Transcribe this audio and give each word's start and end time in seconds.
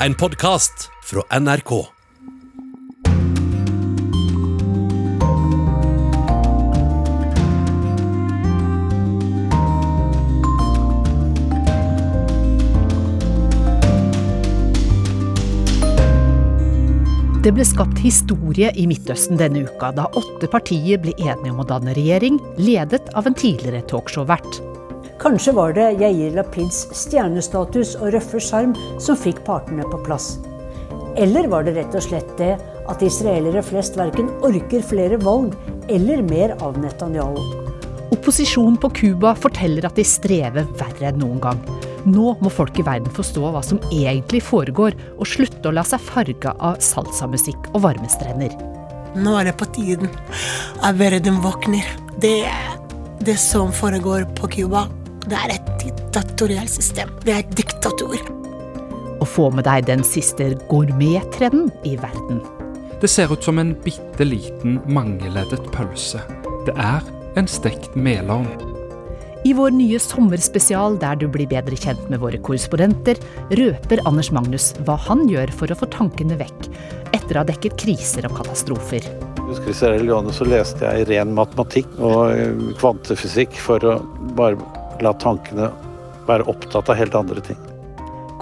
en 0.00 0.14
podkast 0.14 0.90
fra 1.02 1.40
NRK. 1.40 1.86
Det 17.42 17.52
ble 17.54 17.64
skapt 17.64 18.00
historie 18.02 18.72
i 18.74 18.84
Midtøsten 18.90 19.38
denne 19.38 19.62
uka 19.64 19.92
da 19.96 20.10
åtte 20.18 20.50
partier 20.50 21.00
ble 21.00 21.14
enige 21.16 21.54
om 21.54 21.62
å 21.62 21.68
danne 21.68 21.96
regjering, 21.96 22.42
ledet 22.58 23.06
av 23.14 23.30
en 23.30 23.38
tidligere 23.38 23.86
talkshow-vert. 23.88 24.75
Kanskje 25.26 25.52
var 25.52 25.72
det 25.74 25.84
Yair 25.98 26.36
Lapids 26.36 26.84
stjernestatus 26.94 27.96
og 27.98 28.12
røffe 28.14 28.38
sjarm 28.38 28.76
som 29.02 29.16
fikk 29.18 29.40
partene 29.42 29.82
på 29.90 29.98
plass. 30.06 30.36
Eller 31.18 31.48
var 31.50 31.64
det 31.66 31.72
rett 31.74 31.94
og 31.98 32.04
slett 32.04 32.28
det 32.38 32.52
at 32.86 33.00
israelere 33.02 33.64
flest 33.66 33.96
verken 33.98 34.28
orker 34.46 34.84
flere 34.86 35.16
valg 35.18 35.56
eller 35.90 36.20
mer 36.22 36.52
av 36.62 36.78
Netanyahu? 36.78 37.40
Opposisjonen 38.14 38.76
på 38.78 38.92
Cuba 39.00 39.32
forteller 39.34 39.88
at 39.88 39.98
de 39.98 40.04
strever 40.06 40.68
verre 40.78 41.08
enn 41.08 41.18
noen 41.18 41.40
gang. 41.42 41.62
Nå 42.06 42.36
må 42.38 42.52
folk 42.54 42.78
i 42.78 42.84
verden 42.86 43.10
forstå 43.16 43.50
hva 43.50 43.64
som 43.66 43.80
egentlig 43.88 44.44
foregår, 44.46 44.94
og 45.18 45.26
slutte 45.26 45.72
å 45.72 45.74
la 45.74 45.82
seg 45.88 46.04
farge 46.06 46.52
av 46.54 46.78
salsamusikk 46.78 47.66
og 47.72 47.82
varmestrender. 47.88 48.54
Nå 49.18 49.34
er 49.40 49.50
det 49.50 49.56
på 49.58 49.66
tiden 49.74 50.06
at 50.86 51.02
verden 51.02 51.42
våkner. 51.42 51.90
Det, 52.22 52.36
er 52.46 52.78
det 53.26 53.36
som 53.42 53.74
foregår 53.74 54.28
på 54.38 54.52
Cuba, 54.54 54.84
det 55.26 55.38
er 55.38 55.56
et 55.56 55.70
diktatorielt 55.82 56.70
system. 56.70 57.10
Det 57.24 57.32
er 57.34 57.42
et 57.42 57.56
diktatur. 57.58 58.20
Og 59.16 59.26
få 59.26 59.48
med 59.50 59.66
deg 59.66 59.88
den 59.88 60.04
siste 60.06 60.52
gourmettrenden 60.70 61.72
i 61.88 61.96
verden. 61.98 62.44
Det 63.00 63.10
ser 63.10 63.32
ut 63.32 63.42
som 63.44 63.58
en 63.58 63.74
bitte 63.84 64.24
liten 64.24 64.78
mangeleddet 64.86 65.66
pølse. 65.74 66.22
Det 66.68 66.76
er 66.78 67.02
en 67.36 67.50
stekt 67.50 67.96
melovn. 67.98 68.48
I 69.46 69.52
vår 69.54 69.74
nye 69.76 69.98
sommerspesial, 70.02 70.96
der 70.98 71.18
du 71.20 71.26
blir 71.30 71.46
bedre 71.50 71.76
kjent 71.78 72.06
med 72.10 72.22
våre 72.22 72.38
korrespondenter, 72.42 73.18
røper 73.58 74.02
Anders 74.08 74.32
Magnus 74.34 74.72
hva 74.86 74.96
han 75.06 75.26
gjør 75.30 75.52
for 75.54 75.70
å 75.70 75.78
få 75.78 75.90
tankene 75.92 76.38
vekk, 76.40 76.70
etter 77.14 77.36
å 77.36 77.42
ha 77.42 77.46
dekket 77.50 77.76
kriser 77.82 78.26
og 78.26 78.38
katastrofer. 78.40 79.06
husker 79.46 79.70
I 79.70 79.76
Sierra 79.76 80.00
Leone 80.02 80.34
så 80.34 80.46
leste 80.48 80.86
jeg 80.86 81.06
ren 81.10 81.34
matematikk 81.34 81.86
og 81.98 82.74
kvantefysikk 82.80 83.54
for 83.62 83.86
å 83.86 84.00
bare 84.38 84.58
la 85.04 85.12
tankene 85.20 85.70
være 86.26 86.46
opptatt 86.50 86.90
av 86.92 86.98
helt 86.98 87.16
andre 87.18 87.42
ting. 87.44 87.58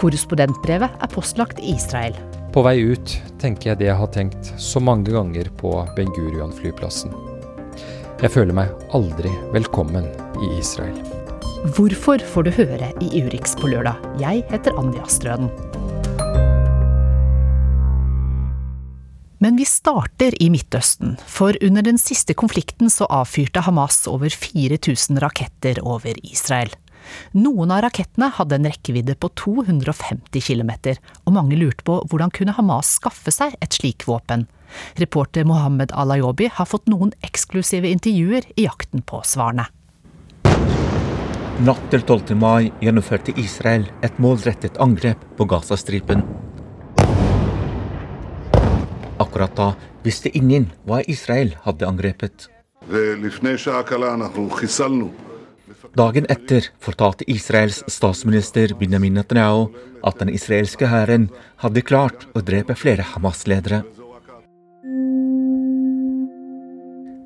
Korrespondentbrevet 0.00 1.02
er 1.02 1.12
postlagt 1.12 1.60
i 1.62 1.74
Israel. 1.76 2.16
På 2.54 2.62
vei 2.66 2.78
ut 2.86 3.16
tenker 3.42 3.72
jeg 3.72 3.80
det 3.82 3.88
jeg 3.90 3.98
har 3.98 4.10
tenkt 4.14 4.50
så 4.62 4.82
mange 4.82 5.10
ganger 5.14 5.50
på 5.58 5.74
Ben 5.96 6.10
Gurion-flyplassen. 6.14 7.14
Jeg 8.22 8.30
føler 8.30 8.54
meg 8.56 8.70
aldri 8.94 9.30
velkommen 9.54 10.06
i 10.38 10.52
Israel. 10.58 10.96
Hvorfor 11.76 12.20
får 12.20 12.46
du 12.46 12.50
høre 12.58 12.90
i 13.02 13.24
Urix 13.24 13.56
på 13.58 13.70
lørdag. 13.72 13.98
Jeg 14.20 14.44
heter 14.50 14.76
Anja 14.78 15.06
Strøden. 15.10 15.50
Men 19.38 19.56
vi 19.56 19.64
starter 19.66 20.34
i 20.42 20.46
Midtøsten, 20.50 21.16
for 21.26 21.56
under 21.64 21.82
den 21.82 21.98
siste 21.98 22.36
konflikten 22.38 22.90
så 22.92 23.08
avfyrte 23.10 23.64
Hamas 23.66 24.04
over 24.10 24.30
4000 24.30 25.18
raketter 25.22 25.80
over 25.82 26.14
Israel. 26.22 26.70
Noen 27.36 27.72
av 27.74 27.82
rakettene 27.84 28.30
hadde 28.32 28.56
en 28.56 28.68
rekkevidde 28.70 29.16
på 29.20 29.28
250 29.36 30.40
km, 30.40 30.72
og 31.26 31.34
mange 31.36 31.58
lurte 31.60 31.84
på 31.84 31.98
hvordan 32.08 32.32
kunne 32.32 32.54
Hamas 32.56 32.94
skaffe 33.00 33.34
seg 33.34 33.58
et 33.60 33.76
slik 33.76 34.06
våpen. 34.08 34.46
Reporter 35.02 35.44
Mohammed 35.46 35.92
Alayobi 35.92 36.48
har 36.54 36.70
fått 36.70 36.88
noen 36.90 37.12
eksklusive 37.26 37.90
intervjuer 37.90 38.46
i 38.56 38.68
jakten 38.68 39.04
på 39.06 39.20
svarene. 39.26 39.66
Natt 41.64 41.84
til 41.92 42.02
12. 42.02 42.34
mai 42.34 42.72
gjennomførte 42.82 43.36
Israel 43.38 43.84
et 44.02 44.16
målrettet 44.18 44.80
angrep 44.82 45.20
på 45.38 45.46
Gazastripen 45.50 46.24
akkurat 49.18 49.54
da 49.56 49.68
visste 50.04 50.30
ingen 50.36 50.70
hva 50.84 51.00
Israel 51.06 51.54
hadde 51.64 51.86
angrepet. 51.86 52.48
Dagen 55.94 56.26
etter 56.28 56.66
fortalte 56.82 57.24
Israels 57.30 57.82
statsminister 57.86 58.74
Benjamin 58.78 59.14
Netanyahu 59.14 59.68
at 60.02 60.18
den 60.18 60.32
israelske 60.32 60.88
hæren 60.90 61.28
hadde 61.62 61.84
klart 61.86 62.26
å 62.34 62.42
drepe 62.42 62.74
flere 62.74 63.06
Hamas-ledere. 63.14 63.84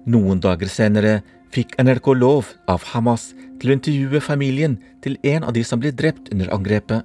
Noen 0.09 0.41
dager 0.41 0.71
senere 0.73 1.19
fikk 1.53 1.75
NRK 1.81 2.13
lov 2.17 2.53
av 2.69 2.85
Hamas 2.93 3.31
til 3.61 3.71
å 3.71 3.77
intervjue 3.77 4.21
familien 4.25 4.77
til 5.05 5.17
en 5.33 5.45
av 5.49 5.53
de 5.57 5.65
som 5.65 5.81
ble 5.81 5.93
drept 5.93 6.31
under 6.33 6.53
angrepet. 6.55 7.05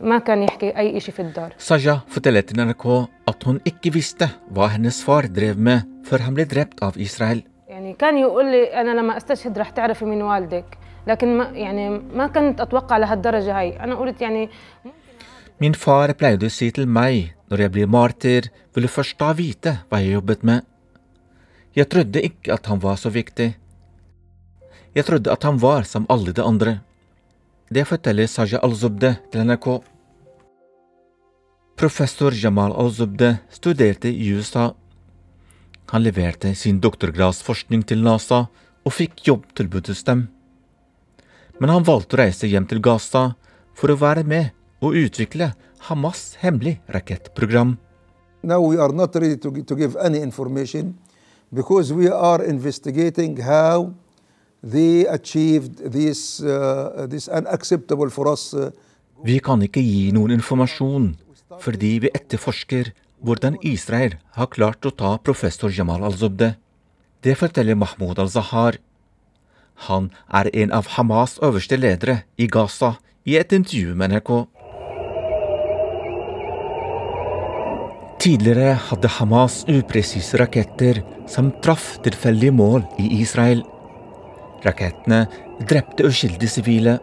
ما 0.00 0.18
كان 0.18 0.42
يحكي 0.42 0.78
أي 0.78 1.00
شيء 1.00 1.14
في 1.14 1.22
الدار. 1.22 1.54
سجا 1.58 2.00
فتلت 2.08 2.56
نانكو 2.56 3.06
أتون 3.28 3.60
إكي 3.66 3.90
فيستا 3.90 4.28
واهنس 4.56 5.02
فار 5.02 5.26
دريف 5.26 5.58
ما 5.58 5.82
فرهم 6.04 6.38
لدربت 6.38 6.82
أف 6.82 6.98
إسرائيل. 6.98 7.42
يعني 7.68 7.92
كان 7.92 8.18
يقول 8.18 8.50
لي 8.50 8.80
أنا 8.80 9.00
لما 9.00 9.16
أستشهد 9.16 9.58
رح 9.58 9.70
تعرفي 9.70 10.04
من 10.04 10.22
والدك 10.22 10.78
لكن 11.06 11.38
ما 11.38 11.44
يعني 11.44 11.88
ما 11.90 12.26
كنت 12.26 12.60
أتوقع 12.60 12.96
لهالدرجة 12.96 13.58
هاي. 13.58 13.80
أنا 13.80 13.94
قلت 13.94 14.22
يعني 14.22 14.50
من 15.60 15.72
فار 15.72 16.12
بلايدو 16.12 16.48
سيتل 16.48 16.86
ماي 16.86 17.34
نور 17.52 17.60
يبلي 17.60 17.86
مارتر 17.86 18.40
ولو 18.76 18.86
فرشتا 18.86 19.32
فيتا 19.32 19.76
وهي 19.92 20.10
يوبت 20.10 20.44
ما 20.44 20.62
يترد 21.76 22.16
إك 22.16 22.50
أتهم 22.50 22.78
فاسو 22.78 23.10
فيكتي. 23.10 23.52
يترد 24.96 25.28
أتهم 25.28 25.58
فار 25.58 25.82
سم 25.82 26.06
ألي 26.10 26.34
أندري 26.48 26.78
Det 27.70 27.84
forteller 27.86 28.26
Saja 28.26 28.58
Al-Zubde 28.66 29.12
til 29.30 29.44
NRK. 29.46 29.66
Professor 31.78 32.34
Jamal 32.34 32.74
Al-Zubde 32.74 33.36
studerte 33.54 34.10
i 34.10 34.32
USA. 34.34 34.72
Han 35.92 36.02
leverte 36.02 36.50
sin 36.58 36.80
doktorgradsforskning 36.82 37.84
til 37.86 38.02
NASA 38.02 38.44
og 38.84 38.94
fikk 38.94 39.22
jobbtilbud 39.28 39.90
hos 39.92 40.02
dem. 40.06 40.26
Men 41.60 41.70
han 41.74 41.86
valgte 41.86 42.16
å 42.16 42.22
reise 42.24 42.50
hjem 42.50 42.66
til 42.70 42.82
Gaza 42.82 43.34
for 43.78 43.92
å 43.94 43.98
være 44.00 44.24
med 44.26 44.50
og 44.82 44.96
utvikle 44.96 45.52
Hamas' 45.86 46.36
hemmelig 46.42 46.78
rakettprogram. 46.90 47.76
Now 48.42 48.60
we 48.64 48.78
are 48.80 48.92
not 48.92 49.14
ready 49.14 49.36
to, 49.36 49.50
gi- 49.52 49.64
to 49.68 49.76
give 49.76 49.96
any 50.00 50.18
information 50.18 50.94
because 51.52 51.92
we 51.92 52.08
are 52.08 52.42
how 53.44 53.92
they 54.62 55.06
achieved 55.06 55.92
this, 55.92 56.40
uh, 56.40 57.06
this 57.08 57.28
unacceptable 57.28 58.10
for 58.10 58.28
us. 58.28 58.54
Uh, 58.54 58.70
Vi 59.24 59.38
kan 59.44 59.60
ikke 59.60 59.82
gi 59.84 60.12
noen 60.16 60.32
informasjon 60.38 61.12
fordi 61.60 61.98
vi 62.04 62.10
etterforsker 62.14 62.92
hvordan 63.20 63.58
Israel 63.66 64.14
har 64.36 64.48
klart 64.48 64.86
å 64.88 64.92
ta 64.96 65.16
professor 65.20 65.68
Jamal 65.68 66.06
al-Zubde. 66.08 66.54
Det 67.20 67.34
forteller 67.36 67.76
Mahmoud 67.76 68.18
al-Zahar. 68.22 68.78
Han 69.88 70.08
er 70.32 70.48
en 70.54 70.72
av 70.72 70.88
Hamas' 70.96 71.36
øverste 71.44 71.76
ledere 71.76 72.22
i 72.40 72.46
Gaza 72.46 72.94
i 73.28 73.36
et 73.36 73.52
intervju 73.52 73.92
med 73.94 74.14
NRK. 74.14 74.32
Tidligere 78.20 78.74
hadde 78.88 79.12
Hamas 79.16 79.62
upresise 79.68 80.40
raketter 80.40 81.02
som 81.28 81.52
traff 81.64 81.98
tilfeldige 82.04 82.52
mål 82.52 82.84
i 83.00 83.20
Israel. 83.20 83.62
Rakettene 84.65 85.25
drepte 85.69 86.07
uskyldige 86.09 86.49
sivile. 86.49 86.99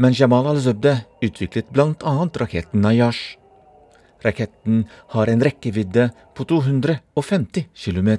Men 0.00 0.14
Jamal 0.16 0.48
al-Zubde 0.52 0.96
utviklet 1.22 1.68
bl.a. 1.72 2.14
raketten 2.42 2.80
Nayash. 2.80 3.36
Raketten 4.24 4.84
har 5.14 5.28
en 5.28 5.42
rekkevidde 5.44 6.10
på 6.34 6.44
250 6.44 7.66
km. 7.74 8.10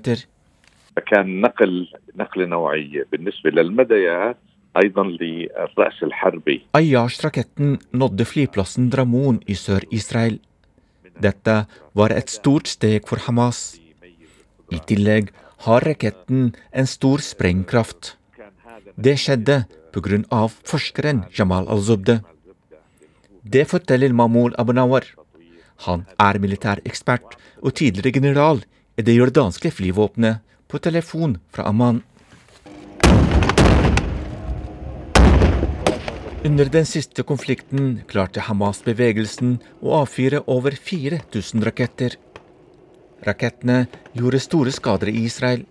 كان 1.08 1.42
نقل 1.42 1.88
نقل 2.16 2.50
نوعية 2.50 3.08
بالنسبة 3.12 3.50
للمديات 3.50 4.38
أيضا 4.84 5.04
للرأس 5.04 6.04
الحربي 6.04 6.62
Ayash-raketten 6.78 7.80
nådde 7.94 8.26
flyplassen 8.26 8.90
Dramon 8.90 9.42
i 9.48 9.54
Sør-Israel. 9.54 10.40
Dette 11.20 11.66
var 11.94 12.12
et 12.12 12.30
stort 12.30 12.68
steg 12.68 13.08
for 13.08 13.20
Hamas. 13.28 13.80
I 14.72 14.80
tillegg 14.88 15.32
har 15.65 15.81
raketten 15.81 16.55
en 16.73 16.87
stor 16.87 17.19
sprengkraft. 17.25 18.17
Det 18.97 19.17
skjedde 19.21 19.65
pga. 19.93 20.49
forskeren 20.65 21.25
Jamal 21.33 21.69
al-Zubde. 21.69 22.21
Det 23.43 23.65
forteller 23.69 24.13
Mahmoud 24.13 24.55
Abunawar. 24.59 25.05
Han 25.87 26.07
er 26.19 26.39
militærekspert 26.39 27.37
og 27.63 27.75
tidligere 27.75 28.13
general 28.13 28.65
i 28.97 29.03
det 29.03 29.15
jordanske 29.17 29.71
flyvåpenet, 29.71 30.43
på 30.69 30.79
telefon 30.83 31.37
fra 31.55 31.69
Amman. 31.69 32.03
Under 36.47 36.69
den 36.71 36.87
siste 36.87 37.23
konflikten 37.27 38.01
klarte 38.11 38.43
Hamas-bevegelsen 38.47 39.57
å 39.83 40.01
avfyre 40.03 40.43
over 40.47 40.75
4000 40.75 41.65
raketter. 41.67 42.17
Rakettene 43.27 43.87
gjorde 44.15 44.39
store 44.39 44.71
skader 44.71 45.11
i 45.11 45.25
Israel. 45.27 45.65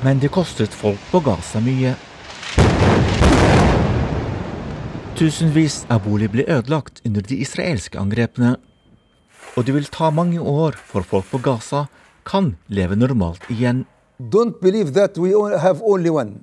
Men 0.00 0.20
det 0.22 0.30
kostet 0.32 0.72
folk 0.72 1.00
på 1.10 1.20
Gaza 1.20 1.60
mye. 1.60 1.92
Tusenvis 5.20 5.82
av 5.92 6.06
boliger 6.06 6.32
ble 6.32 6.46
ødelagt 6.48 7.02
under 7.04 7.20
de 7.28 7.36
israelske 7.44 8.00
angrepene. 8.00 8.54
Og 9.58 9.66
det 9.68 9.74
vil 9.76 9.88
ta 9.92 10.08
mange 10.08 10.40
år 10.40 10.78
for 10.80 11.04
folk 11.04 11.28
på 11.28 11.42
Gaza 11.44 11.84
kan 12.24 12.54
leve 12.72 12.96
normalt 12.96 13.44
igjen. 13.52 13.84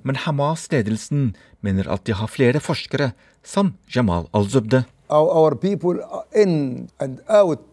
Men 0.02 0.20
Hamas-ledelsen 0.26 1.34
mener 1.60 1.90
at 1.90 2.06
de 2.06 2.14
har 2.14 2.30
flere 2.30 2.62
forskere, 2.62 3.10
som 3.42 3.74
Jamal 3.90 4.30
al-Zubde. 4.30 4.84
Our, 5.10 5.26
our 5.26 5.54
people 5.56 5.98
in 6.36 6.90
and 7.00 7.18
out 7.28 7.64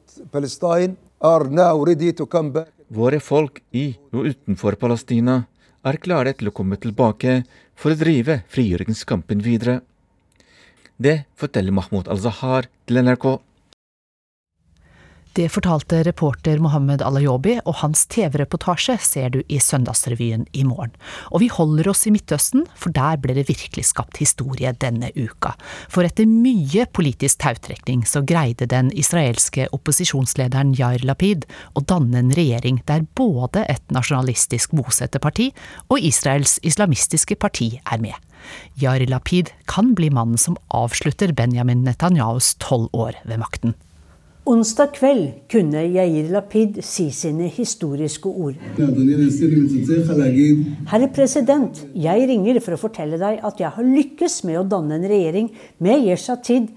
Våre 2.95 3.19
folk 3.19 3.61
i 3.71 3.85
og 4.13 4.29
utenfor 4.29 4.77
Palestina 4.79 5.41
er 5.85 5.97
klare 6.01 6.33
til 6.37 6.49
å 6.49 6.53
komme 6.55 6.77
tilbake 6.81 7.41
for 7.75 7.93
å 7.93 7.99
drive 7.99 8.39
frigjøringskampen 8.53 9.41
videre. 9.45 9.81
Det 10.97 11.25
forteller 11.35 11.75
Mahmoud 11.75 12.07
al-Zahar 12.07 12.69
til 12.87 13.01
NRK. 13.03 13.25
Det 15.35 15.49
fortalte 15.51 15.97
reporter 16.07 16.61
Mohammed 16.63 17.01
Alayobi, 17.03 17.57
og 17.67 17.81
hans 17.81 18.05
TV-reportasje 18.07 18.93
ser 19.03 19.33
du 19.33 19.41
i 19.51 19.57
Søndagsrevyen 19.59 20.45
i 20.55 20.61
morgen. 20.63 20.93
Og 21.35 21.41
vi 21.43 21.49
holder 21.51 21.89
oss 21.91 22.05
i 22.07 22.13
Midtøsten, 22.15 22.63
for 22.79 22.95
der 22.95 23.19
ble 23.19 23.35
det 23.35 23.49
virkelig 23.49 23.83
skapt 23.89 24.21
historie 24.21 24.71
denne 24.79 25.09
uka. 25.11 25.51
For 25.91 26.07
etter 26.07 26.29
mye 26.29 26.85
politisk 26.87 27.41
tautrekning 27.43 28.05
så 28.07 28.23
greide 28.23 28.69
den 28.71 28.93
israelske 28.95 29.67
opposisjonslederen 29.75 30.71
Yair 30.79 31.03
Lapid 31.03 31.43
å 31.75 31.83
danne 31.83 32.21
en 32.21 32.31
regjering 32.37 32.79
der 32.87 33.03
både 33.19 33.65
et 33.67 33.83
nasjonalistisk 33.91 34.71
bosetterparti 34.79 35.49
og 35.89 35.99
Israels 35.99 36.61
islamistiske 36.63 37.35
parti 37.35 37.73
er 37.83 37.99
med. 37.99 38.15
Yair 38.79 39.03
Lapid 39.11 39.51
kan 39.67 39.91
bli 39.99 40.07
mannen 40.15 40.39
som 40.39 40.55
avslutter 40.71 41.35
Benjamin 41.35 41.83
Netanyahus 41.83 42.53
tolv 42.63 42.87
år 42.95 43.19
ved 43.27 43.43
makten. 43.43 43.75
Onsdag 44.45 44.91
kveld 44.93 45.29
kunne 45.49 45.81
Yair 45.89 46.27
Lapid 46.29 46.75
si 46.85 47.07
sine 47.09 47.47
historiske 47.49 48.29
ord. 48.29 48.59
Herre 50.91 51.07
president, 51.15 51.79
jeg 51.97 52.27
ringer 52.29 52.59
for 52.61 52.75
å 52.75 52.77
fortelle 52.77 53.17
deg 53.17 53.39
at 53.41 53.63
jeg 53.63 53.73
har 53.73 53.87
lykkes 53.89 54.35
med 54.45 54.59
å 54.59 54.67
danne 54.69 54.99
en 54.99 55.07
regjering 55.09 55.49
med 55.81 56.05
Yeshatid. 56.05 56.69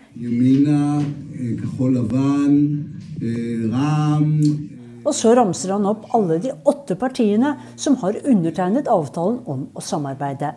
Og 5.04 5.12
så 5.20 5.34
ramser 5.36 5.74
han 5.76 5.92
opp 5.92 6.08
alle 6.16 6.40
de 6.40 6.56
åtte 6.72 6.96
partiene 6.96 7.52
som 7.76 8.00
har 8.00 8.16
undertegnet 8.24 8.88
avtalen 8.88 9.42
om 9.44 9.68
å 9.76 9.84
samarbeide. 9.84 10.54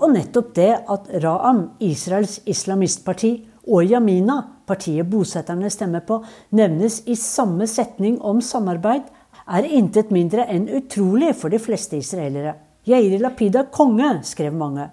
Og 0.00 0.16
nettopp 0.16 0.56
det 0.56 0.72
at 0.88 1.12
Ra'am, 1.20 1.66
Israels 1.84 2.40
islamistparti, 2.48 3.34
og 3.68 3.84
Yamina, 3.84 4.38
partiet 4.66 5.08
bosetterne 5.10 5.70
stemmer 5.70 6.04
på, 6.06 6.20
nevnes 6.56 7.02
i 7.06 7.16
samme 7.18 7.66
setning 7.68 8.20
om 8.24 8.40
samarbeid, 8.44 9.04
er 9.50 9.66
intet 9.66 10.12
mindre 10.14 10.46
enn 10.48 10.68
utrolig 10.78 11.34
for 11.36 11.52
de 11.52 11.60
fleste 11.60 11.98
israelere. 11.98 12.54
Yair 12.88 13.18
Lapid 13.20 13.58
er 13.58 13.68
konge, 13.72 14.08
skrev 14.24 14.54
mange. 14.56 14.88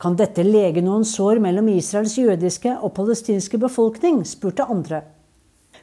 Kan 0.00 0.18
dette 0.18 0.44
lege 0.44 0.82
noen 0.84 1.06
sår 1.08 1.40
mellom 1.40 1.70
Israels 1.72 2.18
jødiske 2.18 2.74
og 2.82 2.92
palestinske 2.98 3.60
befolkning, 3.62 4.20
spurte 4.28 4.66
andre. 4.68 5.04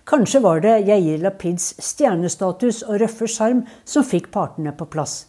Kanskje 0.05 0.41
var 0.43 0.61
det 0.61 0.81
Yair 0.89 1.21
Lapids 1.23 1.71
stjernestatus 1.81 2.83
og 2.87 2.99
røffe 3.01 3.29
sjarm 3.29 3.63
som 3.85 4.05
fikk 4.05 4.31
partene 4.33 4.73
på 4.77 4.87
plass. 4.91 5.25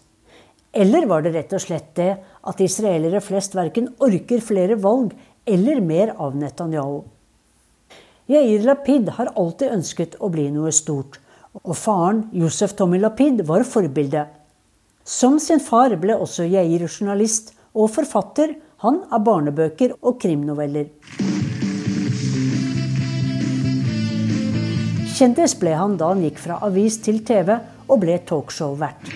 Eller 0.72 1.06
var 1.06 1.24
det 1.24 1.34
rett 1.34 1.52
og 1.52 1.60
slett 1.60 1.90
det 1.98 2.12
at 2.48 2.60
israelere 2.64 3.20
flest 3.20 3.54
verken 3.54 3.90
orker 4.00 4.40
flere 4.40 4.78
valg 4.80 5.12
eller 5.46 5.80
mer 5.80 6.14
av 6.16 6.36
Netanyahu. 6.36 7.02
Yair 8.26 8.62
Lapid 8.62 9.08
har 9.08 9.32
alltid 9.36 9.74
ønsket 9.74 10.14
å 10.20 10.30
bli 10.32 10.46
noe 10.54 10.70
stort, 10.72 11.18
og 11.62 11.74
faren 11.76 12.28
Josef 12.32 12.76
Tommy 12.78 13.00
Lapid 13.02 13.42
var 13.48 13.66
forbildet. 13.68 14.30
Som 15.04 15.40
sin 15.42 15.60
far 15.60 15.96
ble 16.00 16.14
også 16.14 16.46
Yair 16.46 16.86
journalist 16.86 17.52
og 17.74 17.90
forfatter, 17.90 18.54
han 18.82 19.02
av 19.10 19.22
barnebøker 19.26 19.96
og 20.00 20.18
krimnoveller. 20.22 20.88
Kjendis 25.12 25.54
ble 25.58 25.74
han 25.78 25.98
da 26.00 26.08
han 26.10 26.22
gikk 26.24 26.40
fra 26.42 26.56
avis 26.66 26.96
til 27.04 27.20
TV 27.26 27.52
og 27.92 28.00
ble 28.02 28.16
talkshow-vert. 28.28 29.10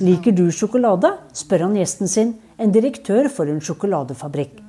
Liker 0.00 0.36
du 0.38 0.44
sjokolade? 0.54 1.10
spør 1.34 1.66
han 1.66 1.78
gjesten 1.80 2.10
sin, 2.10 2.34
en 2.58 2.74
direktør 2.74 3.28
for 3.32 3.50
en 3.50 3.62
sjokoladefabrikk. 3.62 4.60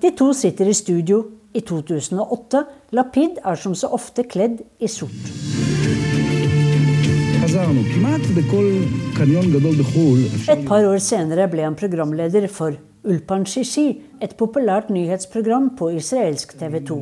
De 0.00 0.10
to 0.16 0.32
sitter 0.36 0.68
i 0.68 0.76
studio 0.76 1.20
i 1.54 1.60
2008. 1.60 2.64
Lapid 2.96 3.38
er 3.44 3.60
som 3.60 3.76
så 3.78 3.92
ofte 3.94 4.24
kledd 4.28 4.62
i 4.80 4.88
sort. 4.90 5.28
Et 10.54 10.66
par 10.66 10.88
år 10.88 10.98
senere 11.04 11.46
ble 11.52 11.62
han 11.66 11.76
programleder 11.78 12.48
for 12.50 12.74
Ulpan 13.04 13.44
Shishi, 13.44 14.00
et 14.24 14.32
populært 14.40 14.88
nyhetsprogram 14.90 15.70
på 15.78 15.90
israelsk 15.98 16.56
TV 16.58 16.80
2. 16.88 16.98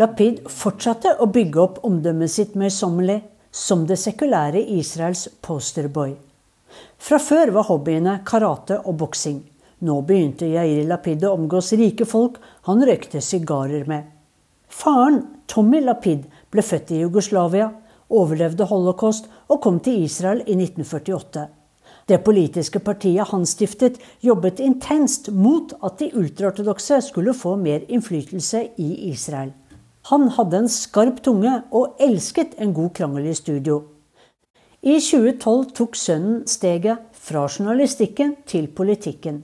Lapid 0.00 0.42
fortsatte 0.50 1.14
å 1.22 1.30
bygge 1.30 1.62
opp 1.62 1.78
omdømmet 1.86 2.34
sitt 2.34 2.58
møysommelig 2.58 3.20
som 3.50 3.86
det 3.86 3.98
sekulære 4.00 4.60
Israels 4.78 5.28
posterboy. 5.42 6.14
Fra 6.98 7.18
før 7.22 7.52
var 7.56 7.68
hobbyene 7.70 8.20
karate 8.26 8.80
og 8.84 8.98
boksing. 9.02 9.40
Nå 9.86 10.00
begynte 10.06 10.48
Yair 10.50 10.86
Lapid 10.90 11.24
å 11.24 11.34
omgås 11.38 11.72
rike 11.78 12.06
folk 12.08 12.40
han 12.66 12.82
røykte 12.84 13.22
sigarer 13.22 13.86
med. 13.88 14.08
Faren, 14.68 15.22
Tommy 15.46 15.80
Lapid, 15.80 16.26
ble 16.50 16.64
født 16.64 16.90
i 16.92 17.04
Jugoslavia, 17.04 17.70
overlevde 18.08 18.66
holocaust 18.68 19.28
og 19.48 19.62
kom 19.64 19.78
til 19.84 20.02
Israel 20.04 20.42
i 20.46 20.56
1948. 20.58 21.46
Det 22.08 22.18
politiske 22.24 22.80
partiet 22.80 23.28
han 23.28 23.44
stiftet, 23.46 23.98
jobbet 24.24 24.60
intenst 24.64 25.28
mot 25.32 25.74
at 25.84 25.98
de 26.00 26.08
ultraortodokse 26.16 27.02
skulle 27.04 27.36
få 27.36 27.54
mer 27.60 27.84
innflytelse 27.88 28.62
i 28.80 28.88
Israel. 29.10 29.52
Han 30.08 30.30
hadde 30.32 30.62
en 30.62 30.70
skarp 30.72 31.18
tunge 31.20 31.50
og 31.76 31.98
elsket 32.00 32.54
en 32.62 32.70
god 32.72 32.94
krangel 32.96 33.26
i 33.28 33.34
studio. 33.36 33.82
I 34.80 34.94
2012 35.04 35.66
tok 35.76 35.98
sønnen 36.00 36.46
steget 36.48 37.02
fra 37.12 37.42
journalistikken 37.44 38.36
til 38.48 38.70
politikken. 38.72 39.42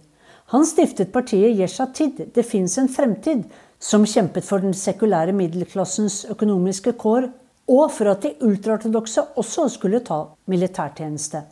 Han 0.54 0.64
stiftet 0.64 1.12
partiet 1.12 1.58
Yeshatid, 1.58 2.32
Det 2.34 2.46
fins 2.46 2.78
en 2.78 2.88
fremtid, 2.88 3.44
som 3.78 4.06
kjempet 4.06 4.44
for 4.44 4.58
den 4.58 4.72
sekulære 4.72 5.32
middelklassens 5.32 6.24
økonomiske 6.30 6.92
kår, 6.92 7.28
og 7.68 7.90
for 7.92 8.08
at 8.08 8.22
de 8.22 8.34
ultraortodokse 8.40 9.22
også 9.36 9.68
skulle 9.68 10.00
ta 10.00 10.24
militærtjeneste. 10.46 11.42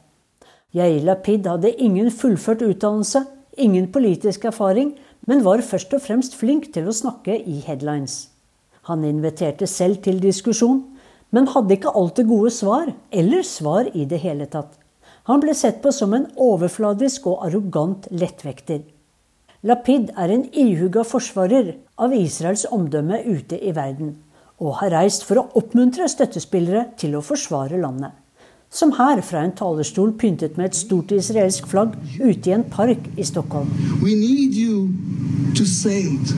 Yair 0.74 1.04
Lapid 1.04 1.46
hadde 1.46 1.72
ingen 1.72 2.10
fullført 2.10 2.62
utdannelse, 2.62 3.24
ingen 3.58 3.92
politisk 3.92 4.44
erfaring, 4.44 4.94
men 5.26 5.44
var 5.44 5.60
først 5.60 5.92
og 5.94 6.00
fremst 6.00 6.36
flink 6.36 6.72
til 6.72 6.88
å 6.88 6.96
snakke 6.96 7.36
i 7.36 7.60
headlines. 7.60 8.31
Han 8.90 9.04
inviterte 9.06 9.68
selv 9.70 10.00
til 10.02 10.18
diskusjon, 10.22 10.80
men 11.32 11.48
hadde 11.52 11.76
ikke 11.76 11.92
alltid 11.96 12.28
gode 12.28 12.50
svar, 12.54 12.88
eller 13.10 13.44
svar 13.46 13.88
i 13.94 14.04
det 14.08 14.18
hele 14.24 14.48
tatt. 14.50 14.74
Han 15.30 15.42
ble 15.42 15.54
sett 15.54 15.78
på 15.84 15.92
som 15.94 16.14
en 16.16 16.26
overfladisk 16.34 17.28
og 17.30 17.44
arrogant 17.46 18.08
lettvekter. 18.10 18.82
Lapid 19.62 20.10
er 20.18 20.32
en 20.34 20.48
ihuga 20.50 21.04
forsvarer 21.06 21.76
av 22.02 22.14
Israels 22.16 22.64
omdømme 22.74 23.20
ute 23.22 23.60
i 23.62 23.70
verden, 23.76 24.16
og 24.58 24.80
har 24.80 24.90
reist 24.96 25.22
for 25.28 25.38
å 25.38 25.46
oppmuntre 25.58 26.08
støttespillere 26.10 26.88
til 26.98 27.14
å 27.14 27.22
forsvare 27.22 27.78
landet. 27.78 28.18
Som 28.72 28.92
her 28.96 29.20
fra 29.20 29.42
en 29.44 29.52
talerstol 29.52 30.14
pyntet 30.16 30.56
med 30.56 30.70
et 30.70 30.76
stort 30.76 31.10
israelsk 31.12 31.66
flagg 31.68 31.92
ute 32.16 32.50
i 32.50 32.54
en 32.56 32.64
park 32.72 33.04
i 33.20 33.24
Stockholm. 33.28 33.68
We 34.00 34.14
need 34.16 34.56
you 34.56 34.88
to 35.58 35.66
say 35.68 36.06
it 36.08 36.32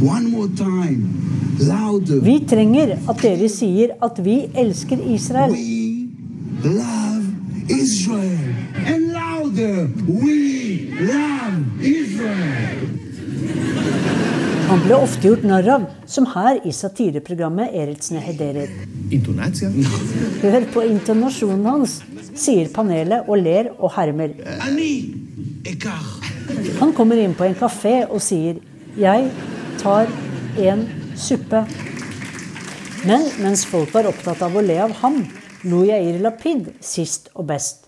one 0.00 0.30
more 0.30 0.48
time. 0.56 1.04
Vi 2.22 2.38
trenger 2.48 2.94
at 3.10 3.22
dere 3.22 3.48
sier 3.50 3.96
at 4.02 4.20
vi 4.24 4.36
elsker 4.54 5.00
Israel. 5.12 5.56
Han 14.68 14.82
ble 14.84 14.96
ofte 15.00 15.30
gjort 15.30 15.44
narr 15.48 15.68
av, 15.72 15.84
som 16.04 16.26
her 16.28 16.58
i 16.68 16.72
satireprogrammet 16.76 17.72
Eritsne 17.72 18.20
Hederer. 18.20 18.68
Hør 20.42 20.66
på 20.74 20.82
intonasjonen 20.84 21.64
hans, 21.64 21.94
sier 22.36 22.68
panelet 22.74 23.30
og 23.32 23.40
ler 23.40 23.70
og 23.78 23.94
hermer. 23.94 24.34
Han 26.82 26.92
kommer 26.98 27.22
inn 27.22 27.32
på 27.38 27.48
en 27.48 27.56
kafé 27.56 27.94
og 28.04 28.20
sier 28.20 28.60
'jeg 28.98 29.30
tar 29.80 30.06
en 30.58 30.84
suppe'. 31.16 31.64
Men 33.06 33.24
mens 33.40 33.64
folk 33.64 33.94
var 33.94 34.04
opptatt 34.12 34.42
av 34.42 34.52
å 34.52 34.60
le 34.60 34.78
av 34.82 34.92
ham, 35.00 35.24
lo 35.64 35.84
Yair 35.84 36.20
Lapid 36.20 36.74
sist 36.80 37.30
og 37.34 37.46
best. 37.46 37.86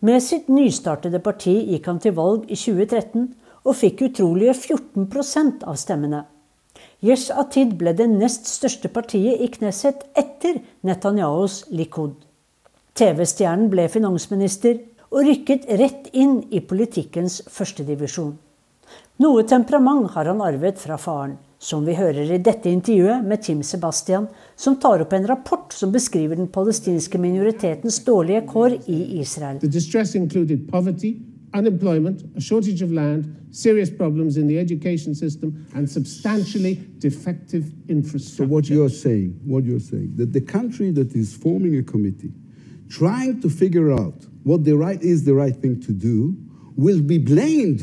Med 0.00 0.22
sitt 0.22 0.48
nystartede 0.48 1.18
parti 1.18 1.66
gikk 1.66 1.86
han 1.86 1.98
til 1.98 2.12
valg 2.12 2.44
i 2.48 2.54
2013 2.54 3.34
og 3.64 3.76
fikk 3.76 4.06
utrolige 4.08 4.54
14 4.54 5.64
av 5.66 5.76
stemmene. 5.76 6.24
Yesh 7.00 7.32
Atid 7.32 7.76
ble 7.80 7.94
det 7.96 8.08
nest 8.12 8.48
største 8.48 8.88
partiet 8.92 9.40
i 9.40 9.48
Knesset 9.52 10.04
etter 10.18 10.60
Netanyahus 10.84 11.64
Likud. 11.72 12.14
TV-stjernen 12.94 13.70
ble 13.72 13.86
finansminister 13.88 14.80
og 15.10 15.24
rykket 15.26 15.66
rett 15.80 16.10
inn 16.12 16.42
i 16.52 16.60
politikkens 16.60 17.40
førstedivisjon. 17.50 18.34
Noe 19.20 19.44
temperament 19.48 20.10
har 20.14 20.30
han 20.30 20.42
arvet 20.44 20.78
fra 20.80 20.96
faren, 21.00 21.34
som 21.60 21.84
vi 21.84 21.96
hører 21.96 22.30
i 22.32 22.40
dette 22.40 22.70
intervjuet 22.72 23.24
med 23.26 23.42
Tim 23.44 23.60
Sebastian, 23.66 24.28
som 24.56 24.78
tar 24.80 25.04
opp 25.04 25.12
en 25.12 25.28
rapport 25.28 25.74
som 25.76 25.92
beskriver 25.92 26.40
den 26.40 26.48
palestinske 26.52 27.20
minoritetens 27.20 28.00
dårlige 28.06 28.46
kår 28.48 28.78
i 28.88 29.00
Israel. 29.20 29.60
Unemployment, 31.54 32.22
a 32.36 32.40
shortage 32.40 32.82
of 32.82 32.92
land, 32.92 33.48
serious 33.50 33.90
problems 33.90 34.36
in 34.36 34.46
the 34.46 34.58
education 34.58 35.14
system, 35.14 35.66
and 35.74 35.88
substantially 35.88 36.86
defective 36.98 37.72
infrastructure. 37.88 38.44
So 38.44 38.48
what 38.48 38.68
you're 38.68 38.88
saying, 38.88 39.40
what 39.44 39.64
you're 39.64 39.80
saying, 39.80 40.12
that 40.16 40.32
the 40.32 40.40
country 40.40 40.90
that 40.92 41.14
is 41.14 41.34
forming 41.34 41.76
a 41.78 41.82
committee, 41.82 42.32
trying 42.88 43.40
to 43.40 43.50
figure 43.50 43.92
out 43.92 44.26
what 44.44 44.64
the 44.64 44.76
right 44.76 45.00
is 45.02 45.24
the 45.24 45.34
right 45.34 45.54
thing 45.54 45.80
to 45.82 45.92
do, 45.92 46.36
will 46.76 47.02
be 47.02 47.18
blamed 47.18 47.82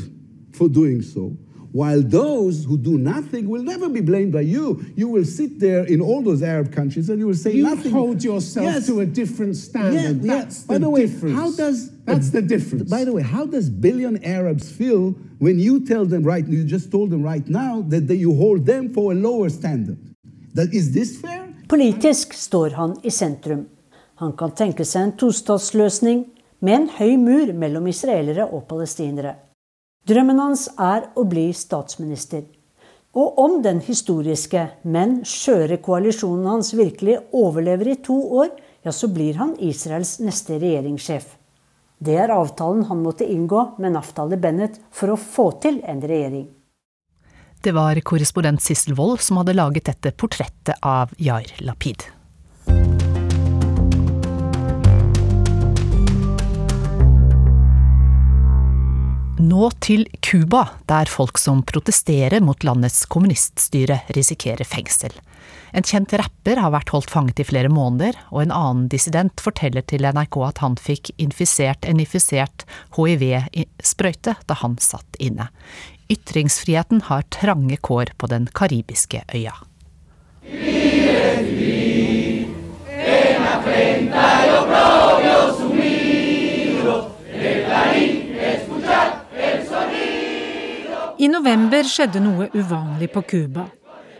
for 0.52 0.68
doing 0.68 1.02
so 1.02 1.36
while 1.72 2.02
those 2.02 2.64
who 2.64 2.78
do 2.78 2.98
nothing 2.98 3.48
will 3.48 3.62
never 3.62 3.88
be 3.88 4.00
blamed 4.00 4.32
by 4.32 4.40
you. 4.40 4.84
You 4.96 5.08
will 5.08 5.24
sit 5.24 5.60
there 5.60 5.84
in 5.84 6.00
all 6.00 6.22
those 6.22 6.42
Arab 6.42 6.72
countries 6.72 7.10
and 7.10 7.18
you 7.18 7.26
will 7.26 7.34
say 7.34 7.52
you 7.52 7.62
nothing. 7.62 7.92
You 7.92 7.98
hold 7.98 8.24
yourself 8.24 8.64
yes. 8.64 8.86
to 8.86 9.00
a 9.00 9.06
different 9.06 9.56
standard. 9.56 10.24
Yeah, 10.24 10.34
That's 10.36 10.60
yeah. 10.60 10.62
the, 10.62 10.68
by 10.68 10.78
the 10.78 10.90
way, 10.90 11.06
difference. 11.06 11.34
how 11.34 11.52
does 11.52 11.90
That's 12.08 12.30
the 12.30 12.42
difference. 12.42 12.90
By 12.90 13.04
the 13.04 13.12
way, 13.12 13.22
how 13.22 13.44
does 13.46 13.68
billion 13.68 14.22
Arabs 14.24 14.70
feel 14.70 15.14
when 15.38 15.58
you 15.58 15.84
tell 15.86 16.04
them 16.06 16.22
right? 16.24 16.46
You 16.46 16.64
just 16.64 16.90
told 16.90 17.10
them 17.10 17.22
right 17.22 17.46
now 17.48 17.82
that 17.88 18.08
they, 18.08 18.14
you 18.14 18.34
hold 18.34 18.66
them 18.66 18.92
for 18.94 19.12
a 19.12 19.14
lower 19.14 19.50
standard. 19.50 19.98
That, 20.54 20.74
is 20.74 20.92
this 20.92 21.20
fair? 21.20 21.48
Politisk 21.68 22.32
står 22.34 22.70
han 22.70 22.96
i 23.02 23.10
sentrum. 23.10 23.66
Han 24.14 24.32
kan 24.32 24.50
tenke 24.56 24.84
seg 24.88 25.02
en 25.02 25.16
tostatsløsning 25.20 26.24
med 26.64 26.74
en 26.74 26.88
høy 26.96 27.16
mur 27.20 27.52
mellom 27.52 27.86
israelere 27.86 28.48
og 28.48 28.64
palestinere. 28.70 29.36
Drømmen 30.08 30.40
hans 30.40 30.66
er 30.80 31.10
å 31.14 31.26
bli 31.28 31.50
statsminister. 31.52 32.46
Og 33.14 33.38
om 33.38 33.58
den 33.62 33.82
historiske, 33.84 34.64
men 34.82 35.20
skjøre 35.28 35.78
koalisjonen 35.84 36.48
hans 36.48 36.72
virkelig 36.76 37.18
overlever 37.36 37.92
i 37.92 38.00
to 38.04 38.16
år, 38.40 38.50
ja, 38.82 38.92
så 38.92 39.10
blir 39.12 39.38
han 39.40 39.54
Israels 39.60 40.18
neste 40.24 40.58
regjeringssjef. 40.58 41.37
Det 41.98 42.14
er 42.14 42.30
avtalen 42.30 42.84
han 42.86 43.00
måtte 43.02 43.26
inngå 43.26 43.74
med 43.82 43.96
Naftali 43.96 44.36
Bennett 44.38 44.78
for 44.94 45.10
å 45.10 45.18
få 45.18 45.50
til 45.62 45.80
en 45.82 45.98
regjering. 45.98 46.46
Det 47.58 47.72
var 47.74 47.98
korrespondent 48.06 48.62
Sissel 48.62 48.94
Wold 48.94 49.18
som 49.24 49.40
hadde 49.40 49.56
laget 49.58 49.88
dette 49.90 50.12
portrettet 50.14 50.78
av 50.86 51.10
Yair 51.18 51.50
Lapid. 51.66 52.06
Nå 59.42 59.68
til 59.82 60.06
Cuba, 60.22 60.68
der 60.86 61.10
folk 61.10 61.38
som 61.38 61.64
protesterer 61.66 62.38
mot 62.44 62.62
landets 62.62 63.04
kommuniststyre, 63.10 64.04
risikerer 64.14 64.66
fengsel. 64.66 65.14
En 65.72 65.84
kjent 65.84 66.12
rapper 66.16 66.60
har 66.62 66.72
vært 66.72 66.92
holdt 66.94 67.12
fanget 67.12 67.42
i 67.42 67.46
flere 67.46 67.70
måneder, 67.72 68.16
og 68.32 68.42
en 68.42 68.54
annen 68.54 68.88
dissident 68.92 69.40
forteller 69.44 69.84
til 69.84 70.06
NRK 70.08 70.40
at 70.48 70.62
han 70.64 70.78
fikk 70.80 71.12
infisert 71.20 71.84
en 71.88 72.00
infisert 72.00 72.64
hiv-sprøyte 72.96 74.38
da 74.48 74.58
han 74.62 74.78
satt 74.82 75.18
inne. 75.20 75.50
Ytringsfriheten 76.08 77.04
har 77.10 77.26
trange 77.34 77.76
kår 77.84 78.14
på 78.16 78.30
den 78.32 78.48
karibiske 78.56 79.24
øya. 79.34 79.56
I 91.18 91.26
november 91.26 91.82
skjedde 91.82 92.22
noe 92.22 92.46
uvanlig 92.54 93.10
på 93.10 93.24
Cuba. 93.26 93.66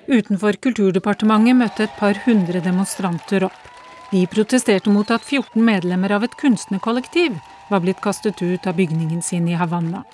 Utenfor 0.08 0.56
Kulturdepartementet 0.64 1.56
møtte 1.58 1.84
et 1.84 1.96
par 2.00 2.16
hundre 2.24 2.62
demonstranter 2.64 3.44
opp. 3.44 3.64
De 4.08 4.22
protesterte 4.32 4.88
mot 4.88 5.10
at 5.12 5.20
14 5.20 5.60
medlemmer 5.60 6.14
av 6.16 6.24
et 6.24 6.36
kunstnerkollektiv 6.40 7.36
var 7.68 7.82
blitt 7.84 8.00
kastet 8.00 8.40
ut 8.40 8.66
av 8.66 8.78
bygningen 8.78 9.20
sin 9.22 9.50
i 9.52 9.58
Havanna. 9.60 10.06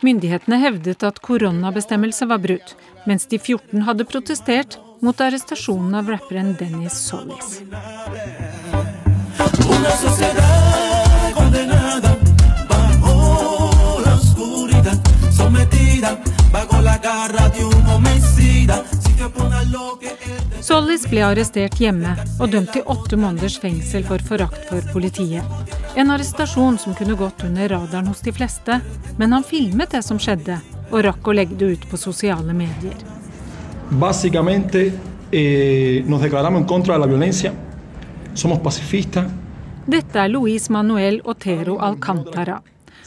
Myndighetene 0.00 0.56
hevdet 0.64 1.04
at 1.04 1.20
koronabestemmelse 1.20 2.26
var 2.30 2.40
brutt, 2.40 2.72
mens 3.04 3.28
de 3.28 3.36
14 3.38 3.84
hadde 3.84 4.08
protestert 4.08 4.78
mot 5.04 5.20
arrestasjonen 5.20 5.94
av 6.00 6.08
rapperen 6.08 6.56
Dennis 6.56 6.96
Solis. 7.04 7.60
Solis 20.62 21.04
ble 21.10 21.22
arrestert 21.26 21.78
hjemme 21.82 22.14
og 22.38 22.50
dømt 22.52 22.72
til 22.74 22.86
åtte 22.86 23.18
måneders 23.18 23.58
fengsel 23.60 24.04
for 24.06 24.22
forakt 24.26 24.68
for 24.70 24.84
politiet. 24.94 25.42
En 25.98 26.10
arrestasjon 26.14 26.78
som 26.80 26.94
kunne 26.98 27.18
gått 27.18 27.44
under 27.44 27.68
radaren 27.68 28.08
hos 28.08 28.22
de 28.24 28.32
fleste, 28.32 28.80
men 29.18 29.34
han 29.34 29.44
filmet 29.44 29.92
det 29.92 30.02
som 30.06 30.20
skjedde, 30.22 30.60
og 30.90 31.04
rakk 31.06 31.28
å 31.28 31.34
legge 31.36 31.58
det 31.58 31.72
ut 31.76 31.88
på 31.90 32.00
sosiale 32.00 32.54
medier. 32.56 32.96
Eh, 35.32 36.04
nos 36.06 36.20
declaramos 36.20 36.60
en 36.60 36.68
contra 36.68 36.94
de 36.94 37.00
la 37.00 37.06
violencia. 37.06 37.52
Somos 38.34 38.58
pacifistas. 38.58 39.24
Dette 39.86 40.18
er 40.20 40.28
Luis 40.28 40.68
Manuel 40.70 41.22
Otero 41.24 41.78
Alcantara. 41.78 42.60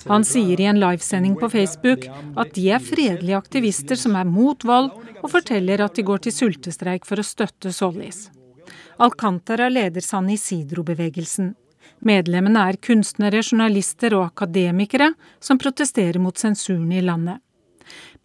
Han 0.05 0.25
sier 0.25 0.61
i 0.61 0.65
en 0.69 0.79
livesending 0.79 1.35
på 1.35 1.49
Facebook 1.49 2.05
at 2.37 2.53
de 2.53 2.69
er 2.69 2.83
fredelige 2.83 3.37
aktivister 3.37 3.97
som 3.97 4.15
er 4.15 4.27
mot 4.29 4.63
vold, 4.63 4.91
og 5.23 5.31
forteller 5.33 5.81
at 5.81 5.97
de 5.97 6.05
går 6.05 6.25
til 6.25 6.35
sultestreik 6.35 7.07
for 7.09 7.17
å 7.21 7.25
støtte 7.25 7.73
Sollis. 7.73 8.27
Alcantara 9.01 9.69
leder 9.69 10.05
San 10.05 10.29
Isidro-bevegelsen. 10.29 11.55
Medlemmene 12.05 12.67
er 12.69 12.77
kunstnere, 12.77 13.41
journalister 13.41 14.13
og 14.13 14.27
akademikere 14.27 15.13
som 15.39 15.57
protesterer 15.57 16.21
mot 16.21 16.37
sensuren 16.37 16.91
i 16.93 17.01
landet. 17.01 17.41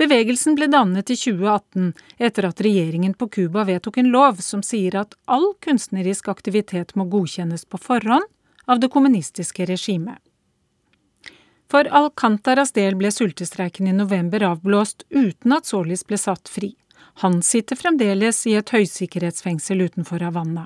Bevegelsen 0.01 0.57
ble 0.57 0.71
dannet 0.73 1.11
i 1.13 1.17
2018 1.17 1.93
etter 2.19 2.49
at 2.49 2.61
regjeringen 2.65 3.15
på 3.15 3.29
Cuba 3.29 3.65
vedtok 3.69 4.01
en 4.01 4.13
lov 4.13 4.41
som 4.45 4.63
sier 4.65 4.97
at 5.01 5.17
all 5.29 5.53
kunstnerisk 5.65 6.29
aktivitet 6.33 6.95
må 6.97 7.09
godkjennes 7.13 7.67
på 7.69 7.81
forhånd 7.81 8.25
av 8.71 8.81
det 8.81 8.89
kommunistiske 8.93 9.69
regimet. 9.69 10.21
For 11.71 11.87
Alcantaras 11.87 12.73
del 12.73 12.97
ble 12.99 13.13
sultestreiken 13.15 13.87
i 13.87 13.93
november 13.95 14.43
avblåst 14.43 15.05
uten 15.09 15.53
at 15.55 15.69
Solis 15.71 16.03
ble 16.03 16.17
satt 16.19 16.49
fri. 16.51 16.73
Han 17.23 17.43
sitter 17.47 17.79
fremdeles 17.79 18.41
i 18.51 18.57
et 18.59 18.73
høysikkerhetsfengsel 18.75 19.85
utenfor 19.85 20.25
Havanna. 20.27 20.65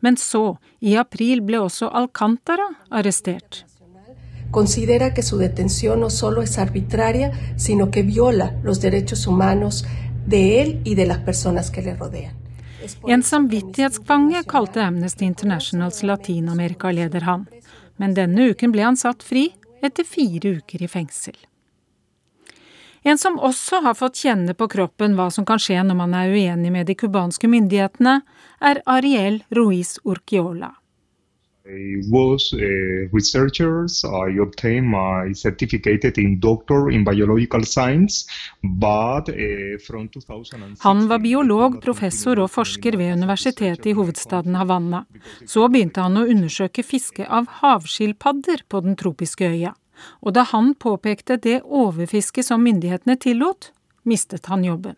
Men 0.00 0.16
så, 0.16 0.56
i 0.80 0.94
april, 0.96 1.42
ble 1.44 1.60
også 1.60 1.90
Alcantara 2.00 2.70
arrestert. 2.88 3.66
Considera 4.50 5.12
que 5.12 5.22
su 5.22 5.36
detención 5.36 6.00
no 6.00 6.08
solo 6.08 6.40
es 6.42 6.56
arbitraria, 6.58 7.32
sino 7.58 7.90
que 7.90 8.02
viola 8.02 8.54
los 8.62 8.80
derechos 8.80 9.26
humanos 9.26 9.84
de 10.26 10.62
él 10.62 10.80
y 10.84 10.94
de 10.94 11.06
las 11.06 11.18
personas 11.18 11.70
que 11.70 11.82
le 11.82 11.96
rodean. 11.96 12.32
En 13.08 13.22
samvittighetsfange 13.22 14.44
kalte 14.44 14.80
Amnesty 14.80 15.24
Internationals 15.24 16.02
Latin-Amerika-leder 16.02 17.24
han. 17.24 17.46
Men 17.96 18.14
denne 18.14 18.48
uken 18.52 18.72
ble 18.72 18.84
han 18.84 18.96
satt 18.96 19.22
fri 19.22 19.50
etter 19.84 20.06
fire 20.08 20.56
uker 20.58 20.82
i 20.82 20.88
fengsel. 20.88 21.36
En 23.04 23.18
som 23.20 23.36
også 23.36 23.82
har 23.84 23.96
fått 23.98 24.22
kjenne 24.24 24.54
på 24.56 24.68
kroppen 24.72 25.16
hva 25.18 25.28
som 25.30 25.44
kan 25.44 25.60
skje 25.60 25.82
når 25.84 25.98
man 25.98 26.14
er 26.16 26.32
uenig 26.32 26.70
med 26.72 26.88
de 26.88 26.96
cubanske 26.96 27.50
myndighetene, 27.52 28.22
er 28.64 28.80
Ariel 28.88 29.42
Ruiz 29.52 29.98
Urquiola. 30.08 30.72
I 31.66 32.02
was 32.12 32.52
a 32.52 33.08
researcher. 33.12 33.86
I 34.04 34.38
obtained 34.42 34.86
my 34.86 35.32
certificate 35.34 36.18
in 36.18 36.40
doctor 36.40 36.90
in 36.90 37.04
biological 37.04 37.64
science, 37.64 38.26
but 38.62 39.28
uh, 39.28 39.78
from 39.86 40.08
2006 40.08 40.82
Han 40.82 41.08
var 41.08 41.18
biolog, 41.18 41.82
professor 41.82 42.40
og 42.40 42.50
forsker 42.50 42.96
ved 42.96 43.12
universitetet 43.12 43.86
i 43.86 43.92
hovedstaden 43.92 44.54
Havanna. 44.54 45.04
Så 45.46 45.68
begynte 45.68 46.04
han 46.04 46.20
å 46.20 46.26
undersøke 46.28 46.84
fiske 46.84 47.24
av 47.24 47.48
havskilpadder 47.62 48.68
på 48.68 48.80
den 48.80 48.96
tropiske 48.96 49.48
øya. 49.48 49.74
og 50.20 50.34
da 50.34 50.42
han 50.42 50.74
påpekte 50.74 51.36
det 51.36 51.60
overfisket 51.62 52.46
som 52.46 52.62
myndighetene 52.62 53.16
tillot, 53.16 53.70
mistet 54.02 54.46
han 54.46 54.64
jobben. 54.64 54.96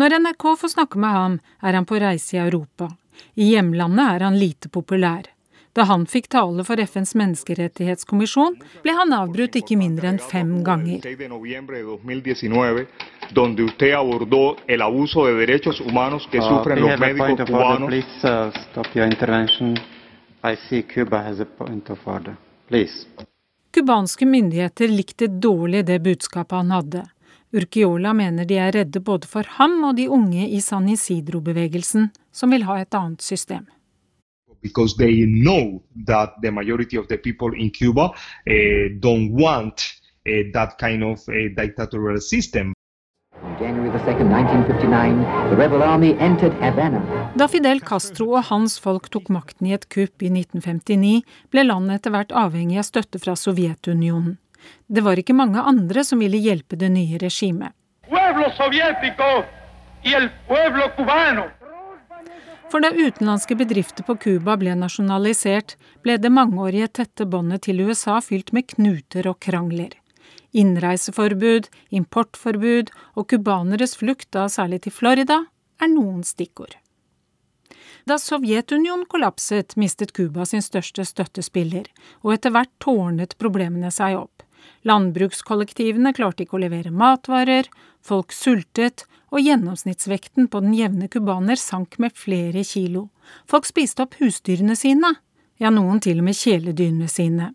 Når 0.00 0.16
NRK 0.22 0.46
får 0.60 0.72
snakke 0.74 0.98
med 0.98 1.10
ham, 1.10 1.38
er 1.62 1.76
han 1.76 1.86
på 1.86 1.98
reise 2.00 2.36
i 2.36 2.40
Europa. 2.40 2.88
I 3.34 3.52
hjemlandet 3.52 4.14
er 4.14 4.26
han 4.26 4.38
lite 4.38 4.68
populær. 4.68 5.28
Da 5.72 5.84
han 5.86 6.02
fikk 6.10 6.26
tale 6.34 6.64
for 6.66 6.82
FNs 6.82 7.12
menneskerettighetskommisjon, 7.14 8.56
ble 8.82 8.94
han 8.96 9.14
avbrutt 9.14 9.54
ikke 9.60 9.76
mindre 9.78 10.08
enn 10.10 10.18
fem 10.18 10.64
ganger. 10.66 10.98
donde 13.32 13.62
usted 13.62 13.92
abordó 13.94 14.56
el 14.66 14.82
abuso 14.82 15.26
de 15.26 15.34
derechos 15.34 15.80
humanos 15.80 16.26
que 16.32 16.40
sufren 16.42 16.80
los 16.80 16.98
médicos 16.98 17.46
cubanos. 17.46 17.94
Cubanske 23.70 24.26
myndigheter 24.26 24.88
likte 24.88 25.26
dårlig 25.26 25.86
det 25.86 26.00
budskapet 26.02 26.58
han 26.58 26.70
hadde. 26.74 27.04
Urquiola 27.52 28.12
mener 28.14 28.46
de 28.46 28.58
er 28.62 28.72
redde 28.72 29.00
både 29.00 29.26
for 29.26 29.46
ham 29.58 29.82
og 29.84 29.96
de 29.96 30.08
unge 30.08 30.48
i 30.48 30.60
San 30.60 30.88
Isidro-bevegelsen, 30.88 32.10
som 32.32 32.50
vil 32.54 32.62
ha 32.68 32.80
et 32.80 32.94
annet 32.94 33.22
system. 33.22 33.66
Because 34.62 34.94
they 34.96 35.24
know 35.24 35.82
that 36.06 36.36
the 36.42 36.50
majority 36.50 36.98
of 36.98 37.08
the 37.08 37.16
people 37.16 37.56
in 37.56 37.70
Cuba 37.70 38.10
don't 39.00 39.32
want 39.32 40.00
that 40.54 40.78
kind 40.78 41.02
of 41.02 41.18
uh, 41.28 41.48
dictatorial 41.56 42.20
system. 42.20 42.72
Da 47.38 47.48
Fidel 47.48 47.80
Castro 47.80 48.28
og 48.36 48.44
hans 48.50 48.78
folk 48.80 49.08
tok 49.10 49.28
makten 49.32 49.68
i 49.68 49.74
et 49.76 49.88
kupp 49.92 50.22
i 50.22 50.30
1959, 50.32 51.22
ble 51.52 51.64
landet 51.64 52.00
etter 52.00 52.14
hvert 52.14 52.32
avhengig 52.36 52.80
av 52.80 52.88
støtte 52.88 53.20
fra 53.20 53.36
Sovjetunionen. 53.36 54.38
Det 54.86 55.04
var 55.06 55.20
ikke 55.20 55.36
mange 55.36 55.62
andre 55.62 56.04
som 56.04 56.22
ville 56.22 56.40
hjelpe 56.40 56.76
det 56.76 56.90
nye 56.92 57.18
regimet. 57.22 57.72
For 62.70 62.82
da 62.84 62.90
utenlandske 62.94 63.56
bedrifter 63.58 64.06
på 64.06 64.14
Cuba 64.22 64.54
ble 64.58 64.76
nasjonalisert, 64.78 65.74
ble 66.04 66.16
det 66.22 66.30
mangeårige 66.30 66.90
tette 67.00 67.26
båndet 67.26 67.66
til 67.66 67.82
USA 67.82 68.20
fylt 68.22 68.52
med 68.54 68.68
knuter 68.74 69.26
og 69.30 69.40
krangler. 69.42 69.96
Innreiseforbud, 70.50 71.66
importforbud 71.94 72.90
og 73.14 73.26
cubaneres 73.30 73.96
flukt, 73.98 74.30
da 74.34 74.46
særlig 74.50 74.84
til 74.84 74.94
Florida, 74.94 75.44
er 75.82 75.90
noen 75.90 76.22
stikkord. 76.26 76.76
Da 78.08 78.16
Sovjetunionen 78.18 79.06
kollapset, 79.10 79.76
mistet 79.76 80.14
Cuba 80.16 80.46
sin 80.46 80.62
største 80.64 81.04
støttespiller, 81.06 81.90
og 82.24 82.34
etter 82.34 82.54
hvert 82.54 82.72
tårnet 82.82 83.36
problemene 83.38 83.90
seg 83.94 84.16
opp. 84.18 84.42
Landbrukskollektivene 84.88 86.12
klarte 86.16 86.44
ikke 86.44 86.58
å 86.58 86.62
levere 86.64 86.92
matvarer, 86.94 87.68
folk 88.02 88.32
sultet, 88.32 89.06
og 89.30 89.44
gjennomsnittsvekten 89.46 90.48
på 90.50 90.60
den 90.64 90.74
jevne 90.74 91.06
cubaner 91.08 91.58
sank 91.60 91.98
med 92.02 92.16
flere 92.18 92.64
kilo. 92.66 93.08
Folk 93.46 93.68
spiste 93.68 94.02
opp 94.02 94.16
husdyrene 94.18 94.74
sine, 94.76 95.14
ja, 95.60 95.70
noen 95.70 96.00
til 96.02 96.18
og 96.18 96.26
med 96.26 96.38
kjæledyrene 96.38 97.08
sine. 97.10 97.52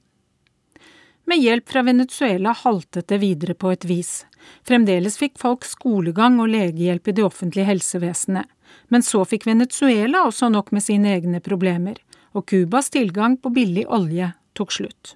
Med 1.26 1.42
hjelp 1.42 1.70
fra 1.70 1.82
Venezuela 1.82 2.54
haltet 2.54 3.08
det 3.10 3.18
videre 3.18 3.56
på 3.58 3.72
et 3.74 3.86
vis. 3.90 4.26
Fremdeles 4.68 5.18
fikk 5.18 5.40
folk 5.42 5.66
skolegang 5.66 6.38
og 6.40 6.52
legehjelp 6.54 7.10
i 7.10 7.16
det 7.18 7.26
offentlige 7.26 7.66
helsevesenet. 7.66 8.46
Men 8.94 9.02
så 9.06 9.24
fikk 9.26 9.48
Venezuela 9.50 10.22
også 10.28 10.52
nok 10.54 10.72
med 10.76 10.86
sine 10.86 11.16
egne 11.18 11.42
problemer, 11.42 11.98
og 12.38 12.46
Cubas 12.52 12.92
tilgang 12.94 13.40
på 13.42 13.50
billig 13.56 13.88
olje 13.90 14.32
tok 14.54 14.74
slutt. 14.78 15.16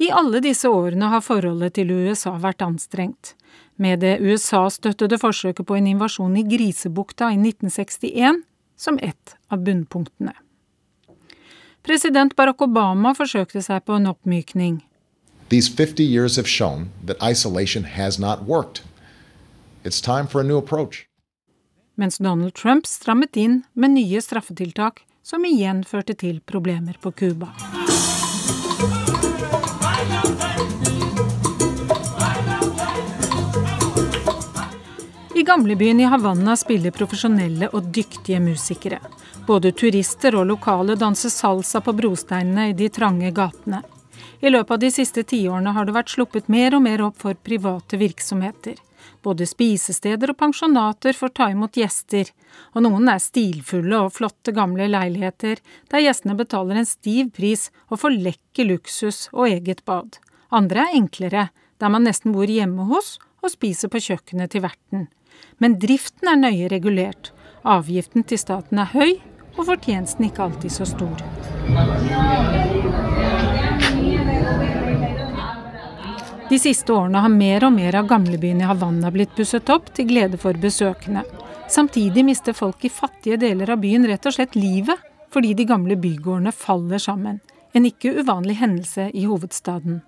I 0.00 0.08
alle 0.10 0.40
disse 0.40 0.68
årene 0.68 1.10
har 1.12 1.20
forholdet 1.20 1.74
til 1.76 1.90
USA 1.92 2.32
vært 2.40 2.62
anstrengt. 2.64 3.34
Med 3.76 4.00
det 4.00 4.16
USA-støttede 4.24 5.18
forsøket 5.20 5.66
på 5.68 5.76
en 5.76 5.90
invasjon 5.90 6.38
i 6.40 6.44
Grisebukta 6.48 7.28
i 7.34 7.36
1961 7.36 8.40
som 8.80 8.96
ett 9.02 9.36
av 9.52 9.60
bunnpunktene. 9.66 10.32
President 11.84 12.36
Barack 12.36 12.62
Obama 12.64 13.12
forsøkte 13.16 13.60
seg 13.64 13.84
på 13.84 13.98
en 13.98 14.08
oppmykning. 14.08 14.80
These 15.52 15.68
50 15.68 16.04
years 16.04 16.36
have 16.36 16.48
shown 16.48 16.88
that 17.04 17.20
isolation 17.20 17.84
has 17.84 18.18
not 18.18 18.46
worked. 18.48 18.82
It's 19.84 20.00
time 20.00 20.26
for 20.26 20.40
a 20.40 20.44
new 20.44 20.58
approach. 20.58 21.06
Mens 21.96 22.18
Donald 22.18 22.54
Trump 22.54 22.86
strammet 22.86 23.36
inn 23.36 23.62
med 23.74 23.96
nye 23.96 24.20
straffetiltak 24.24 25.04
som 25.22 25.44
igjen 25.44 25.84
førte 25.84 26.16
til 26.16 26.40
problemer 26.40 26.96
på 27.00 27.12
Cuba. 27.12 27.52
I 35.40 35.42
gamlebyen 35.42 36.00
i 36.00 36.04
Havanna 36.04 36.52
spiller 36.56 36.92
profesjonelle 36.92 37.70
og 37.72 37.86
dyktige 37.96 38.36
musikere. 38.44 38.98
Både 39.46 39.70
turister 39.72 40.34
og 40.36 40.44
lokale 40.50 40.98
danser 41.00 41.32
salsa 41.32 41.80
på 41.80 41.94
brosteinene 41.96 42.66
i 42.68 42.74
de 42.76 42.90
trange 42.92 43.30
gatene. 43.32 43.78
I 44.44 44.50
løpet 44.52 44.74
av 44.74 44.82
de 44.82 44.90
siste 44.92 45.22
tiårene 45.30 45.72
har 45.72 45.86
det 45.88 45.94
vært 45.96 46.12
sluppet 46.12 46.50
mer 46.52 46.76
og 46.76 46.82
mer 46.84 47.00
opp 47.06 47.16
for 47.22 47.38
private 47.48 47.96
virksomheter. 48.02 48.74
Både 49.24 49.46
spisesteder 49.48 50.34
og 50.34 50.36
pensjonater 50.42 51.16
får 51.16 51.32
ta 51.38 51.46
imot 51.54 51.78
gjester, 51.80 52.28
og 52.76 52.84
noen 52.84 53.08
er 53.08 53.22
stilfulle 53.24 53.96
og 53.96 54.12
flotte 54.18 54.52
gamle 54.52 54.90
leiligheter 54.92 55.62
der 55.88 56.04
gjestene 56.04 56.36
betaler 56.36 56.82
en 56.82 56.90
stiv 56.90 57.30
pris 57.38 57.70
og 57.88 58.02
får 58.02 58.18
lekker 58.26 58.68
luksus 58.74 59.30
og 59.32 59.48
eget 59.48 59.80
bad. 59.88 60.20
Andre 60.52 60.84
er 60.84 61.00
enklere, 61.00 61.46
der 61.80 61.96
man 61.96 62.04
nesten 62.04 62.36
bor 62.36 62.44
hjemme 62.44 62.90
hos 62.92 63.14
og 63.40 63.54
spiser 63.56 63.88
på 63.88 64.04
kjøkkenet 64.04 64.52
til 64.52 64.66
verten. 64.68 65.08
Men 65.60 65.76
driften 65.78 66.28
er 66.30 66.38
nøye 66.40 66.68
regulert. 66.72 67.34
Avgiften 67.68 68.24
til 68.24 68.40
staten 68.40 68.80
er 68.80 68.88
høy, 68.94 69.18
og 69.58 69.66
fortjenesten 69.68 70.24
ikke 70.30 70.46
alltid 70.46 70.72
så 70.72 70.86
stor. 70.88 71.20
De 76.50 76.58
siste 76.58 76.94
årene 76.96 77.20
har 77.22 77.30
mer 77.30 77.68
og 77.68 77.74
mer 77.76 78.00
av 78.00 78.08
gamlebyen 78.10 78.64
i 78.64 78.66
Havanna 78.66 79.12
blitt 79.14 79.36
pusset 79.36 79.68
opp 79.70 79.92
til 79.94 80.08
glede 80.08 80.40
for 80.40 80.56
besøkende. 80.58 81.22
Samtidig 81.70 82.24
mister 82.26 82.56
folk 82.56 82.82
i 82.82 82.90
fattige 82.90 83.38
deler 83.38 83.70
av 83.70 83.84
byen 83.84 84.08
rett 84.08 84.26
og 84.26 84.34
slett 84.34 84.56
livet 84.58 85.04
fordi 85.30 85.52
de 85.54 85.68
gamle 85.68 85.94
bygårdene 86.00 86.50
faller 86.56 86.98
sammen. 86.98 87.38
En 87.76 87.86
ikke 87.86 88.16
uvanlig 88.16 88.56
hendelse 88.58 89.10
i 89.14 89.28
hovedstaden. 89.28 90.00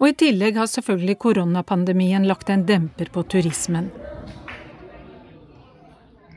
Og 0.00 0.08
i 0.08 0.16
tillegg 0.22 0.56
har 0.56 0.70
selvfølgelig 0.70 1.18
koronapandemien 1.20 2.24
lagt 2.30 2.48
en 2.48 2.64
demper 2.64 3.10
på 3.12 3.26
turismen. 3.28 3.90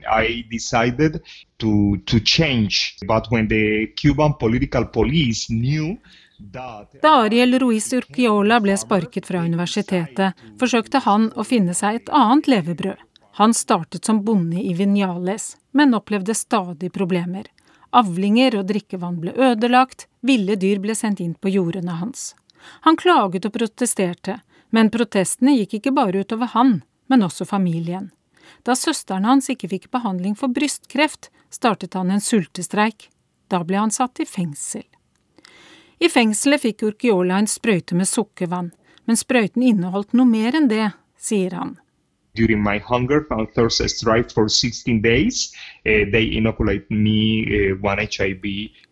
I 0.08 0.46
decided 0.52 1.22
to, 1.58 1.98
to 2.06 2.20
change. 2.20 2.98
But 3.08 3.32
when 3.32 3.48
the 3.48 3.88
Cuban 3.96 4.34
political 4.39 4.86
police 4.86 5.48
knew 5.50 5.98
da 6.39 6.86
Ariel 7.02 7.60
Ruiz 7.60 7.93
Urquiola 7.93 8.60
ble 8.62 8.78
sparket 8.78 9.26
fra 9.26 9.41
universitetet, 9.41 10.38
forsøkte 10.60 11.02
han 11.06 11.32
å 11.34 11.43
finne 11.43 11.74
seg 11.74 11.96
et 11.98 12.12
annet 12.13 12.50
levebrød. 12.52 13.00
Han 13.41 13.54
startet 13.54 14.06
som 14.06 14.24
bonde 14.26 14.62
i 14.62 14.74
Vinales, 14.74 15.56
men 15.72 15.93
opplevde 15.98 16.34
stadig 16.38 16.91
problemer. 16.93 17.50
Avlinger 17.89 18.60
og 18.60 18.67
drikkevann 18.70 19.20
ble 19.22 19.34
ødelagt, 19.34 20.08
ville 20.22 20.58
dyr 20.58 20.82
ble 20.84 20.96
sendt 20.98 21.22
inn 21.26 21.34
på 21.34 21.50
jordene 21.54 21.98
hans. 22.02 22.36
Han 22.86 22.98
klaget 22.98 23.46
og 23.46 23.54
protesterte, 23.58 24.39
men 24.70 24.91
protestene 24.93 25.56
gikk 25.58 25.80
ikke 25.80 25.93
bare 25.96 26.26
utover 26.26 26.54
han, 26.54 26.82
men 27.08 27.26
også 27.26 27.46
familien. 27.50 28.12
Da 28.68 28.76
søsteren 28.76 29.24
hans 29.24 29.48
ikke 29.50 29.70
fikk 29.72 29.88
behandling 29.96 30.36
for 30.36 30.52
brystkreft, 30.52 31.30
startet 31.50 31.96
han 31.96 32.12
en 32.12 32.24
sultestreik. 32.24 33.08
Da 33.48 33.62
ble 33.64 33.80
han 33.80 33.94
satt 33.96 34.20
i 34.20 34.28
fengsel. 34.28 34.84
I 36.04 36.10
fengselet 36.12 36.66
fikk 36.66 36.84
Urkiola 36.90 37.40
en 37.40 37.48
sprøyte 37.48 37.96
med 37.96 38.10
sukkervann, 38.10 38.74
men 39.08 39.18
sprøyten 39.18 39.64
inneholdt 39.64 40.12
noe 40.20 40.28
mer 40.28 40.58
enn 40.60 40.68
det, 40.68 40.92
sier 41.16 41.56
han. 41.56 41.78
During 42.38 42.60
my 42.62 42.78
hunger 42.78 43.24
and 43.32 43.48
thirst 43.56 43.82
strike 43.90 44.30
for 44.36 44.52
16 44.52 45.02
days, 45.02 45.48
uh, 45.88 46.04
they 46.12 46.28
inoculate 46.38 46.86
me 46.92 47.48
uh, 47.48 47.80
one 47.82 48.04
HIV. 48.04 48.46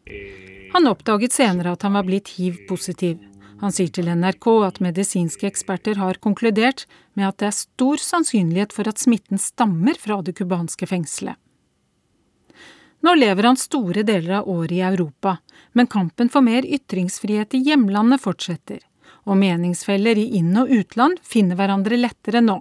Uh... 0.08 0.72
Han 0.74 0.88
oppdaget 0.88 1.36
senere 1.36 1.76
at 1.76 1.84
han 1.86 1.94
var 2.00 2.08
blitt 2.08 2.32
hiv-positiv. 2.40 3.20
Han 3.62 3.72
sier 3.72 3.92
til 3.94 4.10
NRK 4.12 4.48
at 4.68 4.82
medisinske 4.84 5.48
eksperter 5.48 6.00
har 6.02 6.20
konkludert 6.24 6.84
med 7.16 7.30
at 7.30 7.40
det 7.40 7.50
er 7.50 7.56
stor 7.56 8.02
sannsynlighet 8.02 8.76
for 8.76 8.90
at 8.92 9.00
smitten 9.00 9.40
stammer 9.40 9.96
fra 10.00 10.20
det 10.26 10.36
cubanske 10.40 10.88
fengselet. 10.90 11.40
Nå 13.06 13.14
lever 13.16 13.46
han 13.46 13.60
store 13.60 14.02
deler 14.04 14.40
av 14.40 14.50
året 14.50 14.80
i 14.80 14.82
Europa, 14.82 15.38
men 15.74 15.88
kampen 15.88 16.32
for 16.34 16.42
mer 16.42 16.66
ytringsfrihet 16.66 17.54
i 17.54 17.62
hjemlandet 17.68 18.24
fortsetter, 18.24 18.80
og 19.30 19.38
meningsfeller 19.38 20.18
i 20.18 20.32
inn- 20.40 20.58
og 20.58 20.72
utland 20.74 21.22
finner 21.22 21.60
hverandre 21.60 22.00
lettere 22.00 22.42
nå. 22.42 22.58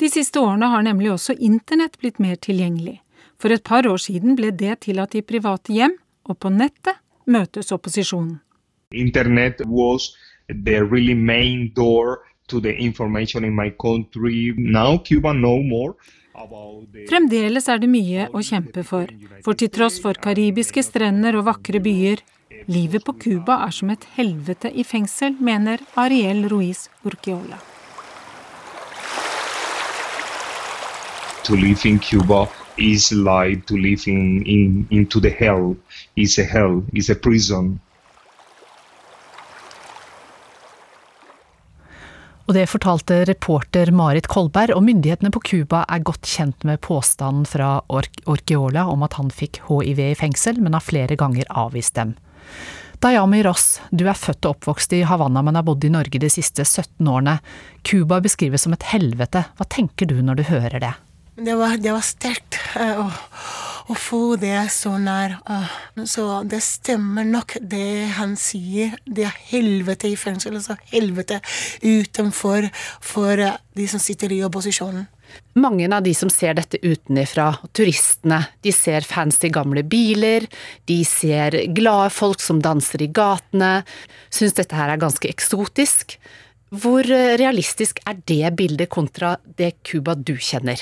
De 0.00 0.08
siste 0.08 0.40
årene 0.40 0.70
har 0.72 0.86
nemlig 0.86 1.12
også 1.12 1.36
internett 1.36 1.98
blitt 2.00 2.18
mer 2.18 2.40
tilgjengelig. 2.40 3.02
For 3.38 3.52
et 3.52 3.64
par 3.66 3.86
år 3.86 4.00
siden 4.00 4.38
ble 4.38 4.54
det 4.56 4.80
tillatt 4.86 5.14
i 5.18 5.22
private 5.26 5.74
hjem, 5.74 5.98
og 6.24 6.38
på 6.38 6.50
nettet 6.54 7.02
møtes 7.26 7.74
opposisjonen. 7.74 8.40
Internet 8.94 9.62
was 9.66 10.16
the 10.48 10.82
really 10.82 11.14
main 11.14 11.72
door 11.74 12.22
to 12.48 12.60
the 12.60 12.74
information 12.74 13.44
in 13.44 13.54
my 13.54 13.70
country. 13.70 14.52
Now 14.56 14.98
Cuba 14.98 15.32
no 15.32 15.62
more. 15.62 15.94
Fremdeles 17.08 17.68
er 17.68 17.80
det 17.82 17.88
mye 17.92 18.28
å 18.32 18.40
kjempe 18.40 18.82
for, 18.88 19.10
for 19.44 19.58
til 19.58 19.68
tross 19.68 19.98
for 20.00 20.16
karibiske 20.16 20.82
strender 20.84 21.36
og 21.36 21.44
vakre 21.50 21.80
byer, 21.84 22.22
livet 22.72 23.04
på 23.04 23.14
Cuba 23.20 23.58
er 23.66 23.74
som 23.76 23.92
et 23.92 24.06
helvete 24.16 24.72
i 24.72 24.84
fengsel, 24.84 25.36
mener 25.40 25.84
Ariel 26.00 26.48
Ruiz 26.48 26.88
Urquiola. 27.04 27.60
To 31.44 31.56
live 31.56 31.84
in 31.84 31.98
Cuba 31.98 32.48
is 32.78 33.12
like 33.12 33.66
to 33.66 33.76
live 33.76 34.06
in, 34.06 34.42
in, 34.46 34.86
into 34.90 35.20
the 35.20 35.30
hell. 35.30 35.76
It's 36.16 36.38
a 36.38 36.44
hell, 36.44 36.84
it's 36.92 37.10
a 37.10 37.16
prison. 37.16 37.80
Og 42.52 42.58
det 42.58 42.68
fortalte 42.68 43.22
reporter 43.24 43.88
Marit 43.96 44.26
Kolberg, 44.28 44.74
og 44.76 44.82
myndighetene 44.84 45.30
på 45.32 45.40
Cuba 45.40 45.86
er 45.88 46.02
godt 46.04 46.28
kjent 46.28 46.66
med 46.68 46.82
påstanden 46.84 47.46
fra 47.48 47.78
Orkeola 47.88 48.82
om 48.92 49.06
at 49.06 49.16
han 49.16 49.30
fikk 49.32 49.62
hiv 49.70 49.96
i 49.96 50.10
fengsel, 50.12 50.60
men 50.60 50.76
har 50.76 50.84
flere 50.84 51.16
ganger 51.16 51.48
avvist 51.48 51.96
dem. 51.96 52.12
Dayami 53.00 53.40
Ross, 53.46 53.80
du 53.88 54.04
er 54.04 54.20
født 54.20 54.44
og 54.44 54.58
oppvokst 54.58 54.92
i 54.92 55.00
Havanna, 55.08 55.40
men 55.40 55.56
har 55.56 55.64
bodd 55.64 55.86
i 55.88 55.94
Norge 55.94 56.20
de 56.20 56.28
siste 56.28 56.66
17 56.68 57.08
årene. 57.08 57.38
Cuba 57.88 58.20
beskrives 58.20 58.68
som 58.68 58.76
et 58.76 58.84
helvete. 58.92 59.46
Hva 59.56 59.68
tenker 59.72 60.12
du 60.12 60.18
når 60.20 60.42
du 60.42 60.44
hører 60.52 60.76
det? 60.84 60.92
Det 61.40 61.56
var, 61.56 61.80
det 61.80 61.96
var 61.96 62.04
sterkt. 62.04 62.60
Uh, 62.76 63.16
å 63.90 63.96
få 63.98 64.36
det 64.40 64.58
så 64.74 64.94
nær. 65.00 65.38
Så 66.08 66.26
det 66.48 66.62
stemmer 66.64 67.26
nok, 67.28 67.56
det 67.60 68.12
han 68.18 68.36
sier. 68.40 68.94
Det 69.06 69.26
er 69.28 69.40
helvete 69.50 70.10
i 70.12 70.18
fengsel, 70.18 70.58
altså 70.60 70.78
helvete 70.92 71.40
utenfor 71.82 72.68
for 73.02 73.42
de 73.72 73.88
som 73.90 74.02
sitter 74.02 74.34
i 74.36 74.42
opposisjonen. 74.46 75.08
Mange 75.56 75.86
av 75.88 76.02
de 76.04 76.12
som 76.16 76.28
ser 76.32 76.56
dette 76.58 76.80
utenifra, 76.82 77.50
turistene, 77.72 78.42
de 78.64 78.72
ser 78.72 79.04
fancy 79.08 79.48
gamle 79.52 79.80
biler, 79.84 80.44
de 80.88 80.98
ser 81.08 81.56
glade 81.76 82.12
folk 82.12 82.40
som 82.44 82.60
danser 82.60 83.04
i 83.04 83.10
gatene, 83.12 83.82
syns 84.32 84.56
dette 84.58 84.76
her 84.76 84.92
er 84.92 85.00
ganske 85.00 85.28
eksotisk. 85.28 86.18
Hvor 86.72 87.04
realistisk 87.04 88.00
er 88.08 88.20
det 88.28 88.54
bildet 88.56 88.92
kontra 88.92 89.36
det 89.60 89.74
Cuba 89.84 90.16
du 90.16 90.38
kjenner? 90.40 90.80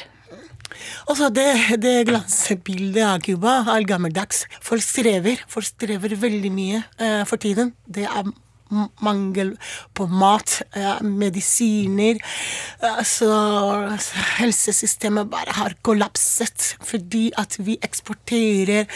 Altså, 1.08 1.30
det, 1.34 1.48
det 1.82 1.94
glansbildet 2.10 3.02
av 3.06 3.24
Cuba 3.24 3.56
er 3.74 3.88
gammeldags. 3.88 4.44
Folk 4.64 4.84
strever. 4.84 5.42
Folk 5.50 5.68
strever 5.68 6.16
veldig 6.20 6.52
mye 6.54 6.84
eh, 7.00 7.22
for 7.28 7.40
tiden. 7.42 7.74
Det 7.86 8.06
er 8.08 8.30
mangel 9.04 9.54
på 9.96 10.06
mat, 10.06 10.60
medisiner. 11.02 12.20
Så 13.06 13.28
helsesystemet 14.38 15.30
bare 15.30 15.54
har 15.56 15.76
kollapset 15.86 16.70
fordi 16.86 17.28
at 17.38 17.56
vi 17.60 17.76
eksporterer 17.82 18.86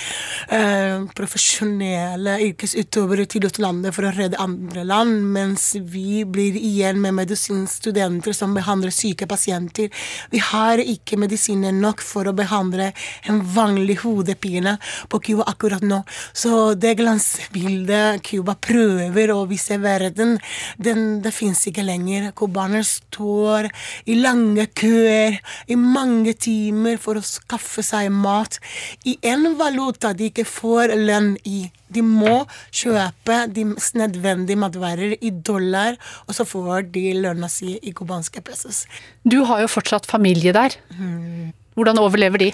eh, 0.52 1.04
profesjonelle 1.16 2.36
yrkesutøvere 2.48 3.26
til 3.30 3.46
utlandet 3.48 3.94
for 3.96 4.08
å 4.08 4.12
redde 4.14 4.40
andre 4.42 4.84
land, 4.86 5.22
mens 5.34 5.72
vi 5.80 6.24
blir 6.24 6.56
igjen 6.58 7.00
med 7.02 7.16
medisinstudenter 7.18 8.36
som 8.36 8.54
behandler 8.56 8.94
syke 8.94 9.28
pasienter. 9.30 9.90
Vi 10.32 10.42
har 10.42 10.82
ikke 10.82 11.18
medisiner 11.20 11.74
nok 11.74 12.02
for 12.04 12.28
å 12.28 12.36
behandle 12.36 12.92
en 13.28 13.42
vanlig 13.54 14.00
hodepine 14.04 14.76
på 15.08 15.20
Cuba 15.24 15.48
akkurat 15.50 15.84
nå. 15.84 16.02
Så 16.32 16.74
det 16.78 16.96
glansbildet 17.00 18.24
Cuba 18.26 18.56
prøver 18.58 19.34
å 19.34 19.44
vise 19.50 19.63
disse 19.64 19.80
verden, 19.80 20.36
den, 20.76 21.22
det 21.24 21.32
fins 21.32 21.64
ikke 21.68 21.84
lenger. 21.84 22.30
Cubanere 22.36 22.84
står 22.84 23.70
i 24.06 24.18
lange 24.18 24.66
køer 24.76 25.38
i 25.66 25.76
mange 25.78 26.34
timer 26.36 26.98
for 27.00 27.16
å 27.16 27.24
skaffe 27.24 27.84
seg 27.84 28.10
mat 28.12 28.60
i 29.08 29.16
en 29.24 29.54
valuta 29.58 30.12
de 30.12 30.28
ikke 30.30 30.44
får 30.48 30.94
lønn 31.00 31.34
i. 31.48 31.70
De 31.94 32.02
må 32.02 32.44
kjøpe 32.74 33.44
de 33.54 33.68
nødvendige 33.94 34.58
matvarer 34.58 35.16
i 35.20 35.30
dollar, 35.30 35.96
og 36.26 36.34
så 36.36 36.46
får 36.48 36.88
de 36.94 37.12
lønna 37.22 37.48
si 37.48 37.76
i 37.80 37.94
cubanske 37.94 38.42
pesos. 38.44 38.84
Du 39.22 39.44
har 39.48 39.62
jo 39.62 39.70
fortsatt 39.70 40.08
familie 40.10 40.52
der. 40.56 40.74
Mm. 40.98 41.52
Hvordan 41.74 42.00
overlever 42.02 42.42
de? 42.42 42.52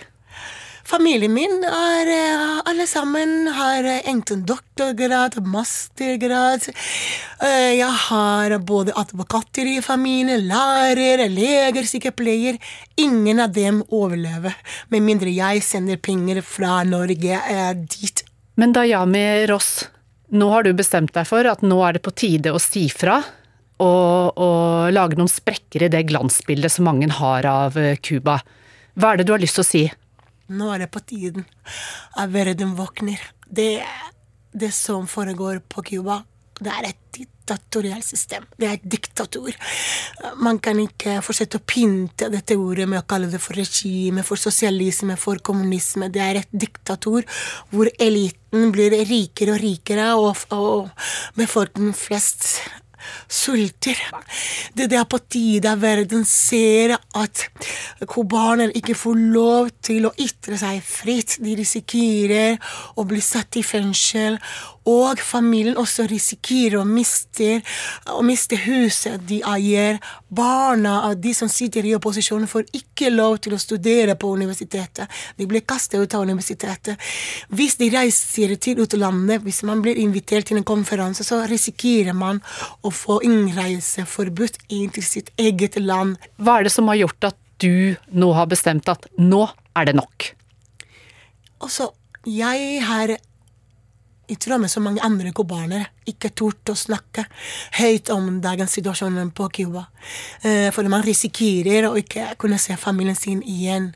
Familien 0.91 1.31
min 1.31 1.61
er 1.63 2.09
eh, 2.11 2.61
Alle 2.67 2.87
sammen 2.91 3.47
har 3.55 3.87
enten 4.11 4.43
doktorgrad, 4.47 5.37
mastergrad. 5.47 6.65
Eh, 7.45 7.77
jeg 7.79 7.99
har 8.09 8.57
både 8.67 8.95
advokater 8.99 9.71
i 9.71 9.77
familien, 9.85 10.49
lærere, 10.51 11.29
leger, 11.31 11.87
sykepleier. 11.87 12.59
Ingen 12.99 13.39
av 13.45 13.55
dem 13.55 13.85
overlever, 13.87 14.57
med 14.91 15.07
mindre 15.07 15.31
jeg 15.31 15.63
sender 15.63 16.01
penger 16.03 16.43
fra 16.43 16.81
Norge 16.89 17.39
eh, 17.39 17.71
dit. 17.87 18.25
Men 18.59 18.75
Dayami 18.75 19.47
Ross, 19.53 19.87
nå 20.35 20.51
har 20.51 20.67
du 20.67 20.75
bestemt 20.75 21.15
deg 21.15 21.29
for 21.31 21.47
at 21.47 21.63
nå 21.63 21.79
er 21.87 22.01
det 22.01 22.05
på 22.09 22.17
tide 22.19 22.51
å 22.51 22.59
si 22.59 22.89
fra. 22.91 23.21
Og, 23.81 24.35
og 24.35 24.91
lage 24.91 25.17
noen 25.23 25.31
sprekker 25.31 25.87
i 25.87 25.93
det 25.93 26.03
glansbildet 26.11 26.75
som 26.75 26.91
mange 26.91 27.07
har 27.23 27.47
av 27.47 27.79
Cuba. 28.03 28.41
Hva 28.99 29.15
er 29.15 29.21
det 29.21 29.31
du 29.31 29.37
har 29.39 29.47
lyst 29.47 29.61
til 29.61 29.69
å 29.69 29.71
si? 29.71 29.87
Nå 30.51 30.71
er 30.75 30.85
det 30.85 30.91
på 30.91 31.03
tiden 31.07 31.47
at 32.19 32.33
verden 32.33 32.75
våkner. 32.79 33.21
Det, 33.47 33.83
det 34.53 34.73
som 34.75 35.07
foregår 35.11 35.63
på 35.71 35.85
Cuba, 35.87 36.23
det 36.61 36.73
er 36.75 36.89
et 36.91 36.99
diktatorielt 37.17 38.05
system. 38.05 38.45
Det 38.59 38.67
er 38.69 38.77
et 38.77 38.91
diktatur. 38.93 39.55
Man 40.43 40.59
kan 40.63 40.79
ikke 40.83 41.21
fortsette 41.25 41.61
å 41.61 41.65
pynte 41.65 42.29
dette 42.33 42.59
ordet 42.61 42.87
med 42.91 43.01
å 43.01 43.07
kalle 43.09 43.31
det 43.33 43.41
for 43.43 43.57
regime, 43.57 44.25
for 44.27 44.41
sosialisme, 44.41 45.17
for 45.17 45.41
kommunisme. 45.43 46.11
Det 46.13 46.23
er 46.25 46.43
et 46.43 46.53
diktatur 46.53 47.25
hvor 47.73 47.91
eliten 47.99 48.75
blir 48.75 48.95
rikere 49.09 49.57
og 49.57 49.63
rikere, 49.63 50.11
og, 50.21 50.45
og 50.53 51.39
befolkningen 51.39 51.97
flest 51.97 52.53
sulter. 53.29 53.99
Det 54.75 54.91
er 54.93 55.07
på 55.09 55.21
tide 55.31 55.73
verden 55.81 56.25
ser 56.29 56.97
at 57.17 57.47
cubanere 58.11 58.75
ikke 58.77 58.97
får 58.99 59.23
lov 59.35 59.71
til 59.85 60.09
å 60.09 60.15
ytre 60.19 60.59
seg 60.61 60.83
fritt. 60.85 61.39
De 61.43 61.57
risikerer 61.59 62.59
å 62.97 63.07
bli 63.09 63.23
satt 63.25 63.61
i 63.61 63.65
fengsel 63.67 64.39
og 64.91 65.21
familien 65.23 65.79
også 65.79 66.07
risikerer 66.11 66.81
å 66.81 66.87
miste, 66.89 67.61
å 68.11 68.23
miste 68.27 68.59
huset 68.65 69.23
de 69.29 69.41
eier. 69.47 70.01
Barna 70.29 71.01
av 71.09 71.17
de 71.23 71.33
som 71.37 71.51
sitter 71.51 71.87
i 71.87 71.95
opposisjon, 71.97 72.49
får 72.51 72.69
ikke 72.77 73.13
lov 73.15 73.39
til 73.45 73.55
å 73.57 73.61
studere 73.61 74.17
på 74.19 74.33
universitetet. 74.35 75.11
De 75.39 75.47
blir 75.51 75.65
kastet 75.67 76.01
ut 76.01 76.17
av 76.17 76.27
universitetet. 76.27 76.99
Hvis 77.55 77.79
de 77.81 77.91
reiser 77.95 78.57
til 78.63 78.83
utlandet, 78.85 79.45
hvis 79.47 79.63
man 79.69 79.83
blir 79.85 79.99
invitert 80.01 80.51
til 80.51 80.61
en 80.61 80.67
konferanse, 80.67 81.27
så 81.27 81.43
risikerer 81.51 82.17
man 82.17 82.43
å 82.83 82.93
få 82.95 83.21
innreiseforbud 83.27 84.61
inn 84.77 84.91
til 84.95 85.07
sitt 85.07 85.33
eget 85.41 85.79
land. 85.81 86.19
Hva 86.41 86.59
er 86.59 86.69
det 86.69 86.75
som 86.75 86.91
har 86.91 87.01
gjort 87.03 87.33
at 87.33 87.41
du 87.61 87.97
nå 88.17 88.33
har 88.37 88.49
bestemt 88.51 88.89
at 88.89 89.07
nå 89.21 89.45
er 89.77 89.91
det 89.91 89.97
nok? 89.99 90.31
Altså, 91.61 91.91
jeg 92.25 92.81
har 92.85 93.17
i 94.31 94.37
tråd 94.39 94.63
med 94.63 94.71
så 94.71 94.81
mange 94.81 95.03
andre 95.03 95.33
cubanere, 95.35 95.91
ikke 96.13 96.33
tort 96.37 96.73
å 96.73 96.77
snakke 96.79 97.27
høyt 97.79 98.11
om 98.15 98.41
dagens 98.45 98.75
situasjon 98.79 99.33
på 99.37 99.49
Cuba. 99.61 99.87
Eh, 100.43 100.69
for 100.75 100.87
man 100.91 101.05
risikerer 101.07 101.89
å 101.89 101.97
ikke 102.01 102.35
kunne 102.41 102.59
se 102.61 102.77
familien 102.81 103.19
sin 103.19 103.43
igjen. 103.43 103.93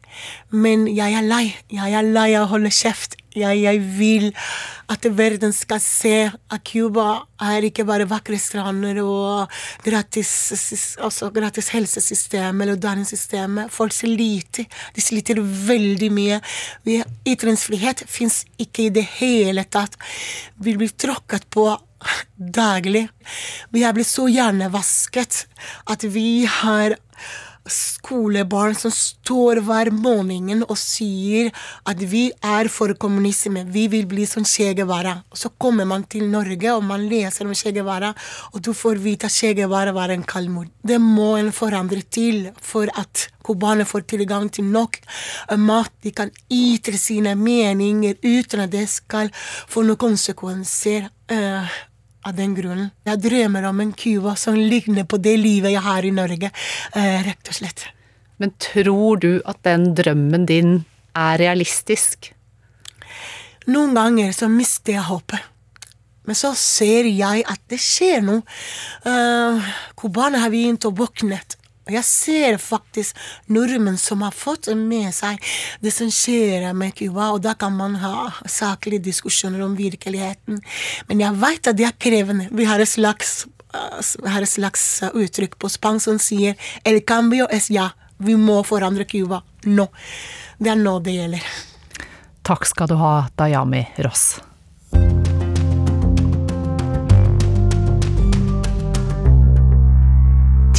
Men 0.51 0.89
jeg 0.91 1.19
er 1.19 1.27
lei. 1.27 1.45
Jeg 1.73 1.99
er 1.99 2.09
lei 2.15 2.31
av 2.35 2.49
å 2.49 2.55
holde 2.55 2.73
kjeft. 2.75 3.19
Jeg, 3.35 3.65
jeg, 3.65 3.81
vil 3.99 4.29
at 4.93 5.07
verden 5.11 5.51
skal 5.55 5.81
se 5.83 6.29
at 6.31 6.63
Cuba 6.69 7.25
er 7.43 7.65
ikke 7.67 7.83
bare 7.89 8.07
vakre 8.07 8.39
strander 8.39 9.01
og 9.03 9.51
gratis, 9.83 10.31
altså 11.03 11.33
gratis 11.35 11.73
helsesystem 11.75 12.63
eller 12.63 12.79
utdanningssystem. 12.79 13.65
Folk 13.75 13.97
sliter. 13.97 14.69
De 14.95 15.03
sliter 15.03 15.43
veldig 15.43 16.13
mye. 16.15 16.39
Ytringsfrihet 17.27 18.05
fins 18.07 18.45
ikke 18.55 18.87
i 18.87 18.95
det 19.01 19.07
hele 19.17 19.67
tatt. 19.67 19.99
Vi 20.63 20.77
blir 20.79 20.95
tråkket 20.95 21.51
på 21.51 21.73
daglig. 22.37 23.09
Vi 23.71 23.83
har 23.83 23.97
blitt 23.97 24.11
så 24.11 24.29
hjernevasket 24.29 25.45
at 25.91 26.05
vi 26.05 26.45
har 26.61 26.97
skolebarn 27.71 28.75
som 28.77 28.93
står 28.93 29.63
hver 29.65 29.89
morgen 29.95 30.63
og 30.67 30.77
sier 30.79 31.51
at 31.89 32.01
vi 32.11 32.27
er 32.45 32.69
for 32.73 32.93
kommunisme, 33.01 33.65
vi 33.65 33.87
vil 33.89 34.07
bli 34.07 34.27
som 34.27 34.45
Che 34.45 34.75
Guevara. 34.75 35.23
Så 35.33 35.49
kommer 35.49 35.85
man 35.85 36.05
til 36.05 36.29
Norge 36.29 36.73
og 36.75 36.85
man 36.85 37.09
leser 37.09 37.47
om 37.47 37.55
Che 37.55 37.73
Guevara, 37.73 38.15
og 38.53 38.61
du 38.61 38.73
får 38.73 39.01
vite 39.01 39.27
at 39.27 39.33
Che 39.33 39.55
Guevara 39.55 39.93
var 39.93 40.11
en 40.11 40.23
kaldmord. 40.23 40.69
Det 40.83 41.01
må 41.01 41.37
en 41.37 41.53
forandre 41.53 42.03
til 42.03 42.51
for 42.61 42.89
at 42.95 43.29
cubanere 43.43 43.87
får 43.87 44.01
tilgang 44.01 44.51
til 44.53 44.65
nok 44.65 45.01
mat. 45.57 45.93
De 46.03 46.13
kan 46.13 46.31
ytre 46.51 46.99
sine 46.99 47.35
meninger 47.35 48.15
uten 48.23 48.61
at 48.61 48.73
det 48.73 48.89
skal 48.89 49.33
få 49.69 49.83
noen 49.83 49.97
konsekvenser. 49.97 51.09
Uh, 51.33 51.69
av 52.25 52.37
den 52.37 52.55
grunnen. 52.57 52.91
Jeg 53.07 53.23
drømmer 53.25 53.69
om 53.69 53.81
en 53.85 53.93
Cuba 53.93 54.35
som 54.41 54.57
ligner 54.57 55.07
på 55.09 55.21
det 55.23 55.37
livet 55.41 55.75
jeg 55.75 55.85
har 55.85 56.05
i 56.05 56.13
Norge, 56.15 56.51
eh, 56.97 57.19
rett 57.27 57.51
og 57.51 57.59
slett. 57.59 57.87
Men 58.39 58.55
tror 58.59 59.21
du 59.23 59.43
at 59.47 59.63
den 59.63 59.93
drømmen 59.95 60.47
din 60.47 60.85
er 61.15 61.39
realistisk? 61.39 62.33
Noen 63.71 63.95
ganger 63.97 64.33
så 64.37 64.49
mister 64.51 64.99
jeg 64.99 65.09
håpet. 65.09 65.51
Men 66.25 66.37
så 66.39 66.55
ser 66.57 67.05
jeg 67.05 67.45
at 67.49 67.61
det 67.69 67.79
skjer 67.81 68.25
noe. 68.25 68.41
Cubaner 70.01 70.41
uh, 70.41 70.45
har 70.47 70.53
begynt 70.53 70.87
å 70.89 70.93
våknet. 70.97 71.59
Jeg 71.91 72.05
ser 72.09 72.57
faktisk 72.63 73.19
nordmenn 73.53 73.99
som 74.01 74.23
har 74.25 74.33
fått 74.33 74.71
med 74.79 75.11
seg 75.13 75.41
det 75.85 75.93
som 75.93 76.09
skjer 76.13 76.71
med 76.77 76.95
Cuba, 76.97 77.33
og 77.35 77.43
da 77.45 77.53
kan 77.59 77.77
man 77.77 77.99
ha 78.01 78.31
saklige 78.49 79.05
diskusjoner 79.11 79.61
om 79.67 79.75
virkeligheten. 79.77 80.63
Men 81.11 81.21
jeg 81.21 81.41
vet 81.43 81.69
at 81.69 81.77
det 81.77 81.89
er 81.91 81.99
krevende. 82.01 82.49
Vi 82.53 82.65
har 82.65 82.81
et 82.81 82.89
slags, 82.89 83.45
uh, 83.75 84.01
har 84.25 84.47
et 84.47 84.55
slags 84.55 84.87
uttrykk 85.13 85.59
på 85.61 85.69
spansk 85.73 86.09
som 86.09 86.23
sier 86.23 86.57
El 86.85 87.03
cambio 87.05 87.49
es 87.53 87.69
ja. 87.71 87.91
Vi 88.17 88.37
må 88.39 88.63
forandre 88.65 89.05
Cuba 89.11 89.43
nå. 89.67 89.89
Det 90.57 90.71
er 90.71 90.81
nå 90.81 90.99
det 91.05 91.19
gjelder. 91.19 91.53
Takk 92.45 92.67
skal 92.69 92.89
du 92.89 92.97
ha, 93.01 93.15
Dayami 93.37 93.83
Ross. 94.05 94.39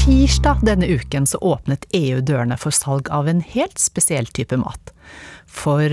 Tirsdag 0.06 0.60
denne 0.62 0.86
uken 0.86 1.26
så 1.26 1.38
åpnet 1.42 1.86
EU 1.98 2.20
dørene 2.22 2.60
for 2.62 2.76
salg 2.78 3.08
av 3.10 3.26
en 3.26 3.40
helt 3.42 3.80
spesiell 3.82 4.28
type 4.30 4.54
mat. 4.62 4.92
For 5.50 5.90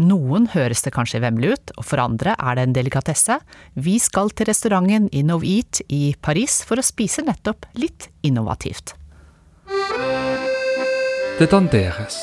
noen 0.00 0.46
høres 0.54 0.80
det 0.86 0.94
kanskje 0.96 1.20
vemmelig 1.20 1.50
ut, 1.52 1.72
og 1.76 1.84
for 1.84 2.00
andre 2.00 2.32
er 2.40 2.56
det 2.56 2.64
en 2.64 2.72
delikatesse. 2.78 3.36
Vi 3.76 3.98
skal 4.00 4.32
til 4.32 4.48
restauranten 4.48 5.10
InnovEat 5.12 5.82
i 5.92 6.14
Paris 6.24 6.62
for 6.64 6.80
å 6.80 6.86
spise 6.86 7.26
nettopp 7.26 7.68
litt 7.76 8.08
innovativt. 8.24 8.94
Det 11.36 11.50
danderes. 11.52 12.22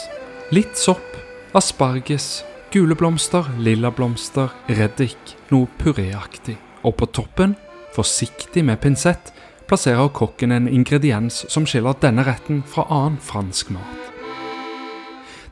Litt 0.50 0.82
sopp, 0.82 1.14
asparges, 1.54 2.40
gule 2.74 2.98
blomster, 2.98 3.54
lilla 3.62 3.94
blomster, 3.94 4.50
reddik, 4.66 5.38
noe 5.54 5.70
puréaktig. 5.78 6.58
Og 6.82 6.98
på 6.98 7.14
toppen, 7.14 7.54
forsiktig 7.94 8.66
med 8.66 8.82
pinsett, 8.82 9.30
plasserer 9.70 10.10
kokken 10.10 10.52
en 10.52 10.68
ingrediens 10.68 11.44
som 11.52 11.68
skiller 11.70 11.98
denne 12.02 12.26
retten 12.26 12.64
fra 12.66 12.88
annen 12.90 13.20
fransk 13.22 13.70
mat. 13.76 14.10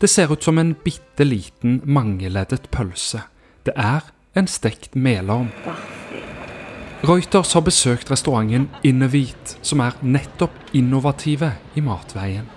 Det 0.01 0.09
ser 0.09 0.33
ut 0.33 0.43
som 0.43 0.57
en 0.57 0.75
bitte 0.83 1.25
liten 1.25 1.79
mangeleddet 1.85 2.69
pølse. 2.73 3.23
Det 3.65 3.73
er 3.77 4.05
en 4.37 4.49
stekt 4.49 4.95
melorm. 4.95 5.49
Reuters 7.05 7.53
har 7.53 7.65
besøkt 7.65 8.09
restauranten 8.11 8.69
Innevit, 8.85 9.57
som 9.61 9.81
er 9.85 9.97
nettopp 10.01 10.73
innovative 10.73 11.53
i 11.77 11.81
matveien. 11.85 12.56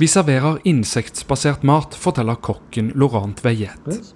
Vi 0.00 0.08
serverer 0.08 0.58
insektsbasert 0.68 1.62
mat, 1.64 1.96
forteller 1.96 2.36
kokken 2.44 2.92
Laurent 2.94 3.40
Veillet. 3.44 4.12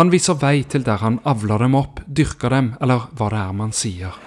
Han 0.00 0.10
viser 0.10 0.38
vei 0.40 0.64
til 0.66 0.82
der 0.86 0.98
han 1.04 1.20
avler 1.22 1.62
dem 1.62 1.78
opp, 1.78 2.02
dyrker 2.06 2.50
dem, 2.56 2.72
eller 2.82 3.06
hva 3.14 3.30
det 3.30 3.42
er 3.44 3.54
man 3.60 3.72
sier. 3.76 4.18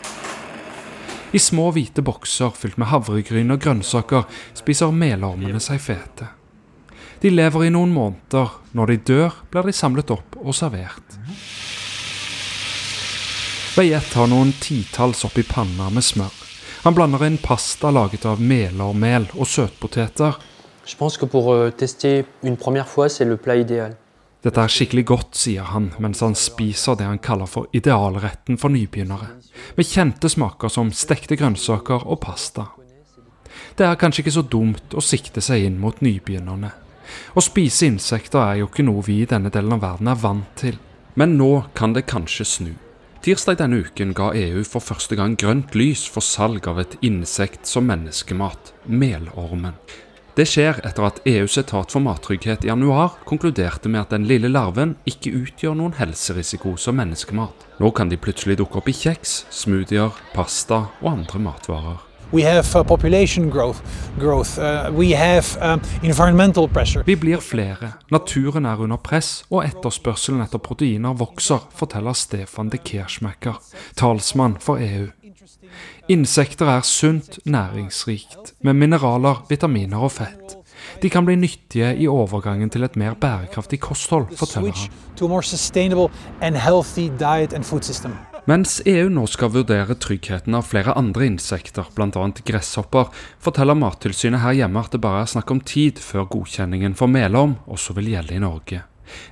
I 1.36 1.40
små 1.44 1.68
hvite 1.76 2.02
bokser 2.06 2.56
fylt 2.56 2.80
med 2.80 2.88
havregryn 2.94 3.52
og 3.52 3.60
grønnsaker 3.66 4.24
spiser 4.56 4.96
melormene 4.96 5.60
seg 5.60 5.84
fete. 5.84 6.32
De 7.20 7.34
lever 7.34 7.68
i 7.68 7.74
noen 7.74 7.92
måneder. 7.92 8.56
Når 8.78 8.94
de 8.94 8.98
dør, 9.12 9.38
blir 9.52 9.68
de 9.68 9.74
samlet 9.76 10.12
opp 10.14 10.38
og 10.40 10.56
servert. 10.56 11.18
Veillet 13.76 14.14
har 14.16 14.30
noen 14.32 14.54
titalls 14.62 15.26
oppi 15.28 15.44
panna 15.46 15.90
med 15.94 16.06
smør. 16.06 16.37
Han 16.88 16.96
blander 16.96 17.26
inn 17.26 17.38
pasta 17.38 17.90
laget 17.92 18.24
av 18.26 18.40
melermel 18.40 19.26
og 19.36 19.48
søtpoteter. 19.52 20.38
Dette 24.48 24.64
er 24.64 24.72
skikkelig 24.72 25.04
godt, 25.10 25.36
sier 25.36 25.68
han 25.74 25.90
mens 26.00 26.24
han 26.24 26.38
spiser 26.40 26.96
det 26.96 27.10
han 27.10 27.20
kaller 27.20 27.52
for 27.52 27.68
idealretten 27.76 28.56
for 28.56 28.72
nybegynnere, 28.72 29.34
med 29.76 29.90
kjente 29.92 30.32
smaker 30.32 30.72
som 30.72 30.96
stekte 30.96 31.36
grønnsaker 31.36 32.08
og 32.08 32.22
pasta. 32.24 32.70
Det 33.76 33.84
er 33.84 34.00
kanskje 34.00 34.24
ikke 34.24 34.38
så 34.40 34.48
dumt 34.48 34.96
å 34.96 35.04
sikte 35.04 35.44
seg 35.44 35.68
inn 35.68 35.84
mot 35.84 36.00
nybegynnerne. 36.00 36.72
Å 37.36 37.44
spise 37.44 37.92
insekter 37.92 38.46
er 38.46 38.62
jo 38.64 38.72
ikke 38.72 38.88
noe 38.88 39.04
vi 39.04 39.26
i 39.26 39.32
denne 39.36 39.52
delen 39.52 39.76
av 39.76 39.84
verden 39.84 40.16
er 40.16 40.24
vant 40.24 40.56
til. 40.56 40.80
Men 41.20 41.36
nå 41.36 41.66
kan 41.76 41.92
det 41.92 42.08
kanskje 42.08 42.48
snu. 42.48 42.76
Tirsdag 43.26 43.58
denne 43.60 43.82
uken 43.84 44.14
ga 44.16 44.30
EU 44.38 44.64
for 44.68 44.84
første 44.84 45.18
gang 45.18 45.36
grønt 45.40 45.74
lys 45.76 46.06
for 46.12 46.24
salg 46.24 46.68
av 46.70 46.80
et 46.84 46.98
insekt 47.06 47.68
som 47.68 47.88
menneskemat, 47.90 48.74
melormen. 48.86 49.76
Det 50.38 50.46
skjer 50.46 50.78
etter 50.86 51.08
at 51.08 51.24
EUs 51.26 51.58
etat 51.58 51.90
for 51.90 52.06
mattrygghet 52.06 52.68
i 52.68 52.70
januar 52.70 53.16
konkluderte 53.26 53.90
med 53.90 54.04
at 54.04 54.14
den 54.14 54.28
lille 54.30 54.52
larven 54.54 54.94
ikke 55.10 55.34
utgjør 55.34 55.80
noen 55.80 55.98
helserisiko 55.98 56.76
som 56.78 57.00
menneskemat. 57.02 57.66
Nå 57.82 57.90
kan 57.98 58.14
de 58.14 58.22
plutselig 58.22 58.60
dukke 58.62 58.78
opp 58.78 58.92
i 58.94 58.96
kjeks, 59.00 59.48
smoothier, 59.50 60.14
pasta 60.38 60.86
og 61.02 61.10
andre 61.16 61.42
matvarer. 61.50 62.07
We 62.34 62.44
have 62.44 62.76
uh, 62.76 62.84
population 62.84 63.50
growth. 63.50 63.82
growth. 64.20 64.58
Uh, 64.58 64.92
we 64.92 65.16
have 65.16 65.46
um, 65.62 65.82
environmental 66.04 66.68
pressure. 66.68 67.04
Vi 67.06 67.16
blir 67.16 67.40
flere, 67.40 67.94
naturen 68.12 68.66
er 68.66 68.80
under 68.80 68.98
press, 68.98 69.46
og 69.50 69.64
etterspørselen 69.66 70.42
etter 70.44 70.58
proteiner 70.60 71.14
vokser, 71.14 71.70
forteller 71.76 72.14
Stefan 72.14 72.70
de 72.70 72.78
Kerschmecker, 72.78 73.62
talsmann 73.96 74.58
for 74.60 74.78
EU. 74.78 75.08
Insekter 76.10 76.66
er 76.66 76.82
sunt, 76.82 77.40
næringsrikt, 77.46 78.54
med 78.62 78.74
mineraler, 78.74 79.46
vitaminer 79.50 79.98
og 79.98 80.12
fett. 80.12 80.58
De 81.02 81.10
kan 81.10 81.26
bli 81.26 81.36
nyttige 81.36 81.96
i 81.96 82.08
overgangen 82.08 82.70
til 82.70 82.84
et 82.84 82.96
mer 82.96 83.14
bærekraftig 83.14 83.80
kosthold, 83.80 84.28
forteller 84.38 84.72
han. 84.72 84.90
Mens 88.48 88.78
EU 88.88 89.10
nå 89.12 89.26
skal 89.28 89.50
vurdere 89.52 89.98
tryggheten 90.00 90.56
av 90.56 90.70
flere 90.70 90.94
andre 90.96 91.26
insekter, 91.28 91.90
bl.a. 91.92 92.28
gresshopper, 92.48 93.10
forteller 93.44 93.76
Mattilsynet 93.76 94.40
her 94.40 94.56
hjemme 94.56 94.80
at 94.80 94.94
det 94.96 95.02
bare 95.04 95.26
er 95.26 95.28
snakk 95.34 95.52
om 95.52 95.60
tid 95.60 96.00
før 96.00 96.30
godkjenningen 96.32 96.96
for 96.96 97.12
melorm 97.12 97.58
også 97.68 97.98
vil 97.98 98.14
gjelde 98.14 98.38
i 98.38 98.40
Norge. 98.40 98.80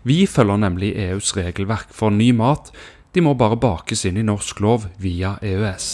Vi 0.04 0.26
følger 0.28 0.60
nemlig 0.60 0.90
EUs 1.00 1.32
regelverk 1.38 1.96
for 1.96 2.12
ny 2.12 2.34
mat. 2.36 2.74
De 3.16 3.24
må 3.24 3.38
bare 3.40 3.56
bakes 3.56 4.04
inn 4.04 4.20
i 4.20 4.28
norsk 4.28 4.60
lov 4.60 4.90
via 5.00 5.38
EØS. 5.40 5.88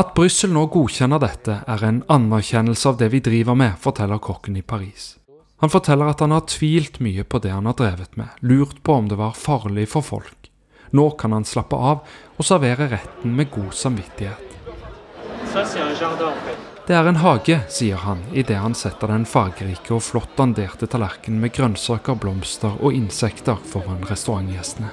At 0.00 0.16
Brussel 0.16 0.56
nå 0.56 0.64
godkjenner 0.78 1.24
dette, 1.28 1.60
er 1.60 1.86
en 1.92 2.00
anerkjennelse 2.08 2.88
av 2.88 2.98
det 3.04 3.12
vi 3.12 3.20
driver 3.20 3.60
med, 3.66 3.76
forteller 3.84 4.16
kokken 4.16 4.56
i 4.56 4.64
Paris. 4.64 5.12
Han 5.58 5.70
forteller 5.70 6.06
at 6.06 6.20
han 6.20 6.30
har 6.30 6.40
tvilt 6.40 7.00
mye 7.00 7.24
på 7.24 7.38
det 7.38 7.50
han 7.50 7.66
har 7.66 7.74
drevet 7.78 8.16
med, 8.16 8.28
lurt 8.40 8.82
på 8.82 8.92
om 8.92 9.08
det 9.08 9.16
var 9.16 9.32
farlig 9.32 9.88
for 9.88 10.04
folk. 10.04 10.50
Nå 10.90 11.10
kan 11.10 11.32
han 11.32 11.44
slappe 11.44 11.76
av 11.76 12.04
og 12.36 12.44
servere 12.44 12.90
retten 12.92 13.32
med 13.36 13.50
god 13.50 13.72
samvittighet. 13.74 14.52
Det 16.86 16.94
er 16.94 17.08
en 17.08 17.18
hage, 17.18 17.56
sier 17.72 18.04
han 18.04 18.20
idet 18.36 18.60
han 18.60 18.76
setter 18.76 19.10
den 19.10 19.24
fargerike 19.26 19.96
og 19.96 20.04
flott 20.04 20.36
danderte 20.36 20.86
tallerkenen 20.86 21.40
med 21.42 21.54
grønnsaker, 21.56 22.14
blomster 22.20 22.76
og 22.76 22.94
insekter 22.94 23.56
foran 23.72 24.04
restaurantgjestene. 24.06 24.92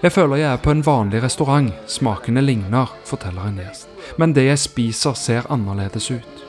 Jeg 0.00 0.12
føler 0.16 0.36
jeg 0.40 0.50
er 0.54 0.64
på 0.64 0.72
en 0.72 0.86
vanlig 0.86 1.24
restaurant, 1.26 1.72
smakene 1.90 2.46
ligner, 2.46 2.98
forteller 3.04 3.50
en 3.50 3.64
gjest 3.66 3.89
men 4.16 4.34
det 4.36 4.46
jeg 4.48 4.64
spiser 4.64 5.16
ser 5.18 5.48
annerledes 5.52 6.10
ut. 6.10 6.44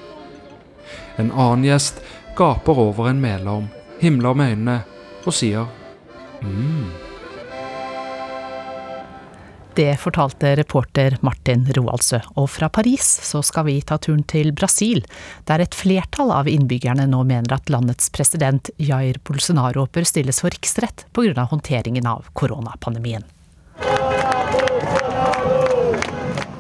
En 1.20 1.32
annen 1.32 1.68
gjest 1.68 2.02
gaper 2.38 2.80
over 2.88 3.12
en 3.12 3.22
melorm, 3.22 3.70
himler 4.02 4.38
med 4.38 4.56
øynene 4.56 4.82
og 5.26 5.36
sier 5.36 5.70
mm. 6.42 6.90
Det 9.76 9.94
fortalte 10.00 10.56
reporter 10.60 11.16
Martin 11.24 11.64
Roaldsø. 11.78 12.20
Og 12.36 12.50
fra 12.52 12.68
Paris 12.70 13.08
så 13.24 13.40
skal 13.46 13.70
vi 13.70 13.78
ta 13.88 13.96
turen 14.04 14.24
til 14.28 14.52
Brasil, 14.52 15.00
der 15.48 15.64
et 15.64 15.78
flertall 15.78 16.34
av 16.36 16.50
innbyggerne 16.52 17.06
nå 17.08 17.22
mener 17.30 17.56
at 17.56 17.72
landets 17.72 18.12
president 18.12 18.68
Jair 18.76 19.22
Bolsonaro 19.24 19.88
bør 19.88 20.08
stilles 20.08 20.44
for 20.44 20.52
riksrett 20.52 21.06
pga. 21.16 21.48
håndteringen 21.54 22.06
av 22.08 22.28
koronapandemien. 22.34 23.24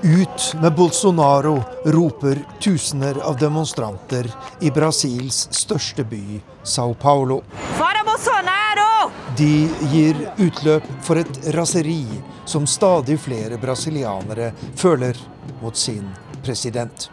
Ut 0.03 0.55
med 0.61 0.75
Bolsonaro, 0.75 1.63
roper 1.85 2.37
tusener 2.59 3.15
av 3.21 3.37
demonstranter 3.37 4.31
i 4.61 4.71
Brasils 4.71 5.47
største 5.51 6.03
by, 6.03 6.41
Sao 6.63 6.93
Paulo. 6.93 7.43
De 9.37 9.69
gir 9.91 10.17
utløp 10.37 10.87
for 11.05 11.21
et 11.21 11.53
raseri 11.53 12.05
som 12.45 12.65
stadig 12.67 13.19
flere 13.21 13.59
brasilianere 13.61 14.51
føler 14.75 15.17
mot 15.61 15.77
sin 15.77 16.09
president. 16.41 17.11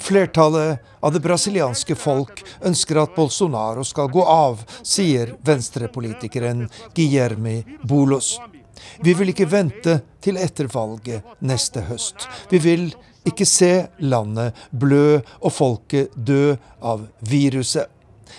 Flertallet 0.00 0.78
av 1.00 1.12
det 1.12 1.20
brasilianske 1.28 1.94
folk 1.94 2.42
ønsker 2.64 3.02
at 3.04 3.14
Bolsonaro 3.16 3.84
skal 3.84 4.08
gå 4.08 4.24
av, 4.24 4.64
sier 4.80 5.36
venstrepolitikeren 5.44 6.66
Guillermi 6.96 7.60
Bolos. 7.84 8.38
Vi 9.02 9.14
vil 9.14 9.32
ikke 9.32 9.48
vente 9.50 10.00
til 10.22 10.38
etter 10.40 10.68
valget 10.72 11.26
neste 11.40 11.84
høst. 11.88 12.28
Vi 12.50 12.60
vil 12.62 12.90
ikke 13.28 13.46
se 13.46 13.72
landet 14.02 14.58
blø 14.70 15.20
og 15.40 15.52
folket 15.52 16.14
dø 16.16 16.54
av 16.82 17.06
viruset. 17.28 17.86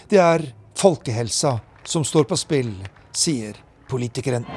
Det 0.10 0.20
er 0.20 0.44
folkehelsa 0.80 1.58
som 1.86 2.04
står 2.08 2.28
på 2.28 2.40
spill, 2.40 2.74
sier 3.16 3.60
politikeren. 3.92 4.48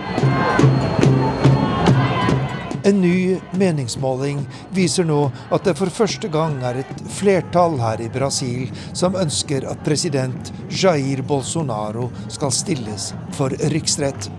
En 2.87 3.01
ny 3.03 3.41
meningsmåling 3.59 4.45
viser 4.71 5.07
nå 5.09 5.25
at 5.51 5.65
det 5.67 5.73
for 5.75 5.91
første 5.91 6.29
gang 6.31 6.61
er 6.63 6.85
et 6.85 7.01
flertall 7.17 7.75
her 7.81 7.99
i 8.05 8.07
Brasil 8.15 8.69
som 8.95 9.19
ønsker 9.19 9.67
at 9.67 9.83
president 9.83 10.53
Jair 10.71 11.25
Bolsonaro 11.27 12.07
skal 12.31 12.55
stilles 12.55 13.09
for 13.35 13.51
riksrett. 13.75 14.31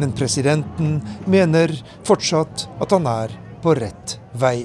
Men 0.00 0.12
presidenten 0.16 1.00
mener 1.28 1.74
fortsatt 2.08 2.68
at 2.80 2.92
han 2.96 3.06
er 3.06 3.34
på 3.60 3.74
rett 3.76 4.16
vei. 4.32 4.64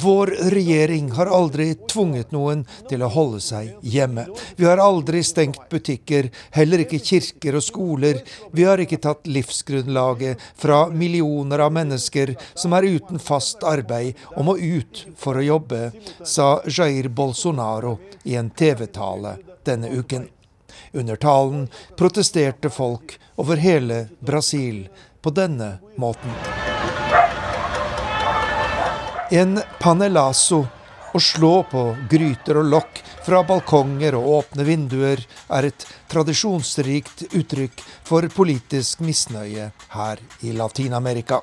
Vår 0.00 0.26
regjering 0.54 1.10
har 1.12 1.26
aldri 1.26 1.66
tvunget 1.90 2.30
noen 2.32 2.60
til 2.88 3.02
å 3.02 3.08
holde 3.10 3.40
seg 3.42 3.72
hjemme. 3.82 4.24
Vi 4.56 4.68
har 4.68 4.78
aldri 4.78 5.22
stengt 5.26 5.64
butikker, 5.68 6.28
heller 6.54 6.84
ikke 6.84 7.00
kirker 7.02 7.58
og 7.58 7.64
skoler. 7.66 8.20
Vi 8.54 8.64
har 8.64 8.78
ikke 8.80 9.00
tatt 9.02 9.26
livsgrunnlaget 9.26 10.40
fra 10.54 10.84
millioner 10.94 11.64
av 11.66 11.74
mennesker 11.74 12.36
som 12.54 12.76
er 12.78 12.86
uten 12.94 13.18
fast 13.18 13.66
arbeid 13.66 14.14
og 14.36 14.46
må 14.46 14.54
ut 14.62 15.02
for 15.18 15.36
å 15.36 15.48
jobbe, 15.52 15.90
sa 16.22 16.62
Jair 16.64 17.10
Bolsonaro 17.10 17.98
i 18.22 18.38
en 18.38 18.54
TV-tale 18.54 19.34
denne 19.64 19.90
uken. 19.90 20.28
Under 20.92 21.16
talen 21.16 21.68
protesterte 21.96 22.70
folk 22.70 23.18
over 23.36 23.56
hele 23.56 24.08
Brasil 24.20 24.88
på 25.22 25.30
denne 25.30 25.78
måten. 25.96 26.30
En 29.30 29.58
panelazo, 29.80 30.66
å 31.14 31.20
slå 31.22 31.62
på 31.70 31.82
gryter 32.10 32.58
og 32.60 32.70
lokk 32.70 33.00
fra 33.24 33.40
balkonger 33.46 34.16
og 34.18 34.26
åpne 34.38 34.66
vinduer, 34.66 35.22
er 35.48 35.70
et 35.70 35.86
tradisjonsrikt 36.12 37.24
uttrykk 37.30 37.82
for 38.04 38.26
politisk 38.34 39.00
misnøye 39.00 39.70
her 39.94 40.22
i 40.42 40.52
Latin-Amerika. 40.58 41.40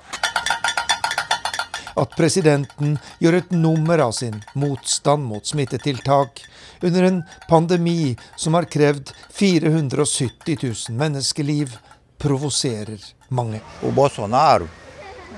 At 2.00 2.16
presidenten 2.16 2.96
gjør 3.20 3.42
et 3.42 3.52
nummer 3.52 4.00
av 4.06 4.14
sin 4.16 4.38
motstand 4.54 5.26
mot 5.28 5.48
smittetiltak 5.48 6.46
under 6.82 7.04
en 7.04 7.24
pandemi 7.50 8.18
som 8.36 8.54
har 8.54 8.64
krevd 8.64 9.12
470 9.32 10.58
000 10.62 10.98
menneskeliv, 10.98 11.78
provoserer 12.18 13.00
mange. 13.28 13.62
O 13.84 13.92
Bolsonaro 13.92 14.68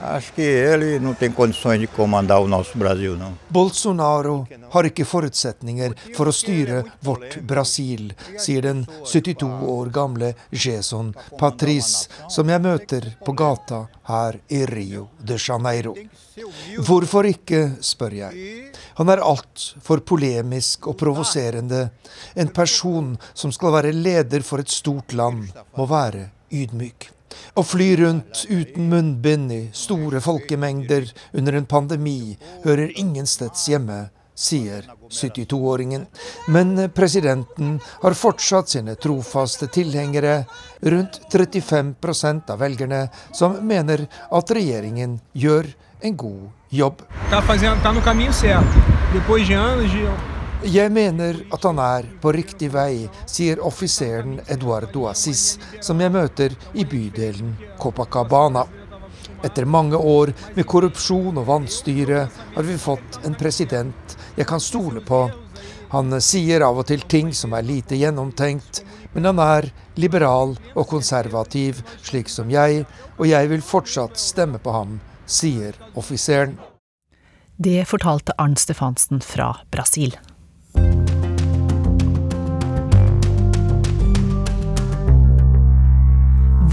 Acho 0.02 0.34
que 0.34 0.42
ele 0.42 1.00
não 1.00 1.14
tem 1.14 1.32
condições 1.32 1.80
de 1.80 1.88
comandar 1.88 2.42
o 2.42 2.48
nosso 2.48 2.78
Brasil, 2.78 3.16
não. 3.16 3.38
Bolsonaro 3.50 4.48
har 4.74 4.86
ikke 4.90 5.06
forutsetninger 5.06 5.94
for 6.18 6.28
å 6.28 6.34
styre 6.36 6.82
vårt 7.06 7.38
Brasil, 7.48 8.12
sier 8.38 8.66
den 8.66 8.84
72 9.06 9.48
år 9.48 9.92
gamle 9.94 10.34
Jason 10.52 11.14
Patrice, 11.40 12.10
som 12.28 12.50
jeg 12.50 12.64
møter 12.64 13.14
på 13.24 13.36
gata 13.38 13.86
her 14.10 14.40
i 14.50 14.66
Rio 14.68 15.08
de 15.22 15.38
Janeiro. 15.40 15.96
Hvorfor 16.84 17.30
ikke, 17.30 17.78
spør 17.80 18.18
jeg. 18.24 18.74
Han 19.00 19.10
er 19.10 19.24
altfor 19.24 20.04
polemisk 20.06 20.90
og 20.90 20.98
provoserende. 21.00 21.88
En 22.36 22.52
person 22.54 23.14
som 23.34 23.54
skal 23.54 23.74
være 23.78 23.96
leder 23.96 24.46
for 24.46 24.60
et 24.60 24.70
stort 24.74 25.14
land, 25.14 25.48
må 25.78 25.88
være 25.90 26.28
ydmyk. 26.52 27.13
Å 27.56 27.64
fly 27.66 27.90
rundt 28.00 28.46
uten 28.50 28.90
munnbind 28.90 29.52
i 29.54 29.62
store 29.76 30.22
folkemengder 30.24 31.08
under 31.38 31.58
en 31.60 31.70
pandemi 31.70 32.36
hører 32.64 32.94
ingensteds 33.00 33.68
hjemme, 33.70 34.08
sier 34.36 34.88
72-åringen. 35.10 36.08
Men 36.48 36.90
presidenten 36.96 37.78
har 38.02 38.18
fortsatt 38.18 38.74
sine 38.74 38.96
trofaste 38.96 39.70
tilhengere, 39.74 40.44
rundt 40.82 41.22
35% 41.34 42.50
av 42.54 42.64
velgerne, 42.66 43.08
som 43.34 43.60
mener 43.62 44.08
at 44.32 44.56
regjeringen 44.58 45.20
gjør 45.34 45.70
en 46.04 46.18
god 46.18 46.50
jobb. 46.74 47.06
Tá 47.30 47.42
fazendo, 47.42 47.82
tá 47.84 47.94
no 47.94 48.02
caminho 48.02 48.34
certo. 48.34 48.94
Jeg 50.64 50.92
mener 50.96 51.42
at 51.52 51.66
han 51.68 51.80
er 51.82 52.06
på 52.22 52.32
riktig 52.32 52.70
vei, 52.72 53.10
sier 53.28 53.60
offiseren 53.64 54.38
Eduardo 54.48 55.08
Assis, 55.10 55.58
som 55.84 56.00
jeg 56.00 56.14
møter 56.14 56.56
i 56.74 56.86
bydelen 56.88 57.56
Copacabana. 57.82 58.64
Etter 59.44 59.68
mange 59.68 60.00
år 60.00 60.32
med 60.56 60.68
korrupsjon 60.70 61.36
og 61.42 61.48
vanstyre 61.50 62.26
har 62.56 62.68
vi 62.68 62.80
fått 62.80 63.20
en 63.28 63.36
president 63.36 64.18
jeg 64.38 64.48
kan 64.48 64.64
stole 64.64 65.04
på. 65.04 65.26
Han 65.94 66.16
sier 66.24 66.64
av 66.66 66.80
og 66.82 66.88
til 66.90 67.04
ting 67.12 67.34
som 67.36 67.54
er 67.54 67.68
lite 67.68 68.00
gjennomtenkt, 68.00 68.82
men 69.14 69.28
han 69.30 69.42
er 69.44 69.70
liberal 70.00 70.56
og 70.74 70.88
konservativ, 70.90 71.84
slik 72.02 72.32
som 72.32 72.50
jeg, 72.50 72.88
og 73.20 73.28
jeg 73.30 73.52
vil 73.52 73.62
fortsatt 73.62 74.18
stemme 74.18 74.64
på 74.64 74.74
ham, 74.74 75.00
sier 75.28 75.76
offiseren. 75.94 76.56
Det 77.60 77.84
fortalte 77.86 78.34
Arnt 78.42 78.64
Stefansen 78.64 79.22
fra 79.22 79.54
Brasil. 79.72 80.16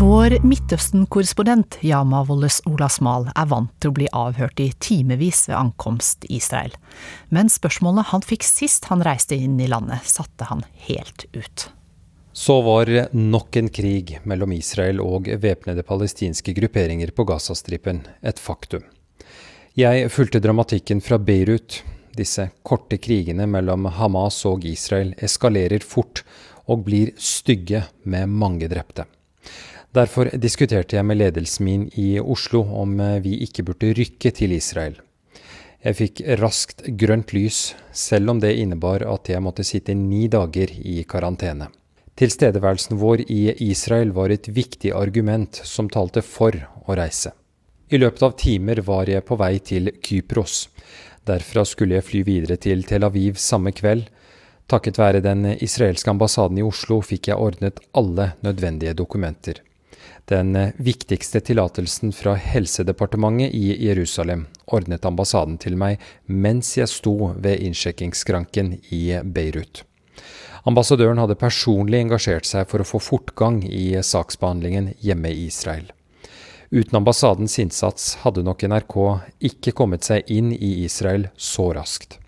Vår 0.01 0.39
Midtøsten-korrespondent 0.49 1.77
Yama 1.85 2.23
Wolles 2.25 2.63
Olasmal 2.65 3.27
er 3.37 3.49
vant 3.51 3.73
til 3.83 3.91
å 3.91 3.97
bli 3.99 4.07
avhørt 4.17 4.63
i 4.65 4.71
timevis 4.81 5.43
ved 5.51 5.59
ankomst 5.59 6.25
i 6.25 6.39
Israel. 6.39 6.73
Men 7.29 7.53
spørsmålene 7.53 8.07
han 8.09 8.25
fikk 8.25 8.47
sist 8.49 8.89
han 8.89 9.05
reiste 9.05 9.37
inn 9.37 9.59
i 9.61 9.69
landet, 9.69 10.01
satte 10.09 10.49
han 10.49 10.65
helt 10.87 11.27
ut. 11.37 11.67
Så 12.33 12.57
var 12.65 12.89
nok 13.13 13.61
en 13.61 13.69
krig 13.69 14.15
mellom 14.25 14.57
Israel 14.57 15.05
og 15.05 15.29
væpnede 15.45 15.85
palestinske 15.85 16.57
grupperinger 16.57 17.13
på 17.13 17.29
Gazastripen 17.29 18.01
et 18.25 18.41
faktum. 18.41 18.89
Jeg 19.77 20.09
fulgte 20.17 20.41
dramatikken 20.41 21.05
fra 21.05 21.21
Beirut. 21.21 21.83
Disse 22.17 22.49
korte 22.65 22.97
krigene 22.97 23.45
mellom 23.45 23.93
Hamas 24.01 24.47
og 24.49 24.65
Israel 24.65 25.13
eskalerer 25.21 25.85
fort 25.85 26.25
og 26.65 26.87
blir 26.89 27.13
stygge 27.21 27.85
med 28.09 28.33
mange 28.33 28.73
drepte. 28.73 29.05
Derfor 29.91 30.29
diskuterte 30.39 30.95
jeg 30.95 31.03
med 31.03 31.19
ledelsen 31.19 31.67
min 31.67 31.85
i 31.99 32.21
Oslo 32.23 32.61
om 32.79 32.93
eh, 33.03 33.17
vi 33.25 33.41
ikke 33.43 33.65
burde 33.67 33.89
rykke 33.99 34.31
til 34.31 34.53
Israel. 34.55 35.01
Jeg 35.83 35.97
fikk 35.99 36.21
raskt 36.39 36.85
grønt 37.01 37.33
lys, 37.35 37.73
selv 37.91 38.31
om 38.31 38.39
det 38.39 38.53
innebar 38.63 39.03
at 39.03 39.27
jeg 39.33 39.43
måtte 39.43 39.65
sitte 39.67 39.97
ni 39.99 40.29
dager 40.31 40.71
i 40.71 41.01
karantene. 41.11 41.67
Tilstedeværelsen 42.21 43.01
vår 43.01 43.25
i 43.33 43.41
Israel 43.67 44.13
var 44.15 44.31
et 44.31 44.47
viktig 44.55 44.93
argument 44.95 45.59
som 45.67 45.89
talte 45.91 46.23
for 46.23 46.55
å 46.87 46.95
reise. 46.95 47.33
I 47.91 47.99
løpet 47.99 48.23
av 48.23 48.37
timer 48.39 48.83
var 48.87 49.11
jeg 49.11 49.25
på 49.27 49.39
vei 49.41 49.57
til 49.59 49.91
Kypros. 50.05 50.69
Derfra 51.27 51.65
skulle 51.67 51.97
jeg 51.99 52.07
fly 52.07 52.21
videre 52.29 52.61
til 52.63 52.85
Tel 52.87 53.09
Aviv 53.09 53.41
samme 53.43 53.73
kveld. 53.75 54.07
Takket 54.71 55.03
være 55.03 55.25
den 55.25 55.49
israelske 55.57 56.15
ambassaden 56.15 56.61
i 56.61 56.69
Oslo 56.69 57.01
fikk 57.03 57.33
jeg 57.33 57.43
ordnet 57.43 57.83
alle 57.91 58.29
nødvendige 58.47 58.95
dokumenter. 58.95 59.65
Den 60.31 60.57
eh, 60.57 60.69
viktigste 60.77 61.41
tillatelsen 61.41 62.13
fra 62.13 62.35
Helsedepartementet 62.35 63.51
i 63.51 63.87
Jerusalem 63.87 64.45
ordnet 64.67 65.05
ambassaden 65.05 65.57
til 65.59 65.75
meg 65.75 65.99
mens 66.27 66.77
jeg 66.79 66.87
sto 66.87 67.33
ved 67.35 67.59
innsjekkingsskranken 67.67 68.77
i 68.95 69.01
Beirut. 69.25 69.83
Ambassadøren 70.71 71.19
hadde 71.19 71.35
personlig 71.41 71.99
engasjert 72.05 72.47
seg 72.47 72.69
for 72.71 72.79
å 72.79 72.87
få 72.87 73.01
fortgang 73.03 73.59
i 73.67 73.97
saksbehandlingen 74.07 74.93
hjemme 75.03 75.33
i 75.35 75.49
Israel. 75.49 75.89
Uten 76.71 77.01
ambassadens 77.01 77.59
innsats 77.59 78.13
hadde 78.23 78.47
nok 78.47 78.63
NRK 78.71 78.97
ikke 79.51 79.75
kommet 79.75 80.07
seg 80.07 80.31
inn 80.31 80.53
i 80.55 80.85
Israel 80.85 81.27
så 81.35 81.73
raskt. 81.75 82.21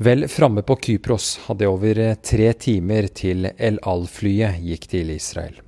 Vel 0.00 0.24
framme 0.32 0.64
på 0.64 0.78
Kypros 0.88 1.34
hadde 1.50 1.68
jeg 1.68 1.76
over 1.76 2.02
tre 2.24 2.48
timer 2.56 3.12
til 3.12 3.50
El 3.58 3.76
Al-flyet 3.84 4.64
gikk 4.64 4.88
til 4.96 5.12
Israel. 5.18 5.63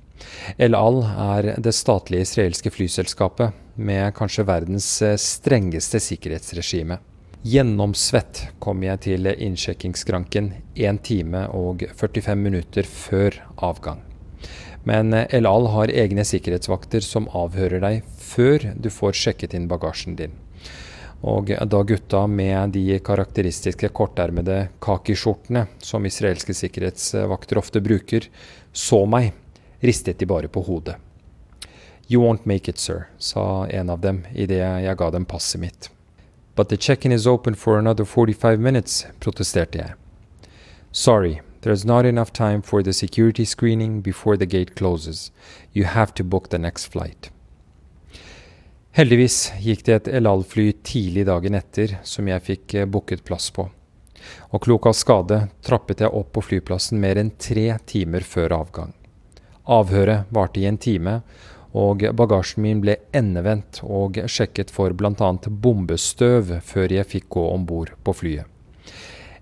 El 0.57 0.75
Al 0.77 1.01
er 1.03 1.51
det 1.61 1.75
statlige 1.75 2.27
israelske 2.27 2.71
flyselskapet 2.73 3.55
med 3.75 4.15
kanskje 4.17 4.47
verdens 4.47 4.89
eh, 5.05 5.17
strengeste 5.21 6.01
sikkerhetsregime. 6.03 6.99
Gjennomsvett 7.47 8.47
kom 8.59 8.81
jeg 8.83 9.03
til 9.05 9.29
innsjekkingsskranken 9.31 10.49
1 10.75 11.03
time 11.05 11.45
og 11.55 11.85
45 11.95 12.35
minutter 12.41 12.87
før 12.89 13.37
avgang. 13.63 14.01
Men 14.87 15.13
El 15.13 15.47
Al 15.49 15.67
har 15.73 15.91
egne 15.91 16.25
sikkerhetsvakter 16.27 17.03
som 17.03 17.29
avhører 17.35 17.83
deg 17.83 18.03
før 18.23 18.71
du 18.75 18.89
får 18.93 19.17
sjekket 19.19 19.55
inn 19.57 19.67
bagasjen 19.71 20.15
din. 20.19 20.35
Og 21.25 21.49
da 21.49 21.81
gutta 21.83 22.25
med 22.29 22.75
de 22.77 22.99
karakteristiske 23.03 23.89
kortermede 23.89 24.67
kakiskjortene 24.83 25.65
som 25.81 26.05
israelske 26.05 26.53
sikkerhetsvakter 26.53 27.57
ofte 27.57 27.81
bruker, 27.81 28.29
så 28.71 29.01
meg, 29.09 29.33
ristet 29.81 30.19
de 30.19 30.25
bare 30.25 30.47
på 30.47 30.61
hodet. 30.61 30.95
You 32.09 32.21
won't 32.21 32.45
make 32.45 32.71
it, 32.71 32.77
sir, 32.77 33.07
sa 33.17 33.67
en 33.67 33.89
av 33.89 33.99
dem 33.99 34.23
idet 34.33 34.61
jeg 34.63 34.97
ga 34.97 35.09
dem 35.11 35.25
passet 35.25 35.61
mitt. 35.61 35.89
But 36.55 36.69
the 36.69 36.77
check-in 36.77 37.11
is 37.11 37.27
open 37.27 37.55
for 37.55 37.77
another 37.77 38.05
45 38.05 38.59
minutes, 38.59 39.05
protesterte 39.19 39.77
jeg. 39.77 39.93
Sorry, 40.91 41.41
there's 41.61 41.85
not 41.85 42.05
enough 42.05 42.31
time 42.31 42.61
for 42.61 42.81
the 42.81 42.93
security 42.93 43.45
screening 43.45 44.01
before 44.01 44.37
the 44.37 44.45
gate 44.45 44.75
closes. 44.75 45.31
You 45.73 45.85
have 45.85 46.13
to 46.15 46.23
book 46.23 46.49
the 46.49 46.57
next 46.57 46.87
flight. 46.87 47.29
Heldigvis 48.97 49.51
gikk 49.61 49.83
det 49.85 49.93
et 49.93 50.07
El 50.17 50.25
Al-fly 50.25 50.71
tidlig 50.81 51.27
dagen 51.27 51.53
etter 51.53 51.99
som 52.01 52.25
jeg 52.25 52.41
fikk 52.41 52.73
eh, 52.73 52.87
booket 52.89 53.21
plass 53.27 53.51
på. 53.53 53.67
Og 54.49 54.63
klok 54.63 54.87
av 54.89 54.95
skade 54.97 55.43
trappet 55.61 56.01
jeg 56.01 56.09
opp 56.09 56.31
på 56.33 56.41
flyplassen 56.41 56.97
mer 56.97 57.19
enn 57.21 57.35
tre 57.37 57.75
timer 57.85 58.25
før 58.25 58.55
avgang. 58.57 58.96
Avhøret 59.67 60.29
varte 60.33 60.61
i 60.61 60.67
en 60.69 60.79
time, 60.79 61.21
og 61.77 62.01
bagasjen 62.17 62.63
min 62.63 62.81
ble 62.81 62.95
endevendt 63.15 63.81
og 63.83 64.17
sjekket 64.31 64.71
for 64.73 64.95
bl.a. 64.97 65.31
bombestøv 65.47 66.55
før 66.65 66.93
jeg 66.95 67.09
fikk 67.11 67.27
gå 67.35 67.43
om 67.51 67.65
bord 67.67 67.91
på 68.03 68.15
flyet. 68.15 68.47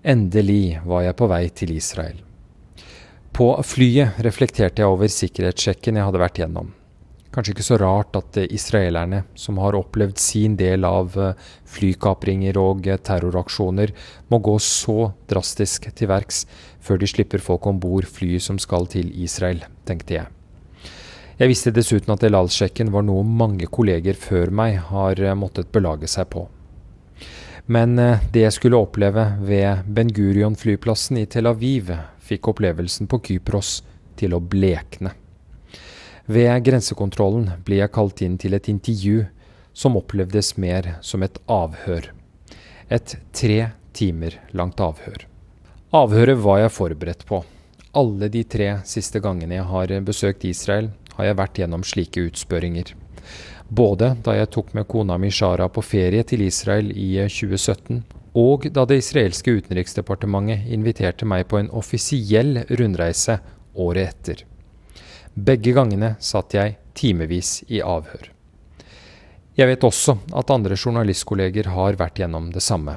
Endelig 0.06 0.78
var 0.84 1.06
jeg 1.06 1.16
på 1.18 1.30
vei 1.30 1.44
til 1.50 1.72
Israel. 1.74 2.18
På 3.36 3.50
flyet 3.66 4.20
reflekterte 4.24 4.82
jeg 4.82 4.90
over 4.90 5.10
sikkerhetssjekken 5.12 5.98
jeg 5.98 6.08
hadde 6.08 6.22
vært 6.22 6.38
gjennom. 6.42 6.75
Kanskje 7.36 7.52
ikke 7.52 7.64
så 7.66 7.76
rart 7.76 8.16
at 8.16 8.36
eh, 8.40 8.46
israelerne, 8.56 9.18
som 9.36 9.58
har 9.60 9.76
opplevd 9.76 10.16
sin 10.16 10.54
del 10.56 10.86
av 10.88 11.18
eh, 11.20 11.34
flykapringer 11.68 12.56
og 12.56 12.86
eh, 12.88 12.96
terroraksjoner, 12.96 13.90
må 14.32 14.38
gå 14.40 14.54
så 14.64 15.10
drastisk 15.28 15.90
til 15.92 16.08
verks 16.08 16.46
før 16.80 17.02
de 17.02 17.10
slipper 17.10 17.44
folk 17.44 17.68
om 17.68 17.76
bord 17.82 18.08
flyet 18.08 18.46
som 18.46 18.56
skal 18.62 18.88
til 18.88 19.10
Israel, 19.20 19.60
tenkte 19.84 20.16
jeg. 20.16 20.32
Jeg 21.36 21.52
visste 21.52 21.74
dessuten 21.76 22.14
at 22.14 22.24
Elal-sjekken 22.24 22.88
var 22.94 23.04
noe 23.04 23.20
mange 23.28 23.68
kolleger 23.68 24.16
før 24.16 24.54
meg 24.62 24.80
har 24.88 25.20
måttet 25.36 25.68
belage 25.76 26.08
seg 26.08 26.30
på. 26.32 26.46
Men 27.68 27.98
det 28.32 28.46
jeg 28.46 28.56
skulle 28.56 28.80
oppleve 28.80 29.26
ved 29.44 29.84
Ben 29.92 30.08
Gurion-flyplassen 30.08 31.20
i 31.20 31.26
Tel 31.28 31.52
Aviv, 31.52 31.92
fikk 32.24 32.48
opplevelsen 32.54 33.12
på 33.12 33.20
Kypros 33.28 33.82
til 34.16 34.32
å 34.32 34.40
blekne. 34.40 35.12
Ved 36.26 36.64
grensekontrollen 36.66 37.52
ble 37.62 37.78
jeg 37.78 37.92
kalt 37.94 38.20
inn 38.26 38.34
til 38.40 38.56
et 38.56 38.66
intervju 38.70 39.26
som 39.76 39.98
opplevdes 39.98 40.56
mer 40.58 40.96
som 41.04 41.22
et 41.22 41.38
avhør. 41.46 42.10
Et 42.90 43.16
tre 43.32 43.58
timer 43.94 44.40
langt 44.50 44.80
avhør. 44.82 45.26
Avhøret 45.94 46.40
var 46.42 46.64
jeg 46.64 46.74
forberedt 46.74 47.22
på. 47.28 47.44
Alle 47.96 48.28
de 48.28 48.42
tre 48.42 48.72
siste 48.84 49.22
gangene 49.22 49.60
jeg 49.60 49.68
har 49.70 49.94
besøkt 50.04 50.44
Israel, 50.44 50.90
har 51.14 51.30
jeg 51.30 51.38
vært 51.38 51.60
gjennom 51.62 51.84
slike 51.86 52.26
utspørringer. 52.28 52.90
Både 53.70 54.12
da 54.26 54.34
jeg 54.36 54.50
tok 54.54 54.74
med 54.76 54.86
kona 54.90 55.16
mi 55.18 55.30
Shara 55.30 55.70
på 55.70 55.82
ferie 55.82 56.26
til 56.26 56.42
Israel 56.46 56.90
i 56.90 57.14
2017, 57.22 58.02
og 58.36 58.66
da 58.74 58.84
det 58.84 58.98
israelske 59.00 59.54
utenriksdepartementet 59.62 60.66
inviterte 60.74 61.24
meg 61.24 61.46
på 61.48 61.62
en 61.62 61.72
offisiell 61.72 62.60
rundreise 62.68 63.38
året 63.72 64.10
etter. 64.10 64.44
Begge 65.36 65.74
gangene 65.76 66.14
satt 66.16 66.54
jeg 66.56 66.78
timevis 66.96 67.58
i 67.68 67.82
avhør. 67.84 68.30
Jeg 69.56 69.68
vet 69.68 69.84
også 69.84 70.14
at 70.32 70.52
andre 70.54 70.78
journalistkolleger 70.80 71.68
har 71.74 71.98
vært 72.00 72.22
gjennom 72.22 72.46
det 72.54 72.62
samme. 72.64 72.94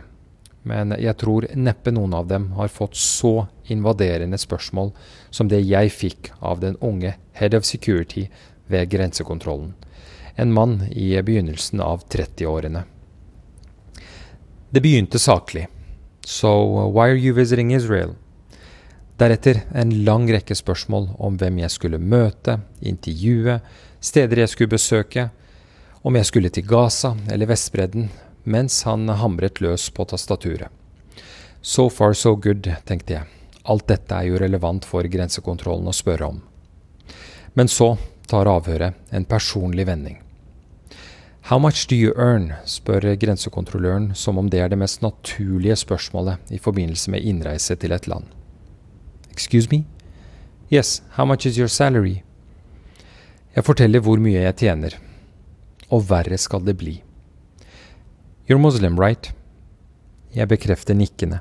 Men 0.63 0.93
jeg 0.95 1.17
tror 1.19 1.49
neppe 1.59 1.91
noen 1.91 2.15
av 2.15 2.29
dem 2.31 2.45
har 2.55 2.71
fått 2.71 2.95
så 2.95 3.49
invaderende 3.67 4.39
spørsmål 4.39 4.93
som 5.35 5.51
det 5.51 5.59
jeg 5.67 5.91
fikk 5.91 6.31
av 6.39 6.63
den 6.63 6.79
unge 6.79 7.17
head 7.35 7.57
of 7.59 7.67
security 7.67 8.29
ved 8.71 8.87
grensekontrollen. 8.95 9.73
En 10.39 10.55
mann 10.55 10.85
i 10.91 11.11
begynnelsen 11.19 11.83
av 11.83 12.07
30-årene. 12.07 12.85
Det 14.71 14.79
begynte 14.79 15.19
saklig. 15.19 15.67
So 16.23 16.87
why 16.87 17.11
are 17.11 17.19
you 17.19 17.35
visiting 17.35 17.75
Israel? 17.75 18.15
Deretter 19.19 19.65
en 19.75 19.89
lang 20.07 20.29
rekke 20.31 20.55
spørsmål 20.55 21.09
om 21.19 21.35
hvem 21.35 21.57
jeg 21.59 21.73
skulle 21.73 21.97
møte, 21.99 22.53
intervjue, 22.79 23.57
steder 23.99 24.45
jeg 24.45 24.51
skulle 24.53 24.71
besøke, 24.71 25.25
om 26.07 26.15
jeg 26.15 26.29
skulle 26.29 26.51
til 26.55 26.63
Gaza 26.63 27.11
eller 27.27 27.49
Vestbredden, 27.49 28.07
mens 28.47 28.85
han 28.87 29.11
hamret 29.11 29.59
løs 29.59 29.89
på 29.91 30.05
tastaturet. 30.07 30.71
So 31.61 31.89
far 31.89 32.15
so 32.15 32.37
good, 32.39 32.71
tenkte 32.87 33.17
jeg. 33.17 33.27
Alt 33.67 33.89
dette 33.91 34.15
er 34.15 34.29
jo 34.29 34.39
relevant 34.39 34.87
for 34.87 35.03
grensekontrollen 35.03 35.91
å 35.91 35.97
spørre 35.99 36.31
om. 36.31 36.39
Men 37.59 37.67
så 37.67 37.97
tar 38.31 38.47
avhøret 38.47 38.95
en 39.11 39.27
personlig 39.27 39.89
vending. 39.91 40.21
How 41.51 41.59
much 41.59 41.89
do 41.91 41.95
you 41.97 42.15
earn? 42.15 42.53
spør 42.63 43.17
grensekontrolløren 43.19 44.13
som 44.15 44.39
om 44.39 44.47
det 44.47 44.63
er 44.63 44.71
det 44.71 44.79
mest 44.79 45.03
naturlige 45.03 45.75
spørsmålet 45.83 46.53
i 46.55 46.61
forbindelse 46.61 47.11
med 47.11 47.25
innreise 47.25 47.75
til 47.75 47.91
et 47.91 48.07
land. 48.07 48.38
Excuse 49.39 49.71
me? 49.71 49.85
Yes, 50.69 51.01
how 51.15 51.23
much 51.23 51.45
is 51.45 51.57
your 51.57 51.69
salary? 51.71 52.23
Jeg 53.55 53.63
forteller 53.63 54.03
hvor 54.03 54.19
mye 54.19 54.41
jeg 54.43 54.57
tjener. 54.59 54.97
Og 55.89 56.03
verre 56.09 56.37
skal 56.37 56.65
det 56.67 56.75
bli. 56.81 56.97
You're 58.49 58.59
Muslim, 58.59 58.99
right? 58.99 59.31
Jeg 60.35 60.51
bekrefter 60.51 60.93
nikkende. 60.93 61.39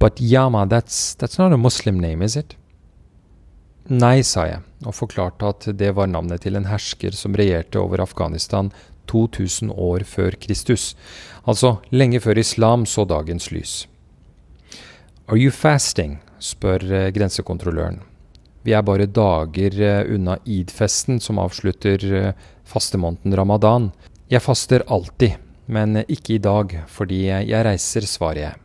But 0.00 0.20
Yama, 0.20 0.64
that's, 0.64 1.14
that's 1.20 1.38
not 1.38 1.52
a 1.52 1.60
Muslim 1.60 2.00
name, 2.00 2.24
is 2.24 2.36
it? 2.36 2.56
Nei, 3.92 4.22
sa 4.24 4.48
jeg, 4.48 4.64
og 4.82 4.96
forklarte 4.96 5.52
at 5.52 5.68
det 5.78 5.92
var 5.94 6.08
navnet 6.08 6.40
til 6.42 6.56
en 6.56 6.70
hersker 6.72 7.12
som 7.14 7.36
regjerte 7.36 7.78
over 7.78 8.00
Afghanistan 8.02 8.72
2000 9.12 9.70
år 9.70 10.08
før 10.08 10.34
Kristus, 10.40 10.94
altså 11.46 11.76
lenge 11.92 12.20
før 12.20 12.40
islam 12.40 12.86
så 12.86 13.04
dagens 13.04 13.52
lys. 13.52 13.84
Are 15.28 15.38
you 15.38 15.50
fasting? 15.50 16.18
Spør 16.42 16.84
eh, 16.90 17.08
grensekontrolløren. 17.14 18.00
Vi 18.66 18.74
er 18.74 18.84
bare 18.86 19.06
dager 19.06 19.76
eh, 19.78 20.12
unna 20.14 20.36
id-festen 20.44 21.20
som 21.22 21.40
avslutter 21.42 22.06
eh, 22.10 22.46
fastemåneden 22.66 23.36
ramadan. 23.38 23.90
Jeg 24.30 24.42
faster 24.42 24.84
alltid, 24.90 25.36
men 25.66 26.02
ikke 26.06 26.36
i 26.36 26.42
dag, 26.42 26.74
fordi 26.90 27.26
jeg 27.30 27.64
reiser, 27.66 28.06
svarer 28.06 28.42
jeg. 28.42 28.62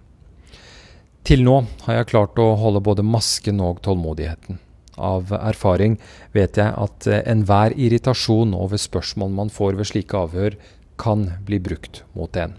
Til 1.27 1.45
nå 1.45 1.59
har 1.85 1.99
jeg 1.99 2.09
klart 2.15 2.39
å 2.41 2.55
holde 2.57 2.81
både 2.81 3.05
masken 3.05 3.61
og 3.61 3.83
tålmodigheten. 3.85 4.57
Av 4.97 5.29
erfaring 5.37 5.99
vet 6.33 6.57
jeg 6.57 6.73
at 6.73 7.07
enhver 7.21 7.73
irritasjon 7.77 8.55
over 8.57 8.81
spørsmål 8.81 9.31
man 9.37 9.53
får 9.53 9.77
ved 9.77 9.89
slike 9.93 10.17
avhør, 10.17 10.57
kan 11.01 11.29
bli 11.45 11.57
brukt 11.61 12.03
mot 12.17 12.35
en. 12.37 12.57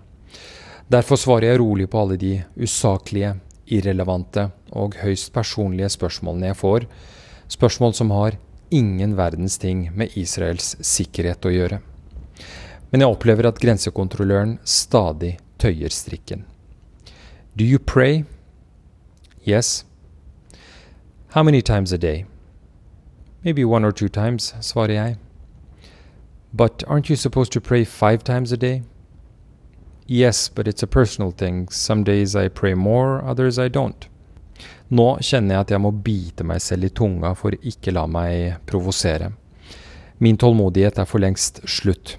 Derfor 0.90 1.18
svarer 1.20 1.52
jeg 1.52 1.60
rolig 1.62 1.86
på 1.90 2.00
alle 2.02 2.18
de 2.20 2.32
usaklige, 2.58 3.36
irrelevante 3.66 4.48
og 4.72 4.96
høyst 5.02 5.32
personlige 5.34 5.90
spørsmålene 5.94 6.50
jeg 6.50 6.58
får, 6.60 6.86
spørsmål 7.52 7.94
som 7.94 8.12
har 8.14 8.38
ingen 8.72 9.16
verdens 9.16 9.58
ting 9.60 9.90
med 9.94 10.16
Israels 10.16 10.74
sikkerhet 10.80 11.44
å 11.44 11.52
gjøre. 11.52 11.80
Men 12.90 13.04
jeg 13.04 13.14
opplever 13.14 13.48
at 13.48 13.60
grensekontrolløren 13.60 14.58
stadig 14.64 15.36
tøyer 15.60 15.92
strikken. 15.92 16.44
Do 17.56 17.64
you 17.64 17.78
pray? 17.78 18.24
Yes. 19.44 19.84
How 21.34 21.42
many 21.42 21.62
times 21.62 21.92
a 21.92 21.98
day? 21.98 22.26
Maybe 23.44 23.64
one 23.64 23.84
or 23.84 23.92
two 23.92 24.08
times, 24.08 24.54
svarer 24.60 24.94
jeg. 24.94 25.16
But 26.52 26.84
aren't 26.86 27.08
you 27.08 27.16
supposed 27.16 27.52
to 27.52 27.60
pray 27.60 27.84
five 27.84 28.24
times 28.24 28.52
a 28.52 28.56
day? 28.56 28.82
Yes, 30.06 30.48
but 30.48 30.66
it's 30.68 30.82
a 30.82 30.86
personal 30.86 31.30
thing. 31.30 31.68
Some 31.70 32.04
days 32.04 32.34
I 32.36 32.48
pray 32.48 32.74
more, 32.74 33.22
others 33.24 33.58
I 33.58 33.68
don't. 33.68 34.08
Nå 34.92 35.06
kjenner 35.24 35.54
jeg 35.54 35.64
at 35.64 35.70
jeg 35.72 35.80
må 35.80 35.92
bite 36.04 36.44
meg 36.44 36.60
selv 36.60 36.84
i 36.84 36.92
tunga 36.92 37.32
for 37.38 37.54
ikke 37.56 37.94
la 37.94 38.04
meg 38.10 38.58
provosere. 38.68 39.30
Min 40.20 40.36
tålmodighet 40.36 41.00
er 41.00 41.08
for 41.08 41.22
lengst 41.22 41.62
slutt. 41.64 42.18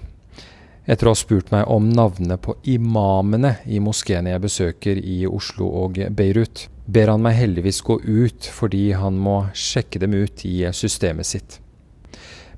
Etter 0.84 1.08
å 1.08 1.14
ha 1.14 1.16
spurt 1.16 1.52
meg 1.54 1.68
om 1.70 1.86
navnene 1.88 2.36
på 2.36 2.56
imamene 2.68 3.54
i 3.64 3.78
moskeene 3.80 4.34
jeg 4.34 4.42
besøker 4.42 4.98
i 5.00 5.22
Oslo 5.28 5.70
og 5.84 6.00
Beirut, 6.12 6.66
ber 6.84 7.14
han 7.14 7.22
meg 7.24 7.38
heldigvis 7.38 7.80
gå 7.86 8.00
ut 8.02 8.50
fordi 8.52 8.90
han 8.98 9.16
må 9.16 9.38
sjekke 9.56 10.02
dem 10.02 10.18
ut 10.18 10.44
i 10.44 10.58
systemet 10.76 11.30
sitt. 11.30 11.60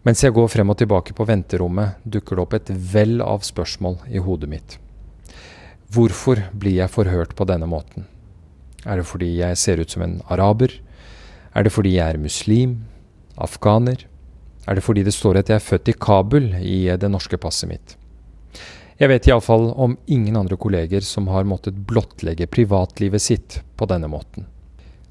Mens 0.06 0.24
jeg 0.24 0.34
går 0.34 0.48
frem 0.50 0.72
og 0.72 0.80
tilbake 0.80 1.14
på 1.18 1.28
venterommet, 1.28 2.00
dukker 2.02 2.38
det 2.38 2.46
opp 2.46 2.58
et 2.58 2.74
vell 2.94 3.20
av 3.22 3.46
spørsmål 3.46 4.00
i 4.08 4.22
hodet 4.22 4.50
mitt. 4.50 4.80
Hvorfor 5.94 6.40
blir 6.50 6.80
jeg 6.80 6.90
forhørt 6.90 7.36
på 7.38 7.46
denne 7.46 7.68
måten? 7.70 8.08
Er 8.86 8.98
det 8.98 9.06
fordi 9.06 9.36
jeg 9.38 9.58
ser 9.58 9.78
ut 9.78 9.90
som 9.90 10.02
en 10.02 10.16
araber? 10.30 10.72
Er 11.54 11.62
det 11.62 11.72
fordi 11.72 11.94
jeg 11.96 12.14
er 12.14 12.18
muslim? 12.18 12.80
Afghaner? 13.38 14.02
Er 14.66 14.74
det 14.74 14.82
fordi 14.82 15.04
det 15.06 15.14
står 15.14 15.38
at 15.38 15.52
jeg 15.52 15.60
er 15.60 15.68
født 15.68 15.92
i 15.92 15.94
Kabul 15.94 16.50
i 16.58 16.88
det 16.90 17.10
norske 17.10 17.38
passet 17.38 17.70
mitt? 17.70 17.94
Jeg 18.98 19.12
vet 19.12 19.28
iallfall 19.28 19.70
om 19.76 19.94
ingen 20.06 20.36
andre 20.40 20.56
kolleger 20.56 21.04
som 21.04 21.28
har 21.28 21.46
måttet 21.46 21.78
blottlegge 21.86 22.48
privatlivet 22.50 23.22
sitt 23.22 23.60
på 23.76 23.86
denne 23.86 24.08
måten. 24.10 24.48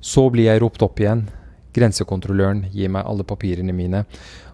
Så 0.02 0.28
blir 0.34 0.50
jeg 0.50 0.64
ropt 0.64 0.84
opp 0.84 1.00
igjen. 1.00 1.28
Grensekontrolløren 1.76 2.66
gir 2.74 2.92
meg 2.92 3.08
alle 3.08 3.24
papirene 3.28 3.76
mine 3.76 4.04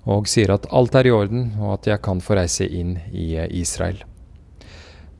og 0.09 0.30
sier 0.30 0.53
at 0.53 0.67
alt 0.74 0.95
er 0.97 1.07
i 1.07 1.13
orden, 1.13 1.51
og 1.61 1.80
at 1.80 1.91
jeg 1.91 2.01
kan 2.01 2.22
få 2.22 2.38
reise 2.38 2.65
inn 2.65 2.97
i 3.13 3.36
Israel. 3.61 4.01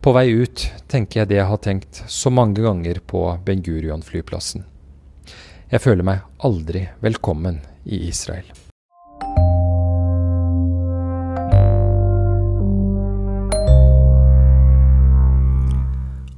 På 0.02 0.16
vei 0.18 0.32
ut 0.34 0.64
tenker 0.90 1.20
jeg 1.20 1.30
det 1.30 1.36
jeg 1.38 1.46
har 1.46 1.60
tenkt 1.62 2.00
så 2.10 2.32
mange 2.34 2.64
ganger 2.64 2.98
på 3.06 3.20
Ben 3.46 3.60
Gurion-flyplassen. 3.62 4.64
Jeg 5.70 5.84
føler 5.84 6.02
meg 6.02 6.24
aldri 6.42 6.88
velkommen 7.06 7.60
i 7.86 8.00
Israel. 8.08 8.50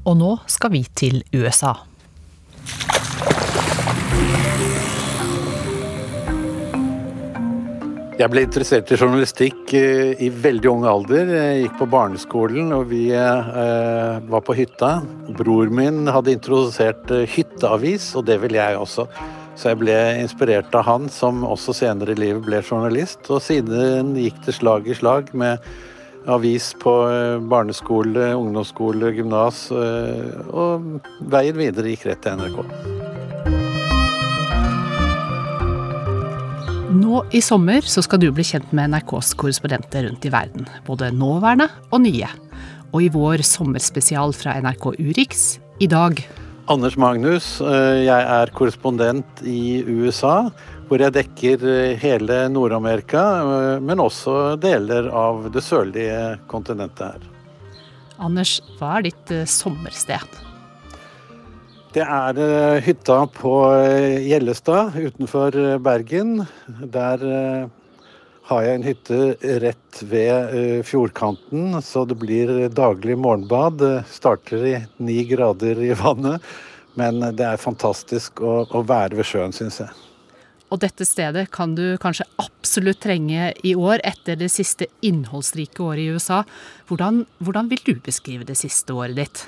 Og 0.03 0.19
nå 0.19 0.35
skal 0.51 0.75
vi 0.75 0.83
til 0.91 1.23
USA. 1.31 1.71
Jeg 8.13 8.29
ble 8.29 8.43
interessert 8.45 8.91
i 8.93 8.97
journalistikk 8.99 9.71
eh, 9.73 10.11
i 10.21 10.27
veldig 10.29 10.69
ung 10.69 10.83
alder. 10.85 11.31
Jeg 11.33 11.63
gikk 11.63 11.79
på 11.79 11.87
barneskolen, 11.89 12.69
og 12.75 12.91
vi 12.91 13.07
eh, 13.09 14.19
var 14.29 14.43
på 14.45 14.53
hytta. 14.53 14.99
Bror 15.39 15.71
min 15.73 16.05
hadde 16.13 16.35
introdusert 16.35 17.09
eh, 17.09 17.25
hytteavis, 17.33 18.11
og 18.19 18.27
det 18.27 18.37
ville 18.43 18.59
jeg 18.61 18.77
også. 18.77 19.07
Så 19.57 19.71
jeg 19.71 19.81
ble 19.81 19.97
inspirert 20.21 20.77
av 20.77 20.85
han, 20.85 21.09
som 21.09 21.41
også 21.47 21.73
senere 21.79 22.13
i 22.13 22.21
livet 22.21 22.45
ble 22.45 22.61
journalist. 22.61 23.25
Og 23.33 23.41
siden 23.41 24.13
gikk 24.21 24.37
det 24.45 24.57
slag 24.59 24.85
i 24.85 24.99
slag 24.99 25.33
med 25.33 25.65
avis 26.29 26.69
på 26.83 26.93
eh, 27.09 27.39
barneskole, 27.41 28.29
ungdomsskole, 28.37 29.09
gymnas. 29.17 29.65
Og 29.73 31.01
veien 31.33 31.59
videre 31.65 31.95
gikk 31.95 32.11
rett 32.11 32.23
til 32.27 32.37
NRK. 32.37 33.12
Nå 36.93 37.23
i 37.33 37.41
sommer 37.41 37.81
så 37.89 38.03
skal 38.05 38.21
du 38.21 38.27
bli 38.29 38.43
kjent 38.45 38.69
med 38.75 38.91
NRKs 38.93 39.31
korrespondenter 39.39 40.05
rundt 40.05 40.25
i 40.27 40.31
verden. 40.33 40.67
Både 40.85 41.09
nåværende 41.15 41.65
og 41.89 42.03
nye. 42.05 42.29
Og 42.93 43.01
i 43.01 43.09
vår 43.09 43.41
sommerspesial 43.47 44.35
fra 44.37 44.53
NRK 44.61 44.91
Urix 44.99 45.47
i 45.81 45.89
dag 45.89 46.21
Anders 46.71 46.95
Magnus, 46.95 47.47
eh, 47.65 48.05
jeg 48.05 48.27
er 48.35 48.51
korrespondent 48.55 49.41
i 49.43 49.81
USA 49.83 50.51
hvor 50.87 51.01
jeg 51.01 51.15
dekker 51.17 51.65
eh, 51.67 51.97
hele 51.99 52.45
Nord-Amerika, 52.53 53.23
eh, 53.41 53.81
men 53.83 53.99
også 53.99 54.55
deler 54.61 55.09
av 55.09 55.49
det 55.51 55.65
sørlige 55.65 56.37
kontinentet 56.51 57.03
her. 57.17 57.29
Anders, 58.23 58.59
hva 58.77 58.99
er 58.99 59.09
ditt 59.09 59.37
sommersted? 59.49 60.42
Det 61.93 62.01
er 62.01 62.79
hytta 62.81 63.19
på 63.29 63.51
Gjellestad 64.25 64.95
utenfor 64.97 65.53
Bergen. 65.85 66.39
Der 66.65 67.21
har 68.49 68.65
jeg 68.65 68.79
en 68.79 68.87
hytte 68.87 69.19
rett 69.61 70.01
ved 70.09 70.81
fjordkanten, 70.89 71.77
så 71.85 72.01
det 72.09 72.17
blir 72.17 72.49
daglig 72.73 73.19
morgenbad. 73.21 73.77
Det 73.83 73.93
starter 74.09 74.65
i 74.71 74.75
ni 74.97 75.21
grader 75.29 75.85
i 75.85 75.93
vannet, 75.99 76.41
men 76.97 77.21
det 77.37 77.45
er 77.45 77.61
fantastisk 77.61 78.41
å, 78.41 78.63
å 78.65 78.81
være 78.89 79.21
ved 79.21 79.29
sjøen, 79.29 79.53
syns 79.53 79.83
jeg. 79.85 79.93
Og 80.73 80.81
dette 80.81 81.05
stedet 81.05 81.45
kan 81.53 81.75
du 81.77 81.91
kanskje 82.01 82.25
absolutt 82.41 83.03
trenge 83.05 83.51
i 83.61 83.77
år, 83.77 84.01
etter 84.01 84.39
det 84.41 84.49
siste 84.49 84.89
innholdsrike 85.05 85.85
året 85.85 86.07
i 86.07 86.13
USA. 86.17 86.41
Hvordan, 86.89 87.27
hvordan 87.37 87.69
vil 87.69 87.85
du 87.85 87.99
beskrive 88.01 88.49
det 88.49 88.57
siste 88.57 88.97
året 88.97 89.21
ditt? 89.21 89.45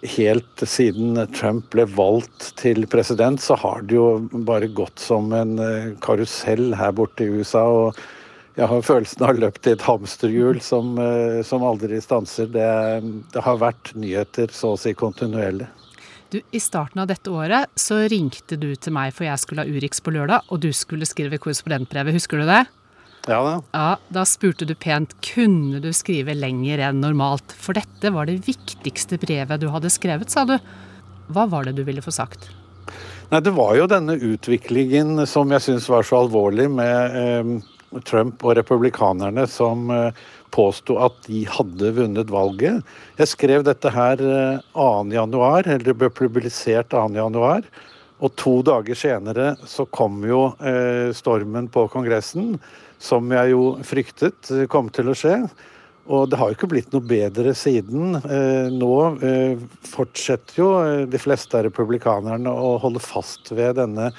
Helt 0.00 0.62
siden 0.64 1.18
Trump 1.36 1.66
ble 1.74 1.84
valgt 1.84 2.54
til 2.60 2.86
president, 2.88 3.40
så 3.42 3.58
har 3.60 3.82
det 3.84 3.98
jo 3.98 4.06
bare 4.48 4.70
gått 4.72 5.02
som 5.02 5.28
en 5.36 5.58
eh, 5.60 5.92
karusell 6.00 6.72
her 6.78 6.94
borte 6.96 7.26
i 7.26 7.40
USA. 7.40 7.66
og 7.68 8.00
jeg 8.58 8.68
har 8.68 8.82
følelsen 8.84 9.24
av 9.24 9.38
løpt 9.40 9.68
i 9.68 9.74
et 9.76 9.84
hamsterhjul 9.86 10.58
som, 10.64 10.96
eh, 10.98 11.42
som 11.46 11.62
aldri 11.64 12.00
stanser. 12.02 12.48
Det, 12.52 12.70
det 13.32 13.44
har 13.44 13.60
vært 13.60 13.92
nyheter 13.94 14.50
så 14.52 14.74
å 14.74 14.80
si 14.80 14.92
kontinuerlig. 14.96 15.68
Du, 16.30 16.38
I 16.54 16.60
starten 16.62 17.00
av 17.02 17.08
dette 17.10 17.30
året 17.30 17.70
så 17.78 18.02
ringte 18.10 18.58
du 18.60 18.74
til 18.76 18.94
meg 18.94 19.14
for 19.16 19.26
jeg 19.26 19.42
skulle 19.42 19.64
ha 19.64 19.70
Urix 19.70 20.02
på 20.02 20.12
lørdag, 20.14 20.46
og 20.48 20.60
du 20.62 20.70
skulle 20.76 21.08
skrive 21.08 21.40
korrespondentbrevet, 21.42 22.14
husker 22.14 22.42
du 22.42 22.50
det? 22.50 22.64
Ja 23.28 23.40
da. 23.44 23.54
Ja, 23.76 23.90
Da 24.08 24.24
spurte 24.24 24.66
du 24.68 24.74
pent 24.74 25.12
kunne 25.24 25.80
du 25.82 25.90
skrive 25.96 26.34
lenger 26.36 26.80
enn 26.88 27.02
normalt, 27.02 27.52
for 27.52 27.76
dette 27.76 28.12
var 28.14 28.30
det 28.30 28.40
viktigste 28.46 29.20
brevet 29.20 29.60
du 29.60 29.68
hadde 29.72 29.92
skrevet, 29.92 30.32
sa 30.32 30.46
du. 30.48 30.56
Hva 31.30 31.46
var 31.50 31.68
det 31.68 31.76
du 31.78 31.84
ville 31.86 32.02
få 32.02 32.14
sagt? 32.14 32.48
Nei, 33.30 33.40
Det 33.40 33.52
var 33.54 33.76
jo 33.76 33.86
denne 33.86 34.16
utviklingen 34.16 35.26
som 35.26 35.52
jeg 35.54 35.62
syns 35.62 35.88
var 35.88 36.02
så 36.02 36.24
alvorlig 36.24 36.66
med 36.72 37.20
eh, 37.20 38.00
Trump 38.06 38.42
og 38.42 38.56
republikanerne 38.58 39.46
som 39.50 39.90
eh, 39.94 40.16
påsto 40.50 40.96
at 41.02 41.14
de 41.28 41.44
hadde 41.46 41.92
vunnet 41.94 42.30
valget. 42.32 42.82
Jeg 43.20 43.30
skrev 43.30 43.64
dette 43.66 43.92
her 43.94 44.18
2.1, 44.74 45.14
eh, 45.14 45.72
eller 45.74 45.86
det 45.86 45.96
ble 45.98 46.10
publisert 46.10 46.90
2.1. 46.94 47.70
Og 48.20 48.34
to 48.36 48.58
dager 48.66 48.98
senere 48.98 49.54
så 49.68 49.86
kom 49.88 50.20
jo 50.28 50.50
eh, 50.60 51.08
stormen 51.16 51.70
på 51.72 51.86
Kongressen, 51.92 52.58
som 53.00 53.30
jeg 53.32 53.54
jo 53.54 53.74
fryktet 53.86 54.50
kom 54.70 54.90
til 54.92 55.10
å 55.10 55.16
skje. 55.16 55.36
Og 56.10 56.26
det 56.30 56.40
har 56.40 56.50
jo 56.50 56.56
ikke 56.56 56.70
blitt 56.72 56.94
noe 56.94 57.06
bedre 57.06 57.52
siden. 57.54 58.16
Eh, 58.18 58.66
nå 58.72 58.94
eh, 59.22 59.60
fortsetter 59.86 60.58
jo 60.58 60.68
eh, 60.80 61.04
de 61.10 61.20
fleste 61.22 61.58
av 61.58 61.68
republikanerne 61.68 62.50
å 62.50 62.74
holde 62.82 63.02
fast 63.04 63.52
ved 63.54 63.78
denne 63.80 64.12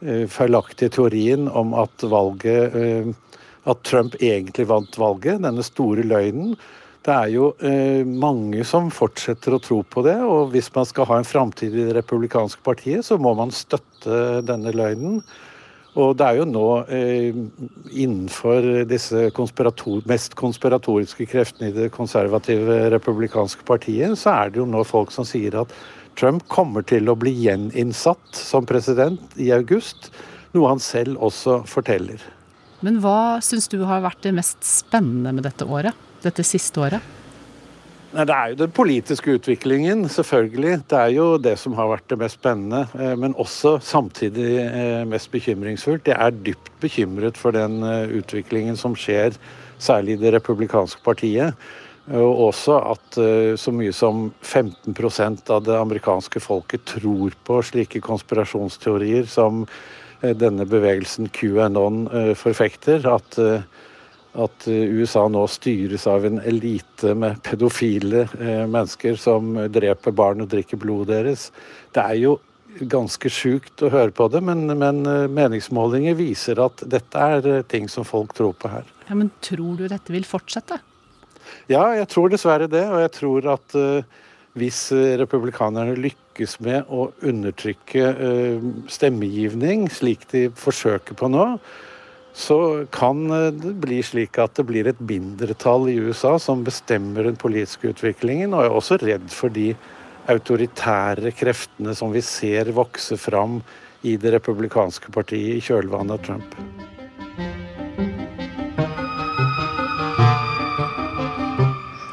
feilaktige 0.00 0.94
teorien 0.94 1.42
om 1.44 1.74
at 1.76 2.00
valget 2.08 2.72
at 3.68 3.82
Trump 3.84 4.14
egentlig 4.16 4.64
vant 4.70 4.94
valget, 4.96 5.42
denne 5.44 5.60
store 5.60 6.06
løgnen. 6.08 6.54
Det 7.04 7.12
er 7.12 7.34
jo 7.34 7.50
mange 8.08 8.64
som 8.64 8.88
fortsetter 8.96 9.52
å 9.52 9.60
tro 9.60 9.82
på 9.84 10.00
det, 10.06 10.16
og 10.24 10.54
hvis 10.54 10.70
man 10.72 10.88
skal 10.88 11.04
ha 11.10 11.18
en 11.20 11.28
framtid 11.28 11.76
i 11.76 11.84
det 11.90 11.98
republikanske 11.98 12.64
partiet, 12.64 13.04
så 13.04 13.20
må 13.20 13.34
man 13.36 13.52
støtte 13.52 14.40
denne 14.48 14.72
løgnen. 14.72 15.20
Og 15.98 16.12
det 16.18 16.26
er 16.26 16.38
jo 16.38 16.46
nå 16.46 16.66
eh, 16.86 17.38
innenfor 17.90 18.66
disse 18.86 19.26
konspirator 19.34 20.04
mest 20.10 20.36
konspiratoriske 20.38 21.26
kreftene 21.30 21.70
i 21.70 21.74
det 21.74 21.88
konservative 21.94 22.84
republikanske 22.94 23.66
partiet, 23.66 24.14
så 24.18 24.36
er 24.36 24.52
det 24.52 24.62
jo 24.62 24.68
nå 24.70 24.84
folk 24.86 25.10
som 25.14 25.26
sier 25.26 25.58
at 25.64 25.74
Trump 26.18 26.44
kommer 26.52 26.84
til 26.86 27.10
å 27.10 27.16
bli 27.18 27.32
gjeninnsatt 27.42 28.36
som 28.36 28.66
president 28.68 29.34
i 29.40 29.50
august, 29.54 30.12
noe 30.54 30.70
han 30.70 30.82
selv 30.82 31.18
også 31.22 31.62
forteller. 31.70 32.22
Men 32.86 33.00
hva 33.02 33.40
syns 33.44 33.68
du 33.70 33.80
har 33.88 34.04
vært 34.04 34.22
det 34.24 34.34
mest 34.36 34.62
spennende 34.66 35.34
med 35.36 35.44
dette 35.46 35.66
året? 35.66 35.96
Dette 36.22 36.44
siste 36.46 36.80
året? 36.80 37.19
Nei, 38.10 38.24
Det 38.26 38.34
er 38.34 38.48
jo 38.50 38.56
den 38.58 38.70
politiske 38.74 39.34
utviklingen, 39.38 40.08
selvfølgelig. 40.10 40.80
Det 40.90 40.98
er 40.98 41.12
jo 41.14 41.26
det 41.38 41.54
som 41.58 41.76
har 41.78 41.92
vært 41.92 42.08
det 42.10 42.18
mest 42.18 42.40
spennende. 42.40 42.88
Eh, 42.98 43.14
men 43.14 43.36
også 43.38 43.76
samtidig 43.78 44.48
eh, 44.64 45.04
mest 45.06 45.30
bekymringsfullt. 45.30 46.10
Jeg 46.10 46.18
er 46.18 46.40
dypt 46.48 46.72
bekymret 46.82 47.38
for 47.38 47.54
den 47.54 47.84
eh, 47.86 48.10
utviklingen 48.18 48.74
som 48.76 48.96
skjer, 48.98 49.38
særlig 49.78 50.16
i 50.18 50.22
det 50.24 50.34
republikanske 50.34 51.04
partiet. 51.06 51.54
Og 52.10 52.48
også 52.48 52.74
at 52.90 53.16
så 53.60 53.70
mye 53.70 53.92
som 53.94 54.32
15% 54.42 55.50
av 55.54 55.60
det 55.62 55.76
amerikanske 55.78 56.40
folket 56.42 56.82
tror 56.88 57.36
på 57.46 57.60
slike 57.62 58.00
konspirasjonsteorier 58.02 59.28
som 59.30 59.60
denne 60.20 60.66
bevegelsen 60.66 61.28
QAnon 61.30 62.08
forfekter. 62.40 63.06
At, 63.06 63.38
at, 64.38 64.66
USA 64.68 65.24
nå 65.28 65.46
styres 65.50 66.06
av 66.10 66.26
en 66.26 66.38
elite 66.46 67.14
med 67.18 67.40
pedofile 67.46 68.26
mennesker 68.38 69.18
som 69.18 69.56
dreper 69.72 70.14
barn 70.14 70.44
og 70.44 70.52
drikker 70.52 70.78
blodet 70.80 71.10
deres. 71.16 71.48
Det 71.94 72.04
er 72.04 72.20
jo 72.20 72.36
ganske 72.86 73.32
sjukt 73.32 73.82
å 73.82 73.90
høre 73.90 74.14
på 74.14 74.28
det, 74.30 74.42
men, 74.46 74.68
men, 74.78 75.02
meningsmålinger 75.34 76.14
viser 76.18 76.62
at 76.62 76.84
dette 76.86 77.26
er 77.34 77.66
ting 77.66 77.90
som 77.90 78.06
folk 78.06 78.36
tror 78.38 78.54
på 78.54 78.70
her. 78.70 78.86
Ja, 79.08 79.18
Men 79.18 79.32
tror 79.42 79.74
du 79.80 79.88
dette 79.90 80.14
vil 80.14 80.28
fortsette? 80.28 80.78
Ja, 81.70 81.82
jeg 81.98 82.06
tror 82.10 82.30
dessverre 82.30 82.70
det. 82.70 82.84
Og 82.86 83.02
jeg 83.02 83.12
tror 83.16 83.48
at 83.56 83.76
uh, 83.78 84.20
hvis 84.58 84.88
republikanerne 85.20 85.98
lykkes 85.98 86.58
med 86.64 86.88
å 86.90 87.10
undertrykke 87.26 88.06
eh, 88.10 88.64
stemmegivning, 88.90 89.84
slik 89.92 90.24
de 90.32 90.48
forsøker 90.58 91.14
på 91.18 91.28
nå, 91.30 91.44
så 92.32 92.86
kan 92.94 93.30
eh, 93.30 93.50
det 93.52 93.74
bli 93.82 94.00
slik 94.02 94.38
at 94.38 94.54
det 94.58 94.66
blir 94.68 94.90
et 94.90 95.00
mindretall 95.02 95.88
i 95.90 95.98
USA 95.98 96.36
som 96.38 96.64
bestemmer 96.66 97.26
den 97.26 97.38
politiske 97.40 97.90
utviklingen. 97.90 98.54
Og 98.54 98.64
jeg 98.64 98.70
er 98.70 98.78
også 98.82 99.00
redd 99.02 99.30
for 99.34 99.54
de 99.54 99.72
autoritære 100.30 101.32
kreftene 101.34 101.94
som 101.96 102.12
vi 102.14 102.22
ser 102.22 102.70
vokse 102.76 103.18
fram 103.18 103.60
i 104.06 104.16
det 104.20 104.32
republikanske 104.36 105.12
partiet 105.12 105.58
i 105.58 105.64
kjølvannet 105.64 106.16
av 106.16 106.24
Trump. 106.24 106.56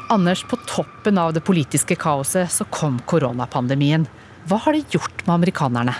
Anders, 0.08 0.42
på 0.48 0.56
toppen 0.64 1.18
av 1.20 1.34
det 1.36 1.44
politiske 1.44 1.94
kaoset 2.00 2.48
så 2.52 2.64
kom 2.72 2.96
koronapandemien. 3.06 4.06
Hva 4.48 4.56
har 4.64 4.72
det 4.72 4.88
gjort 4.96 5.26
med 5.26 5.34
amerikanerne? 5.34 5.94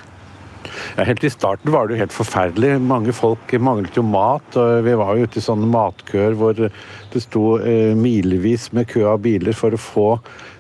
Ja, 0.97 1.07
helt 1.09 1.25
I 1.25 1.31
starten 1.33 1.73
var 1.75 1.87
det 1.87 1.97
jo 1.97 2.03
helt 2.03 2.15
forferdelig. 2.15 2.75
Mange 2.83 3.15
folk 3.17 3.53
manglet 3.63 3.97
jo 3.99 4.05
mat. 4.07 4.57
og 4.57 4.85
Vi 4.87 4.97
var 4.99 5.17
jo 5.17 5.29
ute 5.29 5.41
i 5.41 5.45
sånne 5.45 5.69
matkøer 5.71 6.37
hvor 6.39 6.59
det 6.59 7.23
sto 7.25 7.59
eh, 7.59 7.95
milevis 7.99 8.71
med 8.77 8.89
kø 8.91 9.07
av 9.15 9.23
biler 9.25 9.57
for 9.57 9.75
å 9.75 9.81
få 9.81 10.09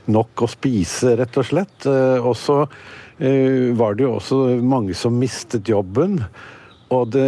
nok 0.08 0.44
å 0.44 0.50
spise, 0.50 1.16
rett 1.18 1.36
og 1.40 1.48
slett. 1.48 1.88
Eh, 1.88 2.18
og 2.22 2.36
så 2.38 2.62
eh, 2.64 3.74
var 3.76 3.96
det 3.96 4.06
jo 4.06 4.14
også 4.18 4.42
mange 4.64 4.96
som 4.96 5.18
mistet 5.20 5.68
jobben. 5.68 6.22
Og 6.94 7.10
det 7.12 7.26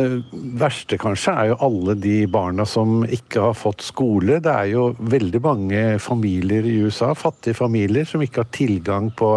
verste 0.57 0.97
kanskje 1.01 1.35
er 1.37 1.51
jo 1.51 1.59
alle 1.67 1.95
de 2.01 2.23
barna 2.33 2.65
som 2.69 3.03
ikke 3.05 3.43
har 3.51 3.59
fått 3.59 3.85
skole. 3.85 4.39
Det 4.41 4.53
er 4.53 4.71
jo 4.73 4.87
veldig 4.99 5.43
mange 5.45 5.83
familier 6.01 6.65
i 6.65 6.79
USA, 6.87 7.11
fattige 7.19 7.59
familier, 7.59 8.09
som 8.09 8.25
ikke 8.25 8.41
har 8.41 8.49
tilgang 8.57 9.11
på 9.13 9.35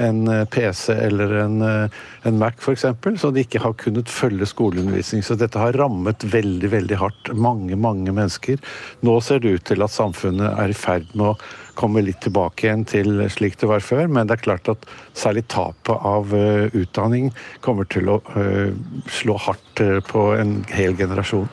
en 0.00 0.22
eh, 0.32 0.46
PC 0.48 0.94
eller 0.94 1.34
en, 1.42 1.60
eh, 1.66 2.00
en 2.30 2.40
Mac 2.40 2.62
f.eks., 2.62 2.86
så 3.20 3.32
de 3.34 3.44
ikke 3.44 3.60
har 3.60 3.76
kunnet 3.80 4.08
følge 4.08 4.48
skoleundervisning. 4.48 5.26
Så 5.26 5.36
dette 5.36 5.60
har 5.60 5.76
rammet 5.76 6.24
veldig, 6.24 6.72
veldig 6.72 7.00
hardt 7.02 7.32
mange, 7.36 7.76
mange 7.76 8.14
mennesker. 8.14 8.62
Nå 9.04 9.20
ser 9.20 9.44
det 9.44 9.58
ut 9.58 9.68
til 9.68 9.84
at 9.84 9.92
samfunnet 9.92 10.48
er 10.54 10.72
i 10.72 10.78
ferd 10.78 11.12
med 11.12 11.34
å 11.34 11.38
komme 11.78 12.02
litt 12.02 12.20
tilbake 12.24 12.66
igjen 12.66 12.84
til 12.88 13.22
slik 13.32 13.58
det 13.60 13.70
var 13.70 13.84
før. 13.84 14.08
Men 14.10 14.28
det 14.28 14.38
er 14.38 14.44
klart 14.48 14.70
at 14.72 14.86
særlig 15.16 15.46
tapet 15.52 15.94
av 15.94 16.34
uh, 16.34 16.66
utdanning 16.74 17.32
kommer 17.64 17.88
til 17.90 18.10
å 18.10 18.20
uh, 18.34 18.74
slå 19.10 19.38
hardt 19.46 19.84
uh, 19.84 19.98
på 20.08 20.30
en 20.38 20.60
hel 20.74 20.98
generasjon. 20.98 21.48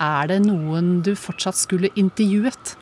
Er 0.00 0.30
det 0.30 0.40
noen 0.46 1.00
du 1.04 1.12
fortsatt 1.18 1.58
skulle 1.60 1.92
intervjuet? 2.00 2.76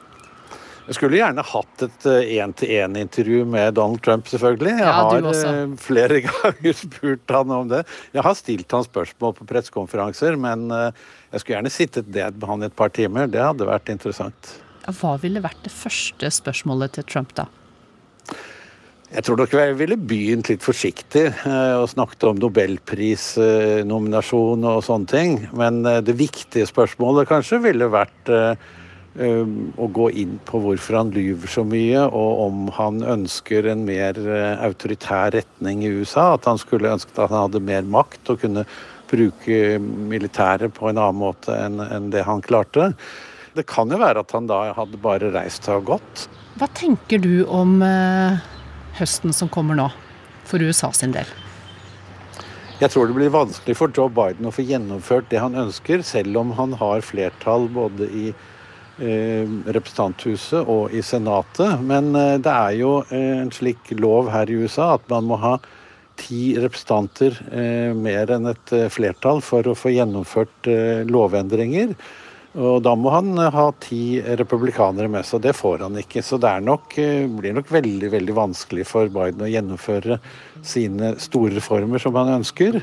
Jeg 0.89 0.97
skulle 0.97 1.19
gjerne 1.19 1.43
hatt 1.45 1.83
et 1.85 2.05
én-til-én-intervju 2.09 3.43
med 3.53 3.75
Donald 3.77 4.01
Trump, 4.07 4.31
selvfølgelig. 4.31 4.71
Jeg 4.79 4.87
ja, 4.87 4.93
har 4.95 5.75
flere 5.83 6.21
ganger 6.29 6.79
spurt 6.79 7.35
han 7.35 7.53
om 7.53 7.69
det. 7.69 7.83
Jeg 8.15 8.25
har 8.25 8.39
stilt 8.39 8.73
han 8.73 8.87
spørsmål 8.87 9.35
på 9.37 9.49
pressekonferanser, 9.51 10.39
men 10.41 10.71
jeg 10.73 11.43
skulle 11.43 11.59
gjerne 11.59 11.75
sittet 11.75 12.09
ned 12.09 12.41
med 12.41 12.49
han 12.49 12.65
i 12.65 12.71
et 12.71 12.79
par 12.79 12.95
timer. 12.97 13.29
Det 13.29 13.45
hadde 13.45 13.69
vært 13.69 13.93
interessant. 13.93 14.55
Hva 14.89 15.19
ville 15.21 15.43
vært 15.45 15.67
det 15.67 15.75
første 15.75 16.31
spørsmålet 16.33 16.97
til 16.97 17.09
Trump 17.09 17.35
da? 17.37 17.49
Jeg 19.09 19.25
tror 19.25 19.39
nok 19.41 19.55
jeg 19.57 19.73
ville 19.79 19.97
begynt 19.97 20.51
litt 20.51 20.61
forsiktig 20.61 21.31
eh, 21.33 21.77
og 21.81 21.89
snakket 21.89 22.25
om 22.29 22.37
nobelprisnominasjon 22.43 24.65
og 24.69 24.83
sånne 24.85 25.09
ting. 25.09 25.49
Men 25.57 25.81
eh, 25.89 26.05
det 26.05 26.13
viktige 26.19 26.67
spørsmålet 26.69 27.25
kanskje 27.31 27.59
ville 27.65 27.89
vært 27.89 28.29
eh, 28.29 28.53
å 29.19 29.87
gå 29.97 30.11
inn 30.21 30.39
på 30.47 30.61
hvorfor 30.63 30.95
han 31.01 31.11
lyver 31.15 31.49
så 31.51 31.65
mye, 31.67 32.03
og 32.05 32.41
om 32.45 32.69
han 32.77 33.03
ønsker 33.17 33.67
en 33.73 33.83
mer 33.89 34.15
autoritær 34.61 35.33
retning 35.35 35.83
i 35.83 35.93
USA. 35.97 36.35
At 36.37 36.45
han 36.47 36.59
skulle 36.61 36.93
ønsket 36.93 37.17
at 37.17 37.33
han 37.33 37.49
hadde 37.49 37.65
mer 37.65 37.83
makt 37.89 38.31
og 38.31 38.41
kunne 38.45 38.63
bruke 39.09 39.79
militæret 39.81 40.71
på 40.77 40.89
en 40.91 40.99
annen 41.01 41.23
måte 41.25 41.51
enn 41.57 42.13
det 42.13 42.23
han 42.29 42.45
klarte. 42.45 42.93
Det 43.59 43.67
kan 43.67 43.91
jo 43.91 43.99
være 43.99 44.23
at 44.23 44.33
han 44.37 44.47
da 44.47 44.61
hadde 44.77 45.01
bare 45.03 45.33
reist 45.35 45.67
seg 45.67 45.81
og 45.83 45.97
gått. 45.97 46.29
Hva 46.59 46.69
tenker 46.79 47.19
du 47.23 47.43
om 47.51 47.81
eh, 47.83 48.39
høsten 49.01 49.35
som 49.35 49.51
kommer 49.51 49.79
nå, 49.79 49.89
for 50.47 50.63
USA 50.63 50.93
sin 50.95 51.15
del? 51.15 51.27
Jeg 52.79 52.93
tror 52.95 53.09
det 53.11 53.17
blir 53.17 53.33
vanskelig 53.35 53.75
for 53.75 53.91
Joe 53.91 54.11
Biden 54.15 54.47
å 54.47 54.53
få 54.55 54.63
gjennomført 54.63 55.27
det 55.33 55.41
han 55.43 55.59
ønsker, 55.59 56.05
selv 56.07 56.39
om 56.39 56.53
han 56.55 56.77
har 56.79 57.03
flertall 57.03 57.67
både 57.75 58.07
i 58.07 58.29
eh, 58.31 59.51
representanthuset 59.67 60.63
og 60.63 60.95
i 60.95 61.03
Senatet. 61.03 61.83
Men 61.83 62.13
eh, 62.15 62.37
det 62.39 62.55
er 62.55 62.77
jo 62.79 62.93
eh, 63.11 63.41
en 63.41 63.51
slik 63.55 63.91
lov 63.99 64.31
her 64.31 64.47
i 64.47 64.61
USA 64.63 64.93
at 64.95 65.11
man 65.11 65.27
må 65.27 65.41
ha 65.43 65.57
ti 66.19 66.55
representanter 66.59 67.35
eh, 67.51 67.91
mer 67.99 68.31
enn 68.35 68.47
et 68.55 68.75
eh, 68.79 68.87
flertall 68.95 69.43
for 69.43 69.67
å 69.67 69.75
få 69.79 69.97
gjennomført 69.97 70.71
lovendringer. 71.11 71.99
Og 72.57 72.81
da 72.81 72.95
må 72.97 73.13
han 73.13 73.35
eh, 73.37 73.53
ha 73.53 73.67
ti 73.83 74.21
republikanere 74.41 75.11
med 75.13 75.27
seg. 75.29 75.43
Det 75.45 75.53
får 75.57 75.85
han 75.85 75.99
ikke. 76.01 76.25
Så 76.25 76.41
det 76.41 76.55
nok, 76.65 76.97
eh, 76.99 77.27
blir 77.29 77.57
nok 77.57 77.69
veldig 77.73 78.11
veldig 78.15 78.37
vanskelig 78.39 78.87
for 78.89 79.13
Biden 79.13 79.45
å 79.45 79.51
gjennomføre 79.51 80.19
sine 80.65 81.15
store 81.21 81.59
reformer 81.59 82.01
som 82.03 82.17
han 82.17 82.39
ønsker. 82.39 82.81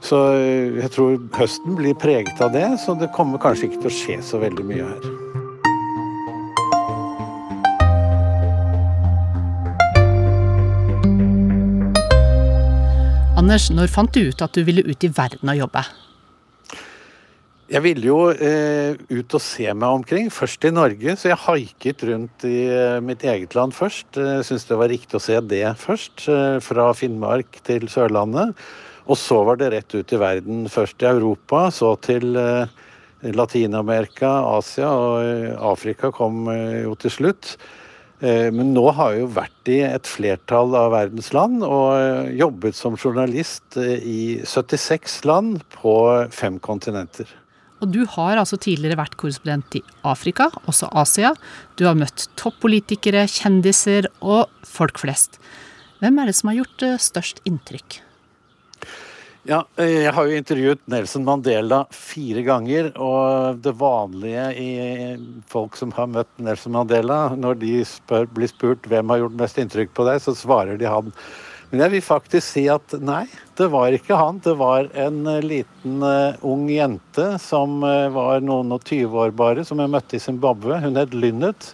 Så 0.00 0.22
eh, 0.38 0.80
jeg 0.80 0.92
tror 0.96 1.20
høsten 1.36 1.76
blir 1.76 1.96
preget 2.00 2.40
av 2.40 2.56
det, 2.56 2.66
så 2.80 2.96
det 2.96 3.12
kommer 3.16 3.42
kanskje 3.42 3.68
ikke 3.68 3.84
til 3.84 3.92
å 3.92 3.96
skje 4.00 4.18
så 4.24 4.40
veldig 4.42 4.64
mye 4.64 4.88
her. 4.88 5.12
Anders, 13.36 13.68
når 13.70 13.92
fant 13.92 14.10
du 14.16 14.32
ut 14.32 14.42
at 14.42 14.56
du 14.56 14.64
ville 14.66 14.82
ut 14.88 15.04
i 15.04 15.12
verden 15.12 15.52
og 15.52 15.60
jobbe? 15.60 15.84
Jeg 17.66 17.82
ville 17.82 18.06
jo 18.06 18.18
eh, 18.30 18.94
ut 19.10 19.34
og 19.34 19.42
se 19.42 19.66
meg 19.74 19.90
omkring, 19.98 20.28
først 20.30 20.62
i 20.68 20.70
Norge. 20.70 21.16
Så 21.18 21.32
jeg 21.32 21.42
haiket 21.48 22.04
rundt 22.06 22.44
i 22.46 22.60
eh, 22.70 22.98
mitt 23.02 23.24
eget 23.26 23.56
land 23.58 23.74
først. 23.74 24.06
Jeg 24.14 24.38
eh, 24.38 24.44
Syns 24.46 24.68
det 24.68 24.76
var 24.78 24.92
riktig 24.92 25.18
å 25.18 25.22
se 25.24 25.40
det 25.42 25.64
først. 25.80 26.28
Eh, 26.30 26.58
fra 26.62 26.92
Finnmark 26.94 27.58
til 27.66 27.88
Sørlandet. 27.90 28.52
Og 29.10 29.18
så 29.18 29.40
var 29.48 29.58
det 29.58 29.72
rett 29.74 29.96
ut 29.98 30.14
i 30.14 30.20
verden. 30.20 30.60
Først 30.70 31.02
i 31.02 31.08
Europa, 31.10 31.64
så 31.74 31.96
til 32.06 32.38
eh, 32.38 32.70
Latin-Amerika, 33.34 34.30
Asia 34.60 34.92
og 34.94 35.16
eh, 35.24 35.56
Afrika 35.58 36.12
kom 36.14 36.46
jo 36.46 36.94
til 37.02 37.14
slutt. 37.18 37.56
Men 38.16 38.70
nå 38.72 38.82
har 38.96 39.12
jeg 39.12 39.20
jo 39.20 39.26
vært 39.36 39.68
i 39.68 39.74
et 39.84 40.08
flertall 40.08 40.72
av 40.78 40.94
verdens 40.94 41.26
land 41.36 41.60
og 41.60 42.30
jobbet 42.32 42.78
som 42.78 42.96
journalist 42.96 43.76
i 43.76 44.38
76 44.40 45.18
land 45.28 45.60
på 45.76 45.98
fem 46.32 46.56
kontinenter. 46.64 47.28
Og 47.84 47.92
du 47.92 48.02
har 48.08 48.40
altså 48.40 48.56
tidligere 48.60 48.98
vært 48.98 49.18
korrespondent 49.20 49.78
i 49.78 49.82
Afrika, 50.08 50.48
også 50.64 50.88
Asia. 50.96 51.34
Du 51.76 51.84
har 51.88 51.98
møtt 51.98 52.28
toppolitikere, 52.40 53.26
kjendiser 53.28 54.08
og 54.24 54.48
folk 54.64 55.00
flest. 55.02 55.40
Hvem 56.00 56.18
er 56.20 56.28
det 56.28 56.36
som 56.38 56.50
har 56.52 56.60
gjort 56.62 56.84
eh, 56.86 56.98
størst 57.00 57.40
inntrykk? 57.48 58.00
Ja, 59.46 59.60
eh, 59.78 60.02
jeg 60.02 60.12
har 60.16 60.26
jo 60.26 60.38
intervjuet 60.40 60.80
Nelson 60.90 61.24
Mandela 61.26 61.84
fire 61.94 62.42
ganger, 62.46 62.88
og 62.98 63.60
det 63.62 63.76
vanlige 63.78 64.46
i 64.58 64.70
folk 65.52 65.76
som 65.78 65.92
har 65.94 66.08
møtt 66.10 66.32
Nelson 66.42 66.74
Mandela, 66.74 67.20
når 67.38 67.60
de 67.60 67.74
spør, 67.86 68.26
blir 68.26 68.50
spurt 68.50 68.88
hvem 68.90 69.12
har 69.12 69.22
gjort 69.22 69.38
mest 69.44 69.60
inntrykk 69.62 69.94
på 69.94 70.08
deg, 70.08 70.18
så 70.24 70.34
svarer 70.34 70.80
de 70.80 70.90
han. 70.90 71.12
Men 71.70 71.82
jeg 71.82 71.92
vil 71.96 72.04
faktisk 72.04 72.46
si 72.46 72.62
at 72.70 72.94
nei, 73.02 73.24
det 73.58 73.66
var 73.72 73.94
ikke 73.94 74.18
han. 74.18 74.38
Det 74.42 74.54
var 74.58 74.86
en 74.94 75.24
eh, 75.26 75.42
liten 75.42 76.02
uh, 76.04 76.36
ung 76.46 76.68
jente 76.70 77.24
som 77.42 77.80
uh, 77.82 78.06
var 78.14 78.44
noen 78.44 78.70
og 78.76 78.84
tyve 78.86 79.24
år 79.24 79.32
bare, 79.34 79.64
som 79.66 79.82
jeg 79.82 79.90
møtte 79.90 80.18
i 80.18 80.22
Zimbabwe. 80.22 80.78
Hun 80.84 80.98
het 81.00 81.16
Lynnet. 81.16 81.72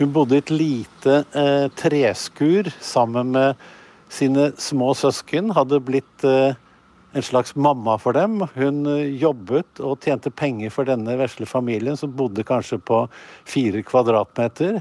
Hun 0.00 0.10
bodde 0.16 0.38
i 0.38 0.42
et 0.42 0.50
lite 0.50 1.20
uh, 1.36 1.68
treskur 1.78 2.72
sammen 2.82 3.30
med 3.36 3.68
sine 4.10 4.48
små 4.58 4.90
søsken. 4.98 5.52
Hadde 5.54 5.78
blitt 5.86 6.24
en 6.26 7.22
slags 7.22 7.54
mamma 7.54 7.94
for 8.02 8.16
dem. 8.18 8.40
Hun 8.56 8.82
jobbet 9.20 9.78
og 9.78 10.02
tjente 10.02 10.32
penger 10.34 10.72
for 10.74 10.88
denne 10.88 11.14
vesle 11.20 11.46
familien, 11.46 11.94
som 11.94 12.10
bodde 12.18 12.42
kanskje 12.48 12.80
på 12.82 13.04
fire 13.46 13.84
kvadratmeter. 13.86 14.80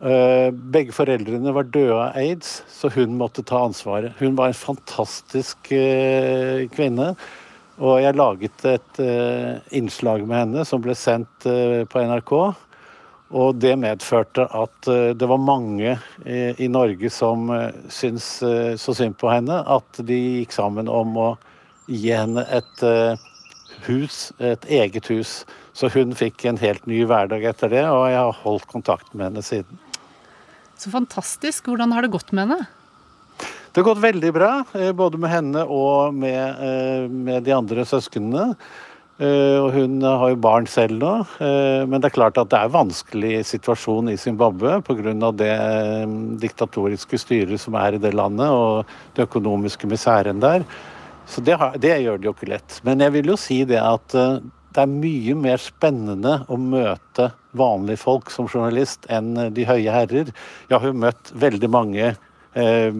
Eh, 0.00 0.48
begge 0.50 0.94
foreldrene 0.96 1.52
var 1.52 1.66
døde 1.68 1.92
av 1.92 2.16
aids, 2.16 2.62
så 2.72 2.88
hun 2.94 3.18
måtte 3.20 3.44
ta 3.44 3.66
ansvaret. 3.66 4.14
Hun 4.16 4.36
var 4.38 4.48
en 4.48 4.56
fantastisk 4.56 5.68
eh, 5.76 6.64
kvinne. 6.72 7.12
Og 7.80 8.00
jeg 8.00 8.16
laget 8.16 8.64
et 8.68 9.00
eh, 9.00 9.60
innslag 9.76 10.24
med 10.24 10.38
henne 10.38 10.64
som 10.68 10.80
ble 10.84 10.96
sendt 10.96 11.44
på 11.44 12.04
NRK. 12.08 12.32
Og 13.30 13.60
det 13.62 13.76
medførte 13.78 14.42
at 14.58 14.88
det 15.14 15.26
var 15.30 15.38
mange 15.38 15.92
i 16.26 16.66
Norge 16.66 17.12
som 17.14 17.44
syntes 17.86 18.26
så 18.82 18.94
synd 18.98 19.14
på 19.20 19.30
henne 19.30 19.60
at 19.70 20.00
de 20.02 20.16
gikk 20.40 20.56
sammen 20.56 20.90
om 20.90 21.14
å 21.14 21.28
gi 21.86 22.10
henne 22.10 22.42
et 22.50 22.82
hus, 23.86 24.18
et 24.42 24.66
eget 24.66 25.12
hus. 25.14 25.44
Så 25.78 25.92
hun 25.94 26.10
fikk 26.18 26.42
en 26.50 26.58
helt 26.58 26.90
ny 26.90 27.04
hverdag 27.06 27.46
etter 27.52 27.70
det, 27.70 27.86
og 27.86 28.08
jeg 28.10 28.18
har 28.18 28.42
holdt 28.42 28.66
kontakt 28.74 29.14
med 29.14 29.28
henne 29.28 29.46
siden. 29.46 29.78
Så 30.80 30.88
fantastisk. 30.88 31.66
Hvordan 31.68 31.92
har 31.92 32.06
det 32.06 32.14
gått 32.14 32.30
med 32.32 32.48
henne? 32.48 32.66
Det 33.70 33.82
har 33.82 33.90
gått 33.92 34.00
veldig 34.02 34.30
bra, 34.32 34.52
eh, 34.74 34.92
både 34.96 35.18
med 35.20 35.30
henne 35.30 35.64
og 35.68 36.14
med, 36.14 36.62
eh, 36.68 37.08
med 37.08 37.44
de 37.44 37.52
andre 37.52 37.84
søsknene. 37.84 38.56
Eh, 39.20 39.58
og 39.60 39.72
hun 39.74 40.00
har 40.00 40.30
jo 40.30 40.36
barn 40.36 40.66
selv 40.66 40.98
nå. 40.98 41.26
Men 41.38 42.00
det 42.00 42.06
er 42.06 42.16
klart 42.16 42.38
at 42.38 42.48
det 42.48 42.58
er 42.58 42.72
vanskelig 42.72 43.44
situasjon 43.44 44.08
i 44.08 44.16
Zimbabwe 44.16 44.80
pga. 44.82 45.36
det 45.36 46.40
diktatoriske 46.40 47.18
styret 47.18 47.60
som 47.60 47.74
er 47.74 47.94
i 47.94 47.98
det 47.98 48.14
landet, 48.14 48.48
og 48.48 48.86
den 49.14 49.26
økonomiske 49.26 49.86
miseren 49.86 50.40
der. 50.40 50.64
Så 51.26 51.44
det, 51.44 51.58
det 51.78 52.00
gjør 52.00 52.16
det 52.16 52.24
jo 52.24 52.32
ikke 52.32 52.48
lett. 52.48 52.80
Men 52.82 53.00
jeg 53.00 53.12
vil 53.12 53.26
jo 53.26 53.36
si 53.36 53.64
det 53.64 53.78
at 53.78 54.08
det 54.08 54.78
er 54.78 54.86
mye 54.86 55.34
mer 55.34 55.58
spennende 55.58 56.46
å 56.48 56.56
møte 56.56 57.32
vanlige 57.56 58.02
folk 58.02 58.30
som 58.30 58.48
journalist 58.50 59.06
enn 59.10 59.34
de 59.54 59.68
høye 59.68 59.94
herrer. 59.94 60.32
Jeg 60.70 60.76
har 60.76 60.90
jo 60.90 61.04
møtt 61.06 61.32
veldig 61.34 61.70
mange 61.72 62.12
Eh, 62.52 62.94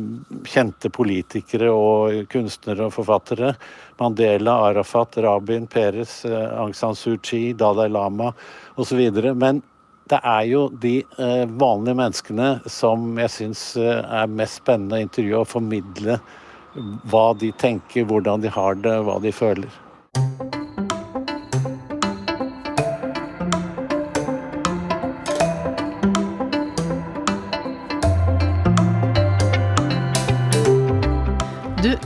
kjente 0.47 0.93
politikere 0.95 1.73
og 1.75 2.29
kunstnere 2.31 2.85
og 2.87 2.95
forfattere. 2.95 3.57
Mandela, 3.99 4.61
Arafat, 4.69 5.19
Rabin, 5.25 5.67
Peres, 5.67 6.25
eh, 6.25 6.55
Aung 6.55 6.73
San 6.75 6.95
Suu 6.95 7.19
Kyi, 7.19 7.53
Dalai 7.53 7.89
Lama 7.89 8.33
osv. 8.77 9.11
Men 9.35 9.63
det 10.07 10.21
er 10.23 10.45
jo 10.47 10.69
de 10.69 11.01
eh, 11.19 11.47
vanlige 11.47 11.99
menneskene 11.99 12.49
som 12.71 13.19
jeg 13.19 13.35
syns 13.41 13.65
er 13.77 14.31
mest 14.31 14.63
spennende 14.63 15.01
å 15.01 15.07
intervjue 15.09 15.43
og 15.43 15.51
formidle 15.51 16.21
hva 17.11 17.35
de 17.35 17.51
tenker, 17.59 18.07
hvordan 18.07 18.47
de 18.47 18.55
har 18.55 18.79
det, 18.79 19.01
hva 19.03 19.19
de 19.19 19.35
føler. 19.35 20.60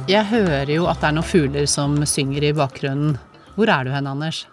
Jeg 0.08 0.26
hører 0.28 0.68
jo 0.68 0.88
at 0.90 1.00
det 1.00 1.08
er 1.08 1.14
noen 1.16 1.26
fugler 1.26 1.68
som 1.70 1.94
synger 2.08 2.44
i 2.50 2.52
bakgrunnen. 2.56 3.14
Hvor 3.54 3.70
er 3.70 3.86
du 3.86 3.92
hen, 3.94 4.08
Anders? 4.10 4.44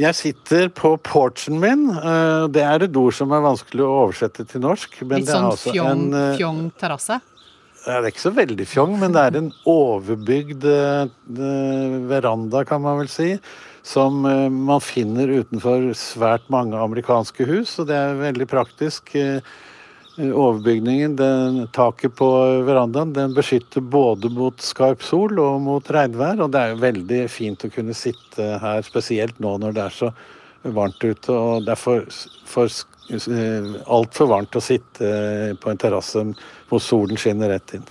Jeg 0.00 0.16
sitter 0.16 0.70
på 0.72 0.94
porchen 1.04 1.60
min. 1.60 1.84
Eh, 1.92 2.46
det 2.52 2.62
er 2.64 2.86
et 2.86 2.96
ord 2.96 3.14
som 3.16 3.32
er 3.34 3.44
vanskelig 3.44 3.84
å 3.84 3.90
oversette 4.06 4.46
til 4.48 4.64
norsk. 4.64 5.02
Litt 5.04 5.28
sånn 5.28 5.50
fjong, 5.60 5.90
en, 5.90 6.06
eh, 6.16 6.36
fjong 6.40 6.62
terrasse? 6.80 7.20
Det 7.82 7.92
er 7.92 8.08
ikke 8.08 8.24
så 8.24 8.32
veldig 8.34 8.66
fjong, 8.66 8.98
men 9.00 9.12
det 9.12 9.22
er 9.22 9.36
en 9.40 9.52
overbygd 9.66 10.64
eh, 10.64 11.06
veranda, 12.08 12.64
kan 12.64 12.82
man 12.82 13.02
vel 13.02 13.10
si. 13.12 13.34
Som 13.82 14.22
man 14.22 14.78
finner 14.78 15.26
utenfor 15.26 15.88
svært 15.98 16.44
mange 16.54 16.78
amerikanske 16.78 17.48
hus, 17.48 17.80
og 17.82 17.88
det 17.88 17.96
er 17.98 18.20
veldig 18.20 18.46
praktisk. 18.46 19.10
Overbygningen, 20.18 21.16
den, 21.16 21.62
taket 21.72 22.14
på 22.18 22.26
verandaen, 22.66 23.14
den 23.16 23.32
beskytter 23.34 23.80
både 23.80 24.28
mot 24.28 24.60
skarp 24.60 25.02
sol 25.06 25.38
og 25.40 25.62
mot 25.64 25.90
regnvær. 25.94 26.42
Og 26.44 26.52
det 26.52 26.60
er 26.60 26.74
jo 26.74 26.82
veldig 26.82 27.20
fint 27.32 27.64
å 27.64 27.70
kunne 27.72 27.96
sitte 27.96 28.58
her, 28.60 28.82
spesielt 28.84 29.40
nå 29.40 29.56
når 29.62 29.78
det 29.78 29.86
er 29.86 29.96
så 29.96 30.12
varmt 30.62 31.00
ute. 31.00 31.32
Og 31.32 31.64
det 31.64 31.72
er 31.72 31.80
for, 31.80 32.04
for 32.44 32.68
altfor 33.96 34.30
varmt 34.30 34.60
å 34.60 34.64
sitte 34.64 35.56
på 35.60 35.72
en 35.72 35.80
terrasse 35.80 36.22
hvor 36.68 36.84
solen 36.84 37.20
skinner 37.20 37.52
rett 37.54 37.76
inn. 37.78 37.88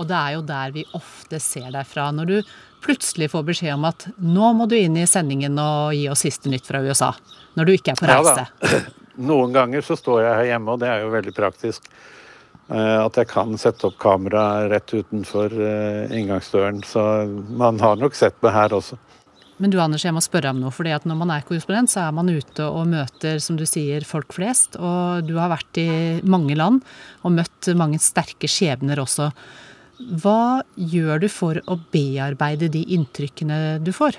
Og 0.00 0.08
det 0.08 0.16
er 0.16 0.34
jo 0.38 0.42
der 0.48 0.72
vi 0.72 0.86
ofte 0.96 1.40
ser 1.44 1.68
deg 1.74 1.84
fra. 1.84 2.08
Når 2.14 2.30
du 2.30 2.38
plutselig 2.80 3.28
får 3.34 3.44
beskjed 3.50 3.74
om 3.76 3.84
at 3.90 4.06
nå 4.16 4.52
må 4.56 4.66
du 4.68 4.78
inn 4.78 4.96
i 4.96 5.06
sendingen 5.08 5.58
og 5.60 5.92
gi 5.92 6.06
oss 6.08 6.24
siste 6.24 6.48
nytt 6.48 6.64
fra 6.66 6.80
USA. 6.80 7.12
Når 7.58 7.68
du 7.68 7.74
ikke 7.74 7.92
er 7.92 8.00
på 8.00 8.08
reise. 8.08 8.46
Ja, 8.48 8.80
Noen 9.20 9.52
ganger 9.52 9.84
så 9.84 9.96
står 9.98 10.24
jeg 10.24 10.38
her 10.38 10.48
hjemme, 10.54 10.72
og 10.74 10.80
det 10.82 10.88
er 10.90 11.04
jo 11.04 11.12
veldig 11.12 11.34
praktisk. 11.36 11.86
Eh, 12.70 12.98
at 13.02 13.16
jeg 13.18 13.28
kan 13.30 13.56
sette 13.58 13.88
opp 13.88 13.98
kamera 14.00 14.68
rett 14.70 14.92
utenfor 14.94 15.54
eh, 15.54 16.12
inngangsdøren. 16.16 16.84
Så 16.86 17.02
man 17.58 17.80
har 17.82 17.98
nok 18.00 18.16
sett 18.16 18.38
meg 18.44 18.54
her 18.54 18.76
også. 18.76 18.98
Men 19.60 19.72
du 19.72 19.76
Anders, 19.82 20.06
jeg 20.06 20.14
må 20.16 20.22
spørre 20.24 20.54
om 20.54 20.60
noe. 20.62 20.72
fordi 20.72 20.94
at 20.96 21.04
Når 21.04 21.18
man 21.20 21.32
er 21.34 21.44
korrespondent, 21.44 21.90
så 21.92 22.06
er 22.06 22.14
man 22.16 22.30
ute 22.30 22.64
og 22.64 22.86
møter 22.88 23.42
som 23.44 23.58
du 23.60 23.66
sier, 23.68 24.06
folk 24.08 24.32
flest. 24.32 24.78
Og 24.80 25.26
du 25.26 25.34
har 25.36 25.52
vært 25.52 25.82
i 25.82 25.90
mange 26.24 26.56
land 26.56 26.80
og 27.22 27.34
møtt 27.36 27.68
mange 27.76 28.00
sterke 28.00 28.48
skjebner 28.48 29.02
også. 29.02 29.28
Hva 30.22 30.62
gjør 30.80 31.26
du 31.26 31.28
for 31.28 31.60
å 31.68 31.76
bearbeide 31.92 32.70
de 32.72 32.86
inntrykkene 32.96 33.82
du 33.84 33.92
får? 33.92 34.16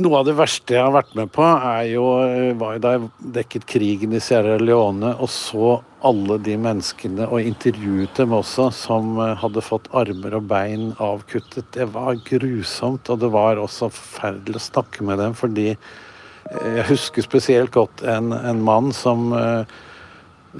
Noe 0.00 0.22
av 0.22 0.24
det 0.24 0.32
verste 0.38 0.72
jeg 0.72 0.80
har 0.80 0.94
vært 0.94 1.10
med 1.18 1.28
på, 1.34 1.44
er 1.44 1.90
jo, 1.90 2.04
eh, 2.24 2.54
var 2.56 2.78
da 2.80 2.94
jeg 2.94 3.08
dekket 3.34 3.66
krigen 3.68 4.14
i 4.16 4.20
Sierra 4.24 4.54
Leone 4.56 5.10
og 5.20 5.28
så 5.28 5.74
alle 6.08 6.38
de 6.40 6.54
menneskene, 6.56 7.26
og 7.28 7.44
intervjuet 7.44 8.16
dem 8.16 8.32
også, 8.32 8.70
som 8.72 9.20
eh, 9.20 9.34
hadde 9.36 9.60
fått 9.60 9.90
armer 9.92 10.38
og 10.38 10.48
bein 10.48 10.94
avkuttet. 10.96 11.68
Det 11.76 11.90
var 11.92 12.16
grusomt, 12.24 13.10
og 13.12 13.20
det 13.20 13.28
var 13.36 13.60
også 13.60 13.90
forferdelig 13.92 14.62
å 14.62 14.64
snakke 14.70 15.04
med 15.04 15.20
dem, 15.20 15.36
fordi 15.36 15.68
eh, 15.74 16.72
jeg 16.78 16.88
husker 16.88 17.28
spesielt 17.28 17.76
godt 17.76 18.00
en, 18.00 18.32
en 18.32 18.64
mann 18.64 18.94
som 18.96 19.28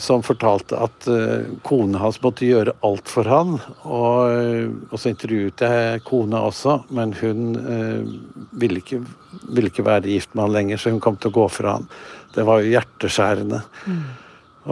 som 0.01 0.23
fortalte 0.25 0.79
at 0.81 1.07
uh, 1.09 1.45
kona 1.67 2.01
hans 2.01 2.19
måtte 2.23 2.47
gjøre 2.47 2.75
alt 2.87 3.11
for 3.13 3.29
han. 3.29 3.59
Og, 3.85 4.89
og 4.89 5.01
så 5.01 5.13
intervjuet 5.13 5.65
jeg 5.67 6.03
kona 6.09 6.43
også, 6.49 6.79
men 6.97 7.15
hun 7.21 7.55
uh, 7.59 8.13
ville, 8.59 8.81
ikke, 8.81 9.03
ville, 9.51 9.69
ikke, 9.69 9.87
være 9.87 10.13
gift 10.13 10.35
med 10.35 10.47
han 10.47 10.57
lenger, 10.57 10.81
så 10.81 10.95
hun 10.95 11.03
kom 11.05 11.19
til 11.21 11.33
å 11.33 11.39
gå 11.43 11.49
fra 11.53 11.77
han. 11.79 11.89
Det 12.33 12.47
var 12.49 12.63
jo 12.63 12.73
hjerteskjærende. 12.73 13.63
Mm. 13.87 14.05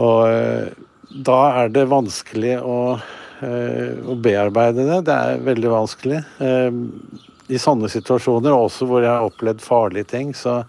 Og 0.01 0.21
uh, 0.25 0.85
da 1.11 1.41
er 1.63 1.73
det 1.75 1.89
vanskelig 1.91 2.55
å, 2.63 2.77
å, 2.95 4.13
bearbeide 4.23 4.85
det. 4.87 5.01
Det 5.09 5.17
er 5.17 5.41
veldig 5.43 5.71
vanskelig. 5.73 6.21
I 7.51 7.59
sånne 7.59 7.89
situasjoner, 7.91 8.55
også 8.55 8.87
hvor 8.87 9.03
jeg 9.03 9.11
har 9.11 9.27
opplevd 9.27 9.59
farlige 9.65 10.07
ting, 10.13 10.31
så 10.31 10.61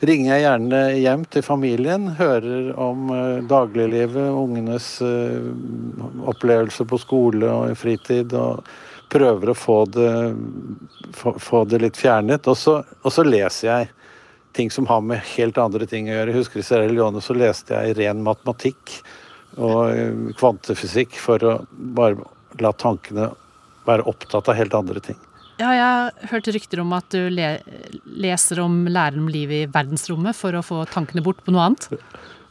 ringer 0.00 0.34
jeg 0.34 0.44
gjerne 0.44 0.80
hjem 1.00 1.24
til 1.32 1.44
familien, 1.44 2.08
hører 2.18 2.72
om 2.80 3.10
uh, 3.12 3.44
dagliglivet, 3.48 4.28
ungenes 4.28 4.88
uh, 5.04 5.52
opplevelser 6.28 6.88
på 6.88 6.98
skole 7.00 7.48
og 7.48 7.70
i 7.70 7.78
fritid, 7.78 8.34
og 8.36 8.66
prøver 9.12 9.52
å 9.52 9.56
få 9.56 9.78
det, 9.94 10.12
få, 11.16 11.62
det 11.70 11.80
litt 11.84 12.00
fjernet. 12.00 12.48
Og 12.50 12.58
så, 12.58 12.80
og 13.02 13.14
så, 13.14 13.24
leser 13.24 13.68
jeg 13.68 13.92
ting 14.56 14.72
som 14.72 14.88
har 14.90 15.04
med 15.04 15.24
helt 15.36 15.58
andre 15.60 15.88
ting 15.88 16.10
å 16.10 16.16
gjøre. 16.18 16.36
Husker 16.36 16.60
I 16.60 16.66
Sierra 16.66 17.22
så 17.22 17.36
leste 17.36 17.76
jeg 17.76 17.96
ren 18.00 18.24
matematikk 18.26 18.98
og 19.56 19.80
uh, 19.92 20.32
kvantefysikk 20.36 21.16
for 21.20 21.44
å 21.44 21.58
bare 21.72 22.20
la 22.60 22.72
tankene 22.72 23.30
være 23.86 24.08
opptatt 24.10 24.48
av 24.50 24.58
helt 24.58 24.74
andre 24.74 25.00
ting. 25.00 25.25
Ja, 25.56 25.70
jeg 25.72 25.84
har 25.84 26.32
hørt 26.34 26.48
rykter 26.52 26.82
om 26.82 26.90
at 26.92 27.08
du 27.14 27.30
le 27.32 27.56
leser 28.04 28.60
om 28.60 28.82
lærer 28.90 29.16
om 29.16 29.28
livet 29.32 29.64
i 29.64 29.68
verdensrommet 29.72 30.36
for 30.36 30.56
å 30.56 30.64
få 30.64 30.82
tankene 30.92 31.24
bort 31.24 31.40
på 31.44 31.54
noe 31.54 31.70
annet? 31.70 31.86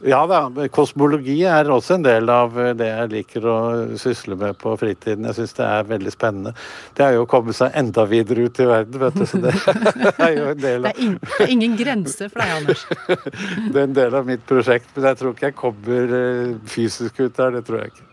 Ja 0.04 0.18
da, 0.28 0.42
kosmologi 0.74 1.38
er 1.48 1.70
også 1.72 1.94
en 1.96 2.04
del 2.04 2.28
av 2.28 2.56
det 2.76 2.88
jeg 2.88 3.10
liker 3.14 3.46
å 3.48 3.56
sysle 3.96 4.36
med 4.36 4.58
på 4.60 4.74
fritiden. 4.76 5.24
Jeg 5.30 5.38
syns 5.38 5.54
det 5.56 5.64
er 5.64 5.86
veldig 5.88 6.12
spennende. 6.12 6.52
Det 6.98 7.06
er 7.06 7.14
jo 7.16 7.24
å 7.24 7.28
komme 7.30 7.54
seg 7.56 7.72
enda 7.78 8.04
videre 8.10 8.44
ut 8.44 8.60
i 8.60 8.66
verden, 8.68 8.98
vet 9.00 9.16
du. 9.16 9.24
Så 9.30 9.40
det 9.40 9.54
er 10.26 10.34
jo 10.36 10.48
en 10.50 10.60
del 10.60 10.90
av 10.90 10.90
er, 10.92 11.16
det 11.16 11.46
er 11.46 11.54
ingen 11.54 11.78
grense 11.80 12.28
for 12.28 12.42
deg, 12.42 12.54
Anders. 12.58 12.84
det 13.72 13.80
er 13.80 13.86
en 13.86 13.96
del 13.96 14.18
av 14.20 14.28
mitt 14.28 14.44
prosjekt, 14.50 14.90
men 14.96 15.08
jeg 15.12 15.20
tror 15.22 15.32
ikke 15.32 15.48
jeg 15.48 15.58
kommer 15.62 16.16
eh, 16.20 16.56
fysisk 16.74 17.22
ut 17.22 17.38
der. 17.38 17.56
Det 17.56 17.64
tror 17.70 17.80
jeg 17.80 17.94
ikke. 17.94 18.08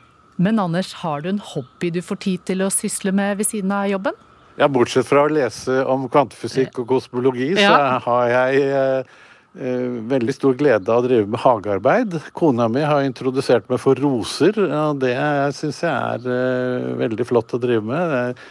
Men 0.48 0.62
Anders, 0.64 0.94
har 1.04 1.26
du 1.26 1.34
en 1.34 1.44
hobby 1.52 1.92
du 1.94 2.00
får 2.06 2.22
tid 2.30 2.46
til 2.48 2.64
å 2.64 2.72
sysle 2.74 3.12
med 3.14 3.42
ved 3.42 3.50
siden 3.50 3.74
av 3.76 3.90
jobben? 3.92 4.16
Ja, 4.60 4.70
Bortsett 4.70 5.08
fra 5.10 5.26
å 5.26 5.32
lese 5.34 5.80
om 5.90 6.06
kvantefysikk 6.12 6.84
og 6.84 6.92
kosmologi, 6.92 7.54
ja. 7.58 7.72
så 7.74 8.02
har 8.06 8.26
jeg 8.30 8.66
eh, 8.68 9.14
eh, 9.58 9.86
veldig 10.12 10.36
stor 10.36 10.58
glede 10.60 10.94
av 10.94 11.02
å 11.02 11.08
drive 11.08 11.26
med 11.34 11.42
hagearbeid. 11.42 12.20
Kona 12.38 12.68
mi 12.70 12.84
har 12.86 13.02
introdusert 13.06 13.66
meg 13.72 13.82
for 13.82 13.98
roser, 13.98 14.60
og 14.62 15.02
det 15.02 15.16
syns 15.58 15.82
jeg 15.82 15.90
er 15.90 16.30
eh, 16.38 16.92
veldig 17.02 17.28
flott 17.32 17.58
å 17.58 17.62
drive 17.64 17.82
med. 17.90 18.14
Det 18.14 18.22
er 18.28 18.46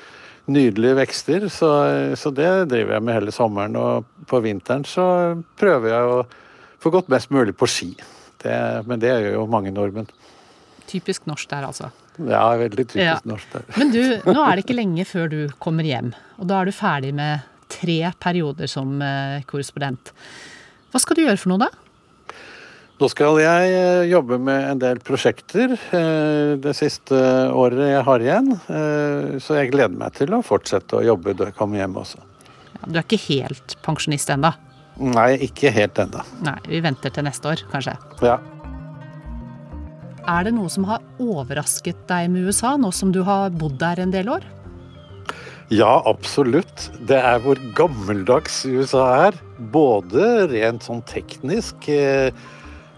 nydelige 0.59 0.99
vekster, 0.99 1.47
så, 1.55 1.71
så, 2.19 2.35
det 2.35 2.51
driver 2.73 2.97
jeg 2.97 3.07
med 3.07 3.21
hele 3.21 3.35
sommeren. 3.35 3.79
Og 3.79 4.27
på 4.27 4.43
vinteren 4.43 4.83
så 4.89 5.07
prøver 5.61 5.95
jeg 5.95 6.13
å 6.17 6.21
få 6.83 6.91
gått 6.99 7.15
mest 7.15 7.31
mulig 7.31 7.55
på 7.55 7.71
ski. 7.71 7.93
Det, 8.43 8.59
men 8.91 8.99
det 8.99 9.15
gjør 9.15 9.37
jo 9.37 9.51
mange 9.51 9.71
nordmenn. 9.71 10.11
Typisk 10.91 11.31
norsk 11.31 11.47
der, 11.47 11.71
altså. 11.71 11.95
Ja, 12.21 12.45
veldig 12.61 12.85
typisk 12.87 13.05
ja. 13.05 13.17
norsk. 13.25 13.55
Der. 13.55 13.69
Men 13.81 13.93
du, 13.95 14.03
nå 14.29 14.43
er 14.45 14.57
det 14.57 14.67
ikke 14.67 14.77
lenge 14.77 15.07
før 15.09 15.31
du 15.33 15.39
kommer 15.63 15.87
hjem. 15.87 16.13
Og 16.39 16.49
da 16.51 16.61
er 16.61 16.69
du 16.69 16.77
ferdig 16.77 17.13
med 17.17 17.47
tre 17.73 17.99
perioder 18.21 18.69
som 18.71 19.01
eh, 19.03 19.41
korrespondent. 19.49 20.13
Hva 20.93 21.01
skal 21.01 21.17
du 21.17 21.25
gjøre 21.25 21.41
for 21.41 21.55
noe 21.55 21.65
da? 21.65 21.71
Nå 23.01 23.09
skal 23.11 23.41
jeg 23.43 23.71
eh, 23.75 24.03
jobbe 24.11 24.37
med 24.45 24.67
en 24.75 24.83
del 24.83 25.01
prosjekter 25.03 25.73
eh, 25.73 26.53
det 26.63 26.75
siste 26.79 27.17
året 27.57 27.95
jeg 27.95 28.05
har 28.09 28.27
igjen. 28.27 28.53
Så 29.43 29.57
jeg 29.59 29.73
gleder 29.73 29.97
meg 29.97 30.19
til 30.19 30.37
å 30.37 30.43
fortsette 30.45 31.01
å 31.01 31.07
jobbe 31.07 31.37
da 31.39 31.49
jeg 31.51 31.59
kommer 31.59 31.81
hjem 31.81 31.97
også. 32.05 32.21
Du 32.83 32.99
er 32.99 33.07
ikke 33.07 33.21
helt 33.29 33.77
pensjonist 33.85 34.31
ennå? 34.35 34.53
Nei, 35.03 35.31
ikke 35.47 35.73
helt 35.73 35.99
ennå. 36.03 36.25
Nei, 36.45 36.59
Vi 36.69 36.83
venter 36.85 37.15
til 37.15 37.25
neste 37.25 37.49
år, 37.49 37.65
kanskje? 37.73 37.97
Ja. 38.21 38.37
Er 40.23 40.47
det 40.47 40.53
noe 40.55 40.71
som 40.71 40.87
har 40.87 41.03
overrasket 41.23 41.99
deg 42.07 42.31
med 42.31 42.47
USA, 42.47 42.77
nå 42.79 42.93
som 42.95 43.11
du 43.15 43.23
har 43.27 43.51
bodd 43.51 43.81
der 43.81 44.03
en 44.05 44.15
del 44.15 44.31
år? 44.31 44.47
Ja, 45.73 46.03
absolutt. 46.07 46.91
Det 47.09 47.19
er 47.19 47.41
hvor 47.43 47.59
gammeldags 47.75 48.63
USA 48.69 49.07
er. 49.29 49.39
Både 49.73 50.47
rent 50.51 50.85
sånn 50.87 51.01
teknisk, 51.09 51.89
eh, 51.89 52.31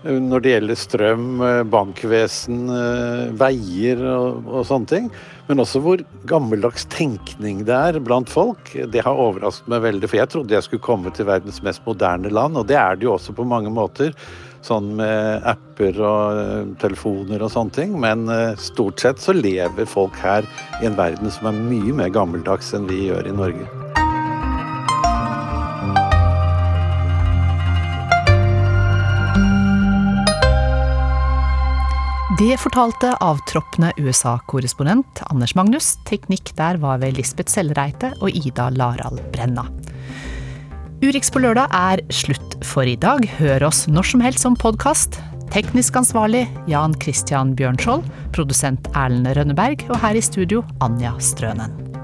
når 0.05 0.43
det 0.43 0.53
gjelder 0.53 0.81
strøm, 0.81 1.29
eh, 1.41 1.63
bankvesen, 1.71 2.65
eh, 2.69 3.33
veier 3.41 4.03
og, 4.11 4.45
og, 4.45 4.67
sånne 4.69 4.91
ting. 4.91 5.11
Men 5.49 5.63
også 5.65 5.81
hvor 5.81 6.03
gammeldags 6.29 6.85
tenkning 6.93 7.65
det 7.65 7.77
er 7.79 8.01
blant 8.01 8.29
folk. 8.29 8.75
Det 8.75 9.05
har 9.07 9.17
overrasket 9.17 9.71
meg 9.71 9.87
veldig, 9.87 10.11
for 10.11 10.21
jeg 10.21 10.33
trodde 10.35 10.57
jeg 10.59 10.67
skulle 10.67 10.85
komme 10.85 11.15
til 11.15 11.31
verdens 11.31 11.63
mest 11.63 11.85
moderne 11.87 12.33
land, 12.33 12.59
og 12.59 12.67
det 12.69 12.77
er 12.77 12.99
det 12.99 13.09
jo 13.09 13.15
også 13.17 13.37
på 13.37 13.49
mange 13.49 13.73
måter 13.73 14.13
sånn 14.65 14.95
med 14.99 15.45
apper 15.49 15.99
og 16.01 16.41
eh, 16.41 16.67
telefoner 16.83 17.45
og 17.45 17.53
sånne 17.53 17.77
ting. 17.77 17.97
Men 18.01 18.29
eh, 18.33 18.57
stort 18.61 19.03
sett 19.05 19.23
så 19.23 19.37
lever 19.37 19.89
folk 19.89 20.17
her 20.25 20.49
i 20.81 20.89
en 20.89 20.99
verden 20.99 21.33
som 21.33 21.51
er 21.51 21.65
mye 21.73 21.97
mer 22.03 22.13
gammeldags 22.15 22.75
enn 22.77 22.89
vi 22.91 23.07
gjør 23.09 23.29
i 23.31 23.37
Norge. 23.37 23.69
Det 32.35 32.57
fortalte 32.59 33.13
avtroppende 33.23 33.93
USA-korrespondent 34.03 35.21
Anders 35.31 35.53
Magnus. 35.55 35.93
Teknikk 36.09 36.51
der 36.59 36.81
var 36.83 36.99
ved 36.99 37.15
Lisbeth 37.15 37.53
Sellreite 37.53 38.11
og 38.19 38.35
Ida 38.35 38.73
Larald 38.75 39.23
Brenna. 39.31 39.69
Urix 41.05 41.29
på 41.29 41.43
lørdag 41.43 41.69
er 41.77 42.01
slutt 42.15 42.55
for 42.65 42.89
i 42.89 42.95
dag. 42.97 43.27
Hør 43.37 43.67
oss 43.69 43.83
når 43.91 44.09
som 44.09 44.23
helst 44.25 44.45
som 44.47 44.57
podkast. 44.57 45.19
Teknisk 45.53 45.99
ansvarlig 46.01 46.47
Jan 46.71 46.97
Christian 47.03 47.53
Bjørnskjold, 47.59 48.07
produsent 48.33 48.89
Erlend 48.97 49.29
Rønneberg 49.37 49.85
og 49.91 50.01
her 50.01 50.17
i 50.17 50.25
studio 50.25 50.65
Anja 50.85 51.13
Strønen. 51.21 52.04